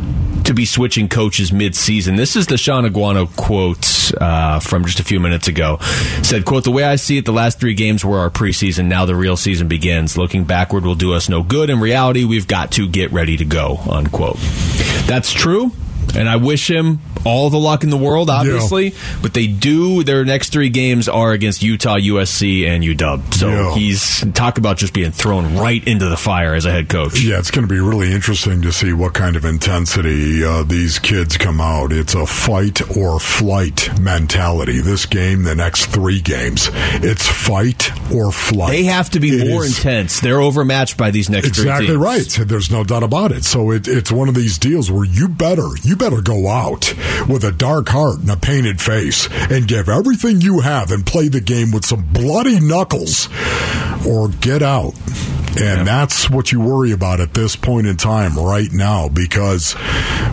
to 0.44 0.54
be 0.54 0.64
switching 0.64 1.08
coaches 1.08 1.52
mid-season. 1.52 2.16
This 2.16 2.34
is 2.34 2.46
the 2.46 2.56
Shaun 2.58 2.84
Aguano 2.84 3.34
quote 3.36 4.12
uh, 4.20 4.58
from 4.58 4.84
just 4.84 4.98
a 5.00 5.04
few 5.04 5.20
minutes 5.20 5.48
ago. 5.48 5.78
Said, 6.22 6.44
"quote 6.44 6.64
The 6.64 6.70
way 6.70 6.84
I 6.84 6.96
see 6.96 7.18
it, 7.18 7.24
the 7.24 7.32
last 7.32 7.60
three 7.60 7.74
games 7.74 8.04
were 8.04 8.18
our 8.18 8.30
preseason. 8.30 8.86
Now 8.86 9.04
the 9.04 9.14
real 9.14 9.36
season 9.36 9.68
begins. 9.68 10.16
Looking 10.18 10.44
backward 10.44 10.84
will 10.84 10.94
do 10.94 11.12
us 11.14 11.28
no 11.28 11.42
good. 11.42 11.70
In 11.70 11.80
reality, 11.80 12.24
we've 12.24 12.48
got 12.48 12.72
to 12.72 12.88
get 12.88 13.12
ready 13.12 13.36
to 13.36 13.44
go." 13.44 13.78
Unquote. 13.88 14.38
That's 15.06 15.32
true. 15.32 15.72
And 16.16 16.28
I 16.28 16.36
wish 16.36 16.68
him 16.70 17.00
all 17.24 17.50
the 17.50 17.58
luck 17.58 17.84
in 17.84 17.90
the 17.90 17.96
world, 17.96 18.30
obviously. 18.30 18.94
But 19.22 19.34
they 19.34 19.46
do. 19.46 20.02
Their 20.02 20.24
next 20.24 20.50
three 20.52 20.68
games 20.70 21.08
are 21.08 21.32
against 21.32 21.62
Utah, 21.62 21.96
USC, 21.96 22.66
and 22.66 22.82
UW. 22.84 23.34
So 23.34 23.48
Yeah. 23.48 23.74
he's 23.74 24.24
talk 24.34 24.58
about 24.58 24.76
just 24.78 24.92
being 24.92 25.10
thrown 25.12 25.56
right 25.56 25.86
into 25.86 26.08
the 26.08 26.16
fire 26.16 26.54
as 26.54 26.64
a 26.64 26.70
head 26.72 26.88
coach. 26.88 27.20
Yeah, 27.20 27.38
it's 27.38 27.50
going 27.50 27.66
to 27.66 27.72
be 27.72 27.80
really 27.80 28.12
interesting 28.12 28.62
to 28.62 28.72
see 28.72 28.92
what 28.92 29.12
kind 29.14 29.36
of 29.36 29.44
intensity 29.44 30.44
uh, 30.44 30.62
these 30.64 30.98
kids 30.98 31.36
come 31.36 31.60
out. 31.60 31.92
It's 31.92 32.14
a 32.14 32.26
fight 32.26 32.80
or 32.96 33.20
flight 33.20 33.88
mentality. 34.00 34.80
This 34.80 35.06
game, 35.06 35.42
the 35.44 35.54
next 35.54 35.86
three 35.86 36.20
games, 36.20 36.70
it's 36.94 37.26
fight 37.26 37.90
or 38.12 38.32
flight. 38.32 38.70
They 38.72 38.84
have 38.84 39.10
to 39.10 39.20
be 39.20 39.30
It 39.30 39.48
more 39.48 39.64
is- 39.64 39.76
intense. 39.78 40.20
They're 40.20 40.40
overmatched 40.40 40.96
by 40.96 41.10
these 41.10 41.28
next 41.30 41.48
Exactly 41.48 41.96
right. 41.96 42.26
There's 42.46 42.70
no 42.70 42.84
doubt 42.84 43.02
about 43.02 43.32
it. 43.32 43.44
So 43.44 43.70
it, 43.70 43.86
it's 43.88 44.10
one 44.12 44.28
of 44.28 44.34
these 44.34 44.58
deals 44.58 44.90
where 44.90 45.04
you 45.04 45.28
better 45.28 45.68
you 45.82 45.96
better 46.00 46.22
go 46.22 46.48
out 46.48 46.94
with 47.28 47.44
a 47.44 47.52
dark 47.52 47.90
heart 47.90 48.20
and 48.20 48.30
a 48.30 48.36
painted 48.36 48.80
face 48.80 49.28
and 49.50 49.68
give 49.68 49.88
everything 49.88 50.40
you 50.40 50.60
have 50.60 50.90
and 50.90 51.04
play 51.04 51.28
the 51.28 51.42
game 51.42 51.70
with 51.70 51.84
some 51.84 52.02
bloody 52.10 52.58
knuckles, 52.58 53.28
or 54.08 54.28
get 54.28 54.62
out. 54.62 54.94
And 55.60 55.86
that's 55.86 56.30
what 56.30 56.52
you 56.52 56.60
worry 56.60 56.92
about 56.92 57.20
at 57.20 57.34
this 57.34 57.54
point 57.54 57.86
in 57.86 57.96
time 57.96 58.38
right 58.38 58.72
now 58.72 59.08
because 59.08 59.74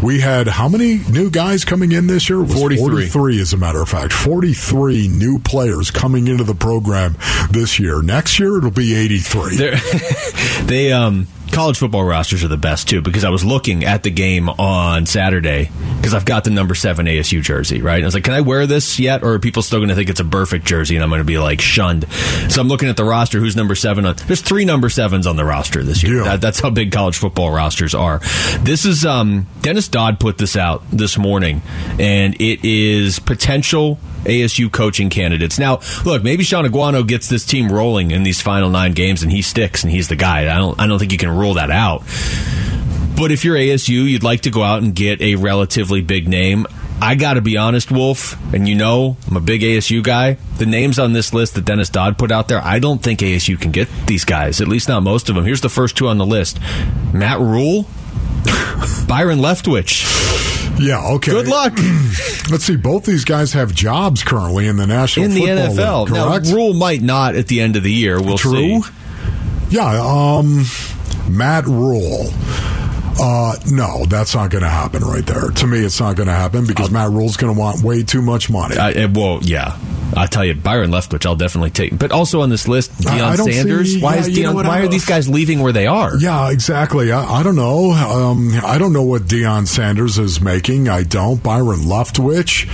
we 0.02 0.22
had 0.22 0.48
how 0.48 0.70
many 0.70 1.00
new 1.10 1.30
guys 1.30 1.66
coming 1.66 1.92
in 1.92 2.08
this 2.08 2.30
year? 2.30 2.46
43. 2.46 2.78
43, 2.78 3.42
as 3.42 3.52
a 3.52 3.58
matter 3.58 3.82
of 3.82 3.90
fact. 3.90 4.14
43 4.14 5.10
new 5.10 5.40
players 5.40 5.92
coming 5.92 6.28
into 6.28 6.44
the 6.44 6.56
program 6.56 7.18
this 7.50 7.78
year. 7.80 8.02
Next 8.02 8.40
year, 8.40 8.58
it'll 8.58 8.72
be 8.72 8.96
83. 8.96 9.58
They're, 9.58 9.76
they 10.64 10.94
um 10.94 11.28
college 11.52 11.78
football 11.78 12.04
rosters 12.04 12.44
are 12.44 12.48
the 12.48 12.58
best 12.58 12.90
too 12.90 13.02
because 13.02 13.24
I 13.24 13.30
was 13.30 13.44
looking 13.44 13.84
at 13.84 14.04
the 14.04 14.12
game 14.12 14.50
on 14.50 15.06
Saturday 15.06 15.70
because 15.98 16.14
I've 16.14 16.26
got 16.26 16.44
the 16.44 16.50
number 16.50 16.76
seven 16.76 17.06
ASU 17.06 17.42
jersey 17.42 17.82
right. 17.82 17.96
And 17.96 18.04
I 18.04 18.08
was 18.08 18.14
like, 18.14 18.24
can 18.24 18.34
I 18.34 18.42
wear 18.42 18.68
this 18.68 19.00
yet, 19.00 19.24
or 19.24 19.34
are 19.34 19.40
people 19.40 19.62
still 19.62 19.80
going 19.80 19.90
to 19.90 19.96
think 19.96 20.10
it's 20.10 20.20
a 20.20 20.26
perfect 20.26 20.66
jersey 20.66 20.96
and 20.96 21.04
I'm 21.04 21.10
going 21.10 21.20
to 21.20 21.26
be 21.26 21.38
like 21.38 21.62
shunned? 21.62 22.06
So 22.50 22.62
I'm 22.62 22.68
looking 22.68 22.90
at 22.90 22.98
the 22.98 23.04
roster. 23.04 23.40
Who's 23.40 23.56
number 23.56 23.76
seven? 23.76 24.06
On, 24.06 24.16
there's 24.28 24.42
three 24.42 24.66
number 24.66 24.90
sevens 24.90 25.28
on 25.28 25.36
the 25.36 25.46
roster 25.46 25.84
this 25.84 26.04
year. 26.04 26.18
Yeah. 26.18 26.24
That, 26.24 26.42
that's 26.42 26.60
how 26.60 26.70
big 26.70 26.92
college 26.92 27.18
football 27.18 27.52
rosters 27.52 27.96
are. 27.96 28.20
This 28.60 28.86
is 28.86 29.06
um 29.06 29.48
Dennis 29.62 29.88
Dodd 29.88 30.20
put 30.20 30.38
this 30.38 30.56
out 30.56 30.84
this 30.92 31.18
morning, 31.18 31.62
and 32.00 32.40
it 32.42 32.64
is 32.64 33.20
potential 33.20 34.00
ASU 34.28 34.72
coaching 34.72 35.10
candidates. 35.10 35.58
Now, 35.58 35.80
look, 36.06 36.24
maybe 36.24 36.44
Shaun 36.44 36.66
Aguano 36.66 37.06
gets 37.08 37.30
this 37.30 37.46
team 37.46 37.72
rolling 37.72 38.12
in 38.12 38.24
these 38.24 38.42
final 38.42 38.70
nine 38.70 38.94
games, 38.94 39.24
and 39.24 39.32
he 39.32 39.42
sticks, 39.42 39.84
and 39.84 39.92
he's 39.92 40.08
the 40.08 40.16
guy. 40.16 40.42
I 40.54 40.58
don't, 40.58 40.80
I 40.80 40.88
don't 40.88 41.00
think 41.00 41.12
you 41.12 41.18
can 41.18 41.30
rule 41.30 41.56
that 41.56 41.72
out. 41.72 42.04
But 43.18 43.32
if 43.32 43.44
you're 43.44 43.56
ASU, 43.56 44.08
you'd 44.08 44.24
like 44.24 44.42
to 44.42 44.52
go 44.52 44.62
out 44.62 44.84
and 44.84 44.94
get 44.94 45.22
a 45.22 45.36
relatively 45.36 46.02
big 46.02 46.28
name. 46.28 46.68
I 47.02 47.16
got 47.16 47.36
to 47.36 47.42
be 47.42 47.58
honest, 47.58 47.92
Wolf, 47.92 48.36
and 48.54 48.68
you 48.68 48.76
know 48.76 49.18
I'm 49.28 49.38
a 49.38 49.42
big 49.42 49.62
ASU 49.62 50.02
guy. 50.02 50.38
The 50.58 50.66
names 50.66 50.98
on 50.98 51.14
this 51.14 51.32
list 51.34 51.54
that 51.54 51.66
Dennis 51.66 51.90
Dodd 51.90 52.18
put 52.18 52.32
out 52.32 52.48
there, 52.48 52.60
I 52.64 52.80
don't 52.80 53.02
think 53.02 53.20
ASU 53.20 53.60
can 53.60 53.72
get 53.72 53.88
these 54.08 54.26
guys. 54.26 54.62
At 54.62 54.68
least 54.68 54.88
not 54.88 55.04
most 55.04 55.30
of 55.30 55.36
them. 55.36 55.46
Here's 55.46 55.62
the 55.62 55.70
first 55.70 55.96
two 55.96 56.08
on 56.08 56.18
the 56.18 56.26
list: 56.26 56.60
Matt 57.14 57.40
Rhule, 57.40 57.88
Byron 59.08 59.40
Leftwich. 59.40 60.06
Yeah, 60.80 61.14
okay. 61.16 61.32
Good 61.32 61.48
luck 61.48 61.74
Let's 62.50 62.64
see. 62.64 62.78
Both 62.78 63.06
these 63.06 63.26
guys 63.26 63.54
have 63.54 63.74
jobs 63.74 64.24
currently 64.24 64.68
in 64.68 64.78
the 64.78 64.88
National 64.88 65.26
in 65.26 65.34
the 65.34 65.42
NFL. 65.42 66.06
League, 66.06 66.14
correct? 66.16 66.46
Now, 66.46 66.54
Rhule 66.54 66.74
might 66.74 67.02
not 67.02 67.36
at 67.36 67.48
the 67.48 67.60
end 67.60 67.76
of 67.76 67.84
the 67.84 67.92
year. 67.92 68.22
We'll 68.22 68.38
True. 68.38 68.82
see. 68.82 68.92
Yeah, 69.70 70.00
um, 70.02 70.64
Matt 71.30 71.66
Rhule. 71.66 72.28
Uh, 73.20 73.56
no, 73.70 74.06
that's 74.06 74.34
not 74.36 74.50
going 74.50 74.64
to 74.64 74.70
happen 74.70 75.04
right 75.04 75.26
there. 75.26 75.50
To 75.50 75.68
me, 75.68 75.80
it's 75.80 76.00
not 76.00 76.16
going 76.16 76.28
to 76.28 76.34
happen 76.34 76.66
because 76.66 76.92
Matt 76.92 77.10
Rhule's 77.10 77.36
going 77.36 77.54
to 77.54 77.60
want 77.60 77.82
way 77.82 78.04
too 78.04 78.22
much 78.22 78.50
money. 78.50 78.78
I, 78.78 78.92
uh, 78.94 79.10
well, 79.12 79.40
yeah. 79.42 79.78
I 80.16 80.26
tell 80.26 80.46
you, 80.46 80.56
Byron 80.56 80.92
Leftwich, 80.92 81.26
I'll 81.26 81.36
definitely 81.36 81.72
take. 81.72 81.98
But 81.98 82.12
also 82.12 82.42
on 82.42 82.50
this 82.50 82.68
list, 82.68 82.92
Deion 82.94 83.38
Sanders. 83.38 83.94
see- 83.94 84.02
why 84.02 84.16
yeah, 84.16 84.22
is 84.22 84.28
Deion, 84.30 84.54
what, 84.54 84.66
Why 84.66 84.80
are 84.80 84.88
these 84.88 85.06
guys 85.06 85.28
leaving 85.28 85.60
where 85.60 85.74
they 85.74 85.88
are? 85.88 86.16
Yeah, 86.18 86.50
exactly. 86.50 87.12
I, 87.12 87.40
I 87.40 87.44
don't 87.44 87.56
know. 87.56 87.92
Um, 87.92 88.52
I 88.64 88.78
don't 88.78 88.94
know 88.94 89.04
what 89.04 89.24
Deion 89.24 89.68
Sanders 89.68 90.18
is 90.18 90.42
making. 90.42 90.88
I 90.90 91.04
don't. 91.04 91.42
Byron 91.42 91.82
Leftwich. 91.82 92.68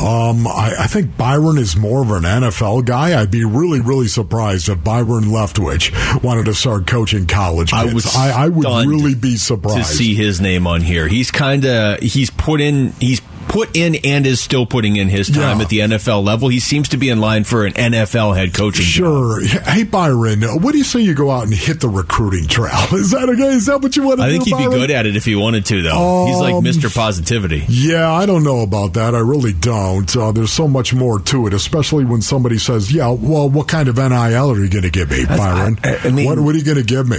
Um, 0.00 0.46
I, 0.46 0.74
I 0.80 0.86
think 0.86 1.16
Byron 1.16 1.58
is 1.58 1.76
more 1.76 2.02
of 2.02 2.10
an 2.10 2.24
NFL 2.24 2.84
guy. 2.84 3.20
I'd 3.20 3.30
be 3.30 3.44
really, 3.44 3.80
really 3.80 4.08
surprised 4.08 4.68
if 4.68 4.82
Byron 4.82 5.24
Leftwich 5.24 6.22
wanted 6.22 6.46
to 6.46 6.54
start 6.54 6.86
coaching 6.86 7.26
college 7.26 7.70
kids. 7.72 7.90
I 7.90 7.94
was 7.94 8.16
I, 8.16 8.44
I 8.44 8.48
would 8.48 8.86
really 8.86 9.14
be 9.14 9.36
surprised 9.36 9.90
to 9.90 9.96
see 9.96 10.14
his 10.14 10.40
name 10.40 10.66
on 10.66 10.80
here. 10.80 11.08
He's 11.08 11.30
kind 11.30 11.64
of 11.64 12.00
he's 12.00 12.30
put 12.30 12.60
in 12.60 12.90
he's 12.92 13.20
put 13.50 13.76
in 13.76 13.96
and 14.04 14.26
is 14.26 14.40
still 14.40 14.64
putting 14.64 14.96
in 14.96 15.08
his 15.08 15.28
time 15.28 15.56
Yeah. 15.58 15.62
at 15.64 15.68
the 15.68 15.78
NFL 15.80 16.22
level. 16.24 16.48
He 16.48 16.60
seems 16.60 16.88
to 16.90 16.96
be 16.96 17.08
in 17.08 17.20
line 17.20 17.42
for 17.44 17.64
an 17.66 17.72
NFL 17.74 18.32
head 18.36 18.54
coaching. 18.54 18.84
job. 18.84 19.40
Sure. 19.40 19.40
Hey, 19.62 19.82
Byron, 19.82 20.42
what 20.62 20.72
do 20.72 20.78
you 20.78 20.84
say 20.84 21.00
you 21.00 21.14
go 21.14 21.30
out 21.30 21.44
and 21.44 21.52
hit 21.54 21.80
the 21.80 21.88
recruiting 21.88 22.46
trail? 22.46 22.70
Is 22.92 23.10
that 23.10 23.28
okay? 23.28 23.48
Is 23.48 23.66
that 23.66 23.82
what 23.82 23.96
you 23.96 24.04
want 24.04 24.20
to 24.20 24.24
I 24.26 24.28
do? 24.28 24.32
think 24.38 24.44
he'd 24.48 24.56
be 24.56 24.64
good 24.70 24.90
at 24.90 25.06
it 25.06 25.16
if 25.16 25.24
he 25.24 25.34
wanted 25.34 25.66
to, 25.66 25.82
though. 25.82 26.26
he's 26.28 26.38
like 26.38 26.54
Um, 26.54 26.64
Mr. 26.64 26.94
Positivity. 26.94 27.64
Yeah, 27.68 28.12
I 28.12 28.24
don't 28.26 28.44
know 28.44 28.60
about 28.60 28.94
that. 28.94 29.14
I 29.14 29.18
really 29.18 29.52
don't. 29.52 30.14
Uh, 30.16 30.30
there's 30.32 30.52
so 30.52 30.68
much 30.68 30.94
more 30.94 31.18
to 31.18 31.46
it, 31.48 31.54
especially 31.54 32.04
when 32.04 32.22
somebody 32.22 32.58
says, 32.58 32.92
"Yeah, 32.92 33.08
well, 33.10 33.48
what 33.50 33.66
kind 33.68 33.88
of 33.88 33.96
NIL 33.96 34.50
are 34.52 34.58
you 34.62 34.68
going 34.68 34.84
to 34.84 34.90
give 34.90 35.10
me, 35.10 35.24
Byron? 35.26 35.78
I- 35.82 35.96
I 36.04 36.10
mean- 36.10 36.26
what, 36.26 36.38
what 36.38 36.54
are 36.54 36.58
you 36.58 36.64
going 36.64 36.76
to 36.78 36.84
give 36.84 37.08
me?" 37.08 37.18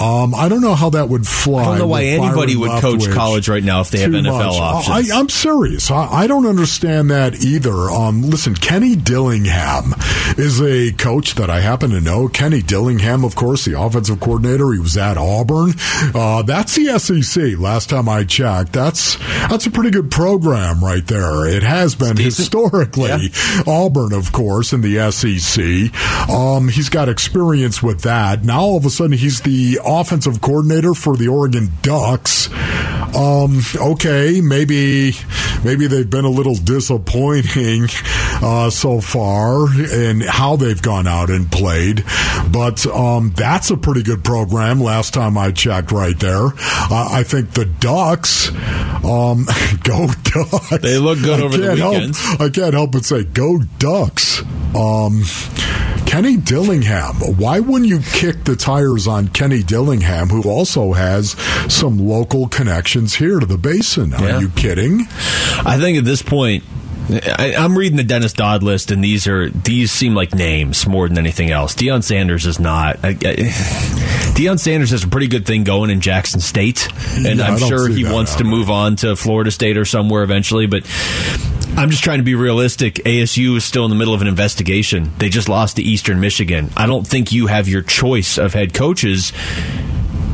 Um, 0.00 0.34
I 0.34 0.48
don't 0.48 0.60
know 0.62 0.74
how 0.74 0.90
that 0.90 1.08
would 1.08 1.26
fly. 1.26 1.62
I 1.62 1.64
don't 1.66 1.78
know 1.78 1.86
why 1.88 2.04
anybody 2.04 2.54
Byron 2.54 2.74
would 2.74 2.80
coach 2.80 3.10
college 3.10 3.48
right 3.48 3.64
now 3.64 3.80
if 3.80 3.90
they 3.90 3.98
have 4.00 4.10
NFL 4.12 4.24
much. 4.38 4.56
options. 4.60 5.10
I, 5.10 5.18
I'm 5.18 5.28
serious. 5.28 5.63
I, 5.90 6.24
I 6.24 6.26
don't 6.26 6.46
understand 6.46 7.10
that 7.10 7.42
either. 7.42 7.72
Um, 7.72 8.22
listen, 8.22 8.54
Kenny 8.54 8.96
Dillingham 8.96 9.94
is 10.36 10.60
a 10.60 10.92
coach 10.92 11.34
that 11.36 11.48
I 11.50 11.60
happen 11.60 11.90
to 11.90 12.00
know. 12.00 12.28
Kenny 12.28 12.60
Dillingham, 12.60 13.24
of 13.24 13.34
course, 13.34 13.64
the 13.64 13.78
offensive 13.80 14.20
coordinator. 14.20 14.72
He 14.72 14.78
was 14.78 14.96
at 14.96 15.16
Auburn. 15.16 15.72
Uh, 16.14 16.42
that's 16.42 16.76
the 16.76 16.98
SEC. 16.98 17.58
Last 17.58 17.90
time 17.90 18.08
I 18.08 18.24
checked, 18.24 18.72
that's 18.72 19.16
that's 19.48 19.66
a 19.66 19.70
pretty 19.70 19.90
good 19.90 20.10
program 20.10 20.84
right 20.84 21.06
there. 21.06 21.46
It 21.46 21.62
has 21.62 21.94
been 21.94 22.16
historically 22.16 23.30
Auburn, 23.66 24.12
of 24.12 24.32
course, 24.32 24.72
in 24.72 24.82
the 24.82 25.10
SEC. 25.10 26.28
Um, 26.28 26.68
he's 26.68 26.88
got 26.88 27.08
experience 27.08 27.82
with 27.82 28.02
that. 28.02 28.44
Now 28.44 28.60
all 28.60 28.76
of 28.76 28.84
a 28.84 28.90
sudden 28.90 29.16
he's 29.16 29.40
the 29.40 29.80
offensive 29.84 30.40
coordinator 30.40 30.94
for 30.94 31.16
the 31.16 31.28
Oregon 31.28 31.70
Ducks. 31.82 32.48
Um, 33.14 33.60
okay, 33.76 34.40
maybe 34.40 35.12
maybe 35.64 35.86
they've 35.86 36.08
been 36.08 36.24
a 36.24 36.30
little 36.30 36.54
disappointing 36.56 37.86
uh, 38.42 38.70
so 38.70 39.00
far 39.00 39.68
in 39.80 40.20
how 40.20 40.56
they've 40.56 40.80
gone 40.82 41.06
out 41.06 41.30
and 41.30 41.50
played, 41.50 42.04
but 42.50 42.84
um, 42.86 43.32
that's 43.36 43.70
a 43.70 43.76
pretty 43.76 44.02
good 44.02 44.24
program. 44.24 44.80
Last 44.80 45.14
time 45.14 45.38
I 45.38 45.52
checked, 45.52 45.92
right 45.92 46.18
there, 46.18 46.46
uh, 46.46 47.08
I 47.10 47.22
think 47.22 47.52
the 47.52 47.66
Ducks. 47.66 48.48
Um, 49.04 49.46
go 49.84 50.08
Ducks! 50.24 50.78
They 50.82 50.98
look 50.98 51.20
good 51.20 51.40
I 51.40 51.44
over 51.44 51.56
the 51.56 51.76
can't 51.76 52.16
help- 52.16 52.40
I 52.40 52.48
can't 52.50 52.74
help 52.74 52.92
but 52.92 53.04
say, 53.04 53.22
go 53.24 53.58
Ducks. 53.78 54.42
Um, 54.74 55.22
Kenny 56.06 56.36
Dillingham. 56.36 57.16
Why 57.36 57.60
wouldn't 57.60 57.88
you 57.88 58.00
kick 58.00 58.44
the 58.44 58.56
tires 58.56 59.06
on 59.06 59.28
Kenny 59.28 59.62
Dillingham, 59.62 60.28
who 60.28 60.48
also 60.48 60.92
has 60.92 61.30
some 61.72 61.98
local 61.98 62.48
connections 62.48 63.14
here 63.14 63.40
to 63.40 63.46
the 63.46 63.58
basin? 63.58 64.10
Yeah. 64.10 64.36
Are 64.36 64.40
you 64.40 64.48
kidding? 64.50 65.00
I 65.64 65.78
think 65.80 65.98
at 65.98 66.04
this 66.04 66.22
point, 66.22 66.64
I, 67.10 67.54
I'm 67.58 67.76
reading 67.76 67.96
the 67.96 68.04
Dennis 68.04 68.32
Dodd 68.32 68.62
list, 68.62 68.90
and 68.90 69.02
these 69.04 69.26
are 69.26 69.50
these 69.50 69.92
seem 69.92 70.14
like 70.14 70.34
names 70.34 70.86
more 70.86 71.08
than 71.08 71.18
anything 71.18 71.50
else. 71.50 71.74
Deion 71.74 72.02
Sanders 72.02 72.46
is 72.46 72.58
not. 72.58 72.98
I, 73.04 73.08
I, 73.08 73.12
Deion 74.34 74.58
Sanders 74.58 74.90
has 74.90 75.04
a 75.04 75.08
pretty 75.08 75.28
good 75.28 75.46
thing 75.46 75.64
going 75.64 75.90
in 75.90 76.00
Jackson 76.00 76.40
State, 76.40 76.88
and 77.16 77.38
Yeah, 77.38 77.46
I'm 77.48 77.58
sure 77.58 77.88
he 77.88 78.04
wants 78.04 78.36
to 78.36 78.44
move 78.44 78.70
on 78.70 78.96
to 78.96 79.16
Florida 79.16 79.50
State 79.50 79.76
or 79.76 79.84
somewhere 79.84 80.22
eventually. 80.22 80.66
But 80.66 80.84
I'm 81.76 81.90
just 81.90 82.04
trying 82.04 82.18
to 82.18 82.24
be 82.24 82.36
realistic. 82.36 82.94
ASU 83.04 83.56
is 83.56 83.64
still 83.64 83.84
in 83.84 83.90
the 83.90 83.96
middle 83.96 84.14
of 84.14 84.22
an 84.22 84.28
investigation. 84.28 85.10
They 85.18 85.28
just 85.28 85.48
lost 85.48 85.76
to 85.76 85.82
Eastern 85.82 86.20
Michigan. 86.20 86.70
I 86.76 86.86
don't 86.86 87.04
think 87.04 87.32
you 87.32 87.48
have 87.48 87.66
your 87.66 87.82
choice 87.82 88.38
of 88.38 88.54
head 88.54 88.74
coaches 88.74 89.32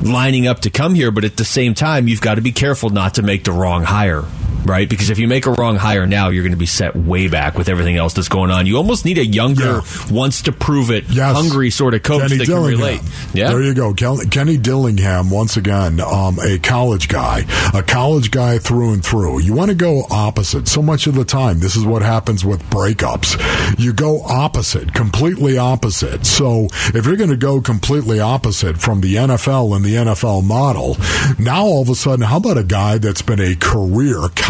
lining 0.03 0.47
up 0.47 0.61
to 0.61 0.71
come 0.71 0.95
here, 0.95 1.11
but 1.11 1.25
at 1.25 1.39
the 1.39 1.45
same 1.45 1.73
time, 1.73 2.09
you've 2.09 2.21
got 2.21 2.35
to 2.35 2.43
be 2.43 2.53
careful 2.53 2.91
not 2.91 3.15
to 3.15 3.23
make 3.23 3.45
the 3.45 3.53
wrong 3.53 3.85
hire. 3.85 4.25
Right, 4.65 4.89
because 4.89 5.09
if 5.11 5.19
you 5.19 5.27
make 5.27 5.47
a 5.47 5.53
wrong 5.53 5.77
hire 5.77 6.07
now, 6.07 6.29
you're 6.29 6.43
going 6.43 6.53
to 6.53 6.59
be 6.59 6.67
set 6.67 6.95
way 6.95 7.29
back 7.29 7.57
with 7.57 7.69
everything 7.69 7.97
else 7.97 8.13
that's 8.13 8.29
going 8.29 8.51
on. 8.51 8.67
You 8.67 8.77
almost 8.77 9.05
need 9.07 9.17
a 9.19 9.25
younger, 9.25 9.81
wants 10.11 10.43
to 10.43 10.53
prove 10.53 10.91
it, 10.91 11.05
Yes. 11.09 11.35
hungry 11.35 11.71
sort 11.71 11.95
of 11.95 12.03
coach 12.03 12.23
Kenny 12.23 12.37
that 12.37 12.47
Dillingham. 12.47 12.79
can 12.79 12.87
relate. 12.89 13.01
Yeah, 13.33 13.49
There 13.51 13.63
you 13.63 13.75
go. 13.75 13.95
Kenny 13.95 14.59
Dillingham, 14.59 15.31
once 15.31 15.57
again, 15.57 15.99
um, 16.01 16.39
a 16.41 16.59
college 16.59 17.09
guy, 17.09 17.45
a 17.75 17.83
college 17.83 18.31
guy 18.31 18.59
through 18.59 18.93
and 18.93 19.05
through. 19.05 19.41
You 19.41 19.55
want 19.55 19.71
to 19.71 19.75
go 19.75 20.05
opposite. 20.11 20.69
So 20.69 20.83
much 20.83 21.07
of 21.07 21.15
the 21.15 21.25
time, 21.25 21.61
this 21.61 21.75
is 21.75 21.85
what 21.87 22.03
happens 22.03 22.45
with 22.45 22.63
breakups. 22.71 23.41
You 23.79 23.93
go 23.95 24.21
opposite, 24.23 24.93
completely 24.93 25.57
opposite. 25.57 26.27
So 26.27 26.69
if 26.95 27.07
you're 27.07 27.17
going 27.17 27.31
to 27.31 27.37
go 27.37 27.61
completely 27.63 28.21
opposite 28.21 28.77
from 28.79 29.01
the 29.01 29.15
NFL 29.17 29.75
and 29.75 29.85
the 29.85 29.95
NFL 29.97 30.45
model, 30.45 30.97
now 31.39 31.65
all 31.65 31.81
of 31.83 31.89
a 31.89 31.95
sudden, 31.95 32.27
how 32.27 32.37
about 32.37 32.59
a 32.59 32.65
guy 32.65 32.99
that's 32.99 33.23
been 33.23 33.41
a 33.41 33.55
career 33.57 34.19
college 34.37 34.50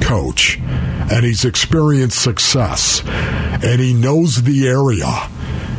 coach 0.00 0.58
and 0.58 1.24
he's 1.24 1.44
experienced 1.44 2.22
success 2.22 3.02
and 3.04 3.80
he 3.80 3.92
knows 3.92 4.42
the 4.42 4.68
area? 4.68 5.06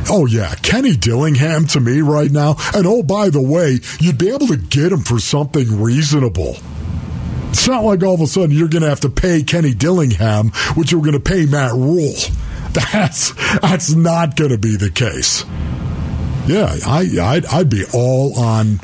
Oh 0.09 0.25
yeah, 0.25 0.53
Kenny 0.55 0.95
Dillingham 0.95 1.67
to 1.67 1.79
me 1.79 2.01
right 2.01 2.31
now. 2.31 2.55
And 2.75 2.85
oh, 2.85 3.03
by 3.03 3.29
the 3.29 3.41
way, 3.41 3.79
you'd 3.99 4.17
be 4.17 4.29
able 4.29 4.47
to 4.47 4.57
get 4.57 4.91
him 4.91 4.99
for 4.99 5.19
something 5.19 5.81
reasonable. 5.81 6.57
It's 7.49 7.67
not 7.67 7.83
like 7.83 8.03
all 8.03 8.15
of 8.15 8.21
a 8.21 8.27
sudden 8.27 8.51
you're 8.51 8.67
going 8.67 8.83
to 8.83 8.89
have 8.89 8.99
to 9.01 9.09
pay 9.09 9.43
Kenny 9.43 9.73
Dillingham 9.73 10.49
which 10.75 10.91
you're 10.91 11.01
going 11.01 11.13
to 11.13 11.19
pay 11.19 11.45
Matt 11.45 11.71
Rhule. 11.71 12.15
That's 12.73 13.33
that's 13.59 13.95
not 13.95 14.35
going 14.35 14.51
to 14.51 14.57
be 14.57 14.75
the 14.75 14.91
case. 14.91 15.45
Yeah, 16.47 16.75
I 16.85 17.07
I'd, 17.19 17.45
I'd 17.47 17.69
be 17.69 17.85
all 17.91 18.37
on 18.37 18.79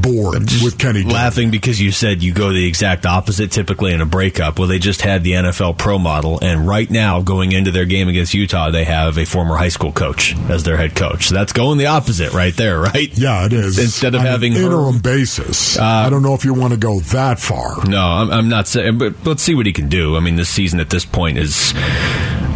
board 0.00 0.40
with 0.62 0.78
Kenny. 0.78 1.00
Dillingham. 1.00 1.12
laughing 1.12 1.50
because 1.50 1.80
you 1.80 1.92
said 1.92 2.22
you 2.22 2.32
go 2.32 2.52
the 2.52 2.66
exact 2.66 3.06
opposite 3.06 3.52
typically 3.52 3.92
in 3.92 4.00
a 4.00 4.06
breakup. 4.06 4.58
Well, 4.58 4.68
they 4.68 4.78
just 4.78 5.02
had 5.02 5.24
the 5.24 5.32
NFL 5.32 5.78
pro 5.78 5.98
model, 5.98 6.38
and 6.42 6.66
right 6.66 6.90
now, 6.90 7.20
going 7.22 7.52
into 7.52 7.70
their 7.70 7.84
game 7.84 8.08
against 8.08 8.34
Utah, 8.34 8.70
they 8.70 8.84
have 8.84 9.18
a 9.18 9.24
former 9.26 9.56
high 9.56 9.68
school 9.68 9.92
coach 9.92 10.36
as 10.48 10.64
their 10.64 10.76
head 10.76 10.94
coach. 10.96 11.28
So 11.28 11.34
that's 11.34 11.52
going 11.52 11.78
the 11.78 11.86
opposite 11.86 12.32
right 12.32 12.56
there, 12.56 12.80
right? 12.80 13.08
Yeah, 13.16 13.46
it 13.46 13.52
is. 13.52 13.78
Instead 13.78 14.14
of 14.14 14.20
On 14.20 14.26
an 14.26 14.32
having 14.32 14.52
interim 14.54 14.94
Herm- 14.94 14.98
basis, 15.02 15.78
uh, 15.78 15.82
I 15.84 16.10
don't 16.10 16.22
know 16.22 16.34
if 16.34 16.44
you 16.44 16.54
want 16.54 16.72
to 16.72 16.78
go 16.78 17.00
that 17.00 17.38
far. 17.38 17.84
No, 17.86 18.02
I'm, 18.02 18.30
I'm 18.30 18.48
not 18.48 18.66
saying, 18.68 18.98
but 18.98 19.14
let's 19.24 19.42
see 19.42 19.54
what 19.54 19.66
he 19.66 19.72
can 19.72 19.88
do. 19.88 20.16
I 20.16 20.20
mean, 20.20 20.36
this 20.36 20.48
season 20.48 20.80
at 20.80 20.90
this 20.90 21.04
point 21.04 21.38
is. 21.38 21.72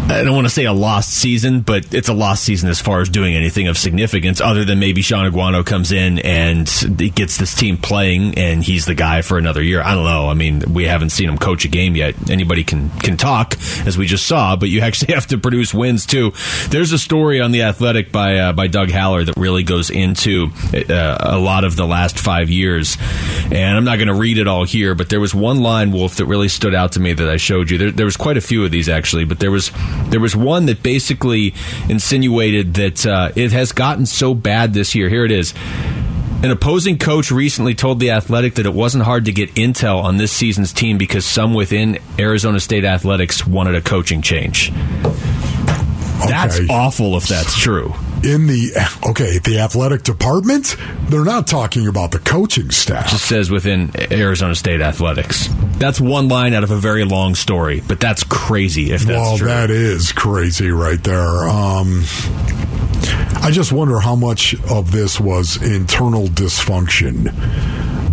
I 0.07 0.23
don't 0.23 0.35
want 0.35 0.47
to 0.47 0.53
say 0.53 0.67
a 0.67 0.73
lost 0.73 1.11
season, 1.11 1.63
but 1.63 1.95
it's 1.95 2.09
a 2.09 2.13
lost 2.13 2.45
season 2.45 2.69
as 2.69 2.79
far 2.79 3.01
as 3.01 3.09
doing 3.09 3.35
anything 3.35 3.69
of 3.69 3.79
significance, 3.79 4.41
other 4.41 4.65
than 4.65 4.79
maybe 4.79 5.01
Shaun 5.01 5.31
Aguano 5.31 5.65
comes 5.65 5.93
in 5.93 6.19
and 6.19 6.67
gets 7.15 7.39
this 7.39 7.55
team 7.55 7.79
playing, 7.79 8.39
and 8.39 8.63
he's 8.63 8.85
the 8.85 8.95
guy 8.95 9.23
for 9.23 9.39
another 9.39 9.63
year. 9.63 9.81
I 9.81 9.95
don't 9.95 10.05
know. 10.05 10.29
I 10.29 10.35
mean, 10.35 10.63
we 10.73 10.85
haven't 10.85 11.09
seen 11.09 11.29
him 11.29 11.39
coach 11.39 11.65
a 11.65 11.69
game 11.69 11.97
yet. 11.97 12.31
Anybody 12.31 12.65
can 12.65 12.91
can 13.01 13.17
talk, 13.17 13.57
as 13.87 13.97
we 13.97 14.07
just 14.07 14.27
saw, 14.27 14.57
but 14.57 14.69
you 14.69 14.83
actually 14.83 15.15
have 15.15 15.27
to 15.29 15.39
produce 15.39 15.73
wins 15.73 16.05
too. 16.05 16.33
There's 16.69 16.93
a 16.93 16.99
story 16.99 17.41
on 17.41 17.51
the 17.51 17.63
Athletic 17.63 18.13
by 18.13 18.37
uh, 18.39 18.53
by 18.53 18.67
Doug 18.67 18.91
Haller 18.91 19.25
that 19.25 19.37
really 19.39 19.63
goes 19.63 19.89
into 19.89 20.51
uh, 20.75 21.17
a 21.19 21.39
lot 21.39 21.65
of 21.65 21.77
the 21.77 21.87
last 21.87 22.19
five 22.19 22.51
years, 22.51 22.99
and 23.51 23.77
I'm 23.77 23.85
not 23.85 23.97
going 23.97 24.09
to 24.09 24.15
read 24.15 24.37
it 24.37 24.49
all 24.49 24.65
here, 24.65 24.95
but 24.95 25.09
there 25.09 25.21
was 25.21 25.35
one 25.35 25.63
line, 25.63 25.93
Wolf, 25.93 26.17
that 26.17 26.27
really 26.27 26.49
stood 26.49 26.75
out 26.75 26.93
to 26.93 27.01
me 27.01 27.15
that 27.15 27.29
I 27.29 27.39
showed 27.39 27.71
you. 27.71 27.79
There, 27.79 27.91
there 27.91 28.07
was 28.07 28.19
quite 28.19 28.37
a 28.37 28.43
few 28.43 28.65
of 28.67 28.71
these 28.71 28.91
actually, 28.91 29.25
but 29.25 29.41
there 29.41 29.51
was 29.51 29.73
there 30.11 30.20
was 30.20 30.36
one 30.36 30.66
that 30.66 30.82
basically 30.82 31.55
insinuated 31.88 32.74
that 32.74 33.07
uh, 33.07 33.32
it 33.34 33.53
has 33.53 33.72
gotten 33.72 34.07
so 34.07 34.34
bad 34.34 34.72
this 34.74 34.95
year. 34.95 35.09
Here 35.09 35.24
it 35.24 35.32
is. 35.32 35.55
An 36.42 36.51
opposing 36.51 36.99
coach 36.99 37.30
recently 37.30 37.74
told 37.74 38.01
The 38.01 38.11
Athletic 38.11 38.57
that 38.57 38.66
it 38.66 38.74
wasn't 38.74 39.05
hard 39.05 39.24
to 39.24 39.32
get 39.32 39.55
intel 39.55 40.03
on 40.03 40.18
this 40.18 40.30
season's 40.30 40.74
team 40.74 40.99
because 40.99 41.24
some 41.24 41.55
within 41.55 41.99
Arizona 42.18 42.61
State 42.61 42.84
Athletics 42.84 43.47
wanted 43.47 43.74
a 43.76 43.80
coaching 43.80 44.20
change. 44.20 44.70
That's 46.28 46.61
awful 46.68 47.16
if 47.16 47.26
that's 47.26 47.59
true. 47.59 47.95
In 48.25 48.47
the 48.47 48.72
okay, 49.07 49.39
the 49.39 49.59
athletic 49.59 50.03
department, 50.03 50.77
they're 51.11 51.27
not 51.27 51.47
talking 51.47 51.87
about 51.87 52.11
the 52.11 52.18
coaching 52.18 52.70
staff. 52.70 53.11
Just 53.11 53.27
says 53.27 53.51
within 53.51 53.91
Arizona 54.11 54.55
State 54.55 54.81
Athletics. 54.81 55.51
That's 55.77 56.01
one 56.01 56.29
line 56.29 56.55
out 56.55 56.64
of 56.64 56.70
a 56.70 56.77
very 56.77 57.05
long 57.05 57.35
story, 57.35 57.83
but 57.87 58.01
that's 58.01 58.25
crazy 58.25 58.93
if 58.93 59.03
that's 59.03 59.11
well, 59.11 59.37
true. 59.37 59.49
that 59.49 59.70
is 59.70 60.12
crazy 60.12 60.70
right 60.70 61.03
there. 61.05 61.49
Um, 61.49 62.05
I 63.43 63.51
just 63.53 63.72
wonder 63.72 64.01
how 64.01 64.16
much 64.16 64.55
of 64.70 64.91
this 64.91 65.20
was 65.20 65.62
internal 65.62 66.27
dysfunction. 66.27 67.27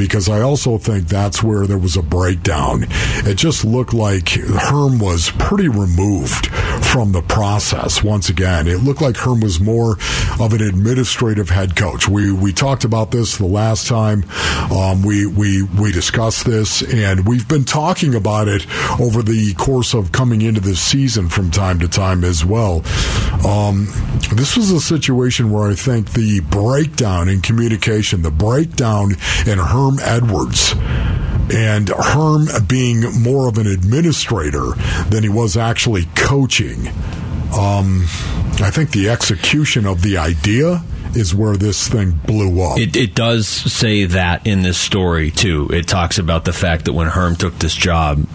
Because 0.01 0.29
I 0.29 0.41
also 0.41 0.79
think 0.79 1.07
that's 1.07 1.43
where 1.43 1.67
there 1.67 1.77
was 1.77 1.95
a 1.95 2.01
breakdown. 2.01 2.87
It 3.23 3.35
just 3.35 3.63
looked 3.63 3.93
like 3.93 4.29
Herm 4.29 4.97
was 4.97 5.29
pretty 5.37 5.67
removed 5.67 6.47
from 6.91 7.11
the 7.11 7.21
process. 7.21 8.03
Once 8.03 8.27
again, 8.27 8.67
it 8.67 8.79
looked 8.79 8.99
like 8.99 9.15
Herm 9.15 9.41
was 9.41 9.59
more 9.59 9.91
of 10.39 10.53
an 10.53 10.61
administrative 10.63 11.51
head 11.51 11.75
coach. 11.75 12.09
We 12.09 12.33
we 12.33 12.51
talked 12.51 12.83
about 12.83 13.11
this 13.11 13.37
the 13.37 13.45
last 13.45 13.87
time 13.87 14.25
um, 14.71 15.03
we 15.03 15.27
we 15.27 15.61
we 15.61 15.91
discussed 15.91 16.45
this, 16.45 16.81
and 16.81 17.27
we've 17.27 17.47
been 17.47 17.63
talking 17.63 18.15
about 18.15 18.47
it 18.47 18.65
over 18.99 19.21
the 19.21 19.53
course 19.53 19.93
of 19.93 20.11
coming 20.11 20.41
into 20.41 20.61
this 20.61 20.81
season 20.81 21.29
from 21.29 21.51
time 21.51 21.77
to 21.79 21.87
time 21.87 22.23
as 22.23 22.43
well. 22.43 22.77
Um, 23.45 23.85
this 24.33 24.57
was 24.57 24.71
a 24.71 24.81
situation 24.81 25.51
where 25.51 25.69
I 25.69 25.75
think 25.75 26.13
the 26.13 26.39
breakdown 26.39 27.29
in 27.29 27.41
communication, 27.41 28.23
the 28.23 28.31
breakdown 28.31 29.11
in 29.45 29.59
Herm 29.59 29.90
Edwards 29.99 30.73
and 31.53 31.89
Herm 31.89 32.47
being 32.67 33.01
more 33.21 33.47
of 33.49 33.57
an 33.57 33.67
administrator 33.67 34.71
than 35.09 35.23
he 35.23 35.29
was 35.29 35.57
actually 35.57 36.05
coaching. 36.15 36.87
Um, 37.53 38.03
I 38.61 38.69
think 38.71 38.91
the 38.91 39.09
execution 39.09 39.85
of 39.85 40.01
the 40.01 40.17
idea 40.17 40.83
is 41.15 41.35
where 41.35 41.57
this 41.57 41.89
thing 41.89 42.11
blew 42.25 42.61
up. 42.61 42.79
It, 42.79 42.95
it 42.95 43.15
does 43.15 43.47
say 43.47 44.05
that 44.05 44.47
in 44.47 44.61
this 44.61 44.77
story 44.77 45.31
too. 45.31 45.69
It 45.71 45.87
talks 45.87 46.17
about 46.17 46.45
the 46.45 46.53
fact 46.53 46.85
that 46.85 46.93
when 46.93 47.07
Herm 47.07 47.35
took 47.35 47.59
this 47.59 47.75
job, 47.75 48.25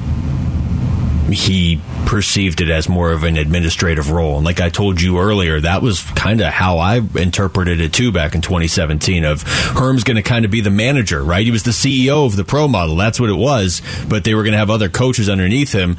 he 1.30 1.80
perceived 2.06 2.60
it 2.60 2.70
as 2.70 2.88
more 2.88 3.12
of 3.12 3.24
an 3.24 3.36
administrative 3.36 4.10
role. 4.10 4.36
And 4.36 4.44
like 4.44 4.60
I 4.60 4.68
told 4.68 5.00
you 5.00 5.18
earlier, 5.18 5.60
that 5.60 5.82
was 5.82 6.02
kind 6.02 6.40
of 6.40 6.52
how 6.52 6.78
I 6.78 7.00
interpreted 7.16 7.80
it 7.80 7.92
too 7.92 8.12
back 8.12 8.34
in 8.34 8.40
2017 8.40 9.24
of 9.24 9.42
Herm's 9.42 10.04
going 10.04 10.16
to 10.16 10.22
kind 10.22 10.44
of 10.44 10.50
be 10.50 10.60
the 10.60 10.70
manager, 10.70 11.22
right? 11.22 11.44
He 11.44 11.50
was 11.50 11.64
the 11.64 11.70
CEO 11.72 12.26
of 12.26 12.36
the 12.36 12.44
pro 12.44 12.68
model. 12.68 12.96
That's 12.96 13.18
what 13.18 13.30
it 13.30 13.36
was. 13.36 13.82
But 14.08 14.24
they 14.24 14.34
were 14.34 14.42
going 14.42 14.52
to 14.52 14.58
have 14.58 14.70
other 14.70 14.88
coaches 14.88 15.28
underneath 15.28 15.72
him. 15.72 15.96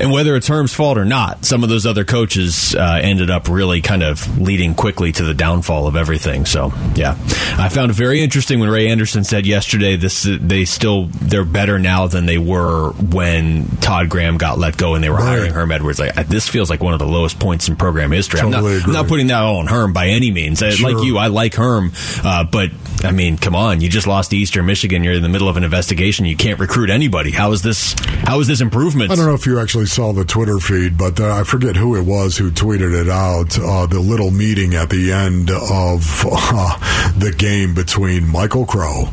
And 0.00 0.12
whether 0.12 0.36
it's 0.36 0.48
Herm's 0.48 0.74
fault 0.74 0.98
or 0.98 1.04
not, 1.04 1.44
some 1.44 1.62
of 1.62 1.68
those 1.68 1.86
other 1.86 2.04
coaches 2.04 2.74
uh, 2.74 3.00
ended 3.02 3.30
up 3.30 3.48
really 3.48 3.80
kind 3.80 4.02
of 4.02 4.38
leading 4.38 4.74
quickly 4.74 5.12
to 5.12 5.24
the 5.24 5.34
downfall 5.34 5.86
of 5.86 5.96
everything. 5.96 6.46
So, 6.46 6.72
yeah. 6.94 7.16
I 7.56 7.68
found 7.68 7.90
it 7.90 7.94
very 7.94 8.20
interesting 8.20 8.60
when 8.60 8.68
Ray 8.68 8.88
Anderson 8.88 9.24
said 9.24 9.46
yesterday 9.46 9.96
this 9.96 10.28
they 10.28 10.64
still 10.64 11.06
they're 11.06 11.44
better 11.44 11.78
now 11.78 12.06
than 12.06 12.26
they 12.26 12.38
were 12.38 12.90
when 12.92 13.66
Todd 13.76 14.08
Graham 14.08 14.36
got 14.36 14.43
let 14.52 14.76
go 14.76 14.94
and 14.94 15.02
they 15.02 15.08
were 15.10 15.16
Right. 15.16 15.24
hiring 15.38 15.52
Herm 15.52 15.72
Edwards. 15.72 15.98
Like 15.98 16.28
this 16.28 16.48
feels 16.48 16.70
like 16.70 16.82
one 16.82 16.92
of 16.92 16.98
the 16.98 17.06
lowest 17.06 17.38
points 17.38 17.68
in 17.68 17.76
program 17.76 18.12
history. 18.12 18.40
I'm, 18.40 18.52
Totally 18.52 18.78
not, 18.78 18.86
I'm 18.86 18.92
not 18.92 19.08
putting 19.08 19.26
that 19.28 19.38
all 19.42 19.56
on 19.58 19.66
Herm 19.66 19.92
by 19.92 20.08
any 20.08 20.30
means. 20.30 20.62
I, 20.62 20.70
Sure. 20.70 20.92
Like 20.92 21.04
you, 21.04 21.18
I 21.18 21.28
like 21.28 21.54
Herm, 21.54 21.92
uh, 22.22 22.44
but 22.44 22.70
I 23.02 23.10
mean, 23.10 23.36
come 23.38 23.54
on, 23.54 23.80
you 23.80 23.88
just 23.88 24.06
lost 24.06 24.30
to 24.30 24.36
Eastern 24.36 24.66
Michigan. 24.66 25.04
You're 25.04 25.14
in 25.14 25.22
the 25.22 25.28
middle 25.28 25.48
of 25.48 25.56
an 25.56 25.64
investigation. 25.64 26.24
You 26.26 26.36
can't 26.36 26.58
recruit 26.58 26.90
anybody. 26.90 27.30
How 27.30 27.52
is 27.52 27.62
this? 27.62 27.94
How 28.24 28.40
is 28.40 28.46
this 28.48 28.60
improvement? 28.60 29.10
I 29.10 29.14
don't 29.14 29.26
know 29.26 29.34
if 29.34 29.46
you 29.46 29.60
actually 29.60 29.86
saw 29.86 30.12
the 30.12 30.24
Twitter 30.24 30.58
feed, 30.58 30.96
but 30.98 31.20
uh, 31.20 31.34
I 31.34 31.44
forget 31.44 31.76
who 31.76 31.96
it 31.96 32.02
was 32.04 32.36
who 32.36 32.50
tweeted 32.50 32.92
it 33.00 33.08
out. 33.08 33.58
Uh, 33.58 33.86
the 33.86 34.00
little 34.00 34.30
meeting 34.30 34.74
at 34.74 34.90
the 34.90 35.12
end 35.12 35.50
of 35.50 36.24
uh, 36.26 37.12
the 37.16 37.32
game 37.36 37.74
between 37.74 38.26
Michael 38.26 38.66
Crow 38.66 39.04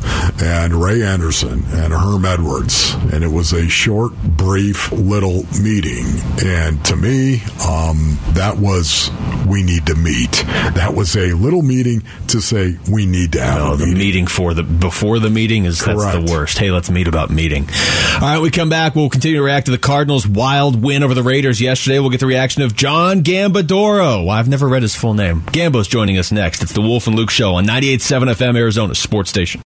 and 0.42 0.74
Ray 0.74 1.02
Anderson 1.02 1.62
and 1.68 1.92
Herm 1.92 2.24
Edwards. 2.24 2.94
And 3.12 3.22
it 3.22 3.30
was 3.30 3.52
a 3.52 3.68
short, 3.68 4.14
brief, 4.22 4.90
little 4.92 5.21
little 5.22 5.44
meeting. 5.62 6.04
And 6.44 6.84
to 6.86 6.96
me, 6.96 7.42
um, 7.66 8.18
that 8.34 8.56
was 8.58 9.10
we 9.46 9.62
need 9.62 9.86
to 9.86 9.94
meet. 9.94 10.32
That 10.74 10.94
was 10.94 11.16
a 11.16 11.32
little 11.34 11.62
meeting 11.62 12.02
to 12.28 12.40
say 12.40 12.76
we 12.90 13.06
need 13.06 13.32
to 13.32 13.40
have 13.42 13.58
No, 13.58 13.72
a 13.72 13.76
the 13.76 13.86
meeting. 13.86 13.98
meeting 13.98 14.26
for 14.26 14.54
the 14.54 14.62
before 14.62 15.18
the 15.18 15.30
meeting 15.30 15.64
is 15.64 15.80
that's 15.84 15.98
the 16.12 16.26
worst. 16.32 16.58
Hey, 16.58 16.70
let's 16.70 16.90
meet 16.90 17.08
about 17.08 17.30
meeting. 17.30 17.68
All 18.14 18.20
right, 18.20 18.38
we 18.40 18.50
come 18.50 18.68
back. 18.68 18.94
We'll 18.94 19.08
continue 19.10 19.36
to 19.38 19.42
react 19.42 19.66
to 19.66 19.72
the 19.72 19.78
Cardinals' 19.78 20.26
wild 20.26 20.82
win 20.82 21.02
over 21.02 21.14
the 21.14 21.22
Raiders 21.22 21.60
yesterday. 21.60 21.98
We'll 21.98 22.10
get 22.10 22.20
the 22.20 22.26
reaction 22.26 22.62
of 22.62 22.74
John 22.74 23.22
Gambadoro. 23.22 24.28
I've 24.30 24.48
never 24.48 24.68
read 24.68 24.82
his 24.82 24.94
full 24.94 25.14
name. 25.14 25.42
Gambo's 25.52 25.88
joining 25.88 26.18
us 26.18 26.32
next. 26.32 26.62
It's 26.62 26.72
the 26.72 26.80
Wolf 26.82 27.06
and 27.06 27.16
Luke 27.16 27.30
Show 27.30 27.54
on 27.54 27.66
98.7 27.66 28.32
FM 28.34 28.56
Arizona 28.56 28.94
Sports 28.94 29.30
Station. 29.30 29.60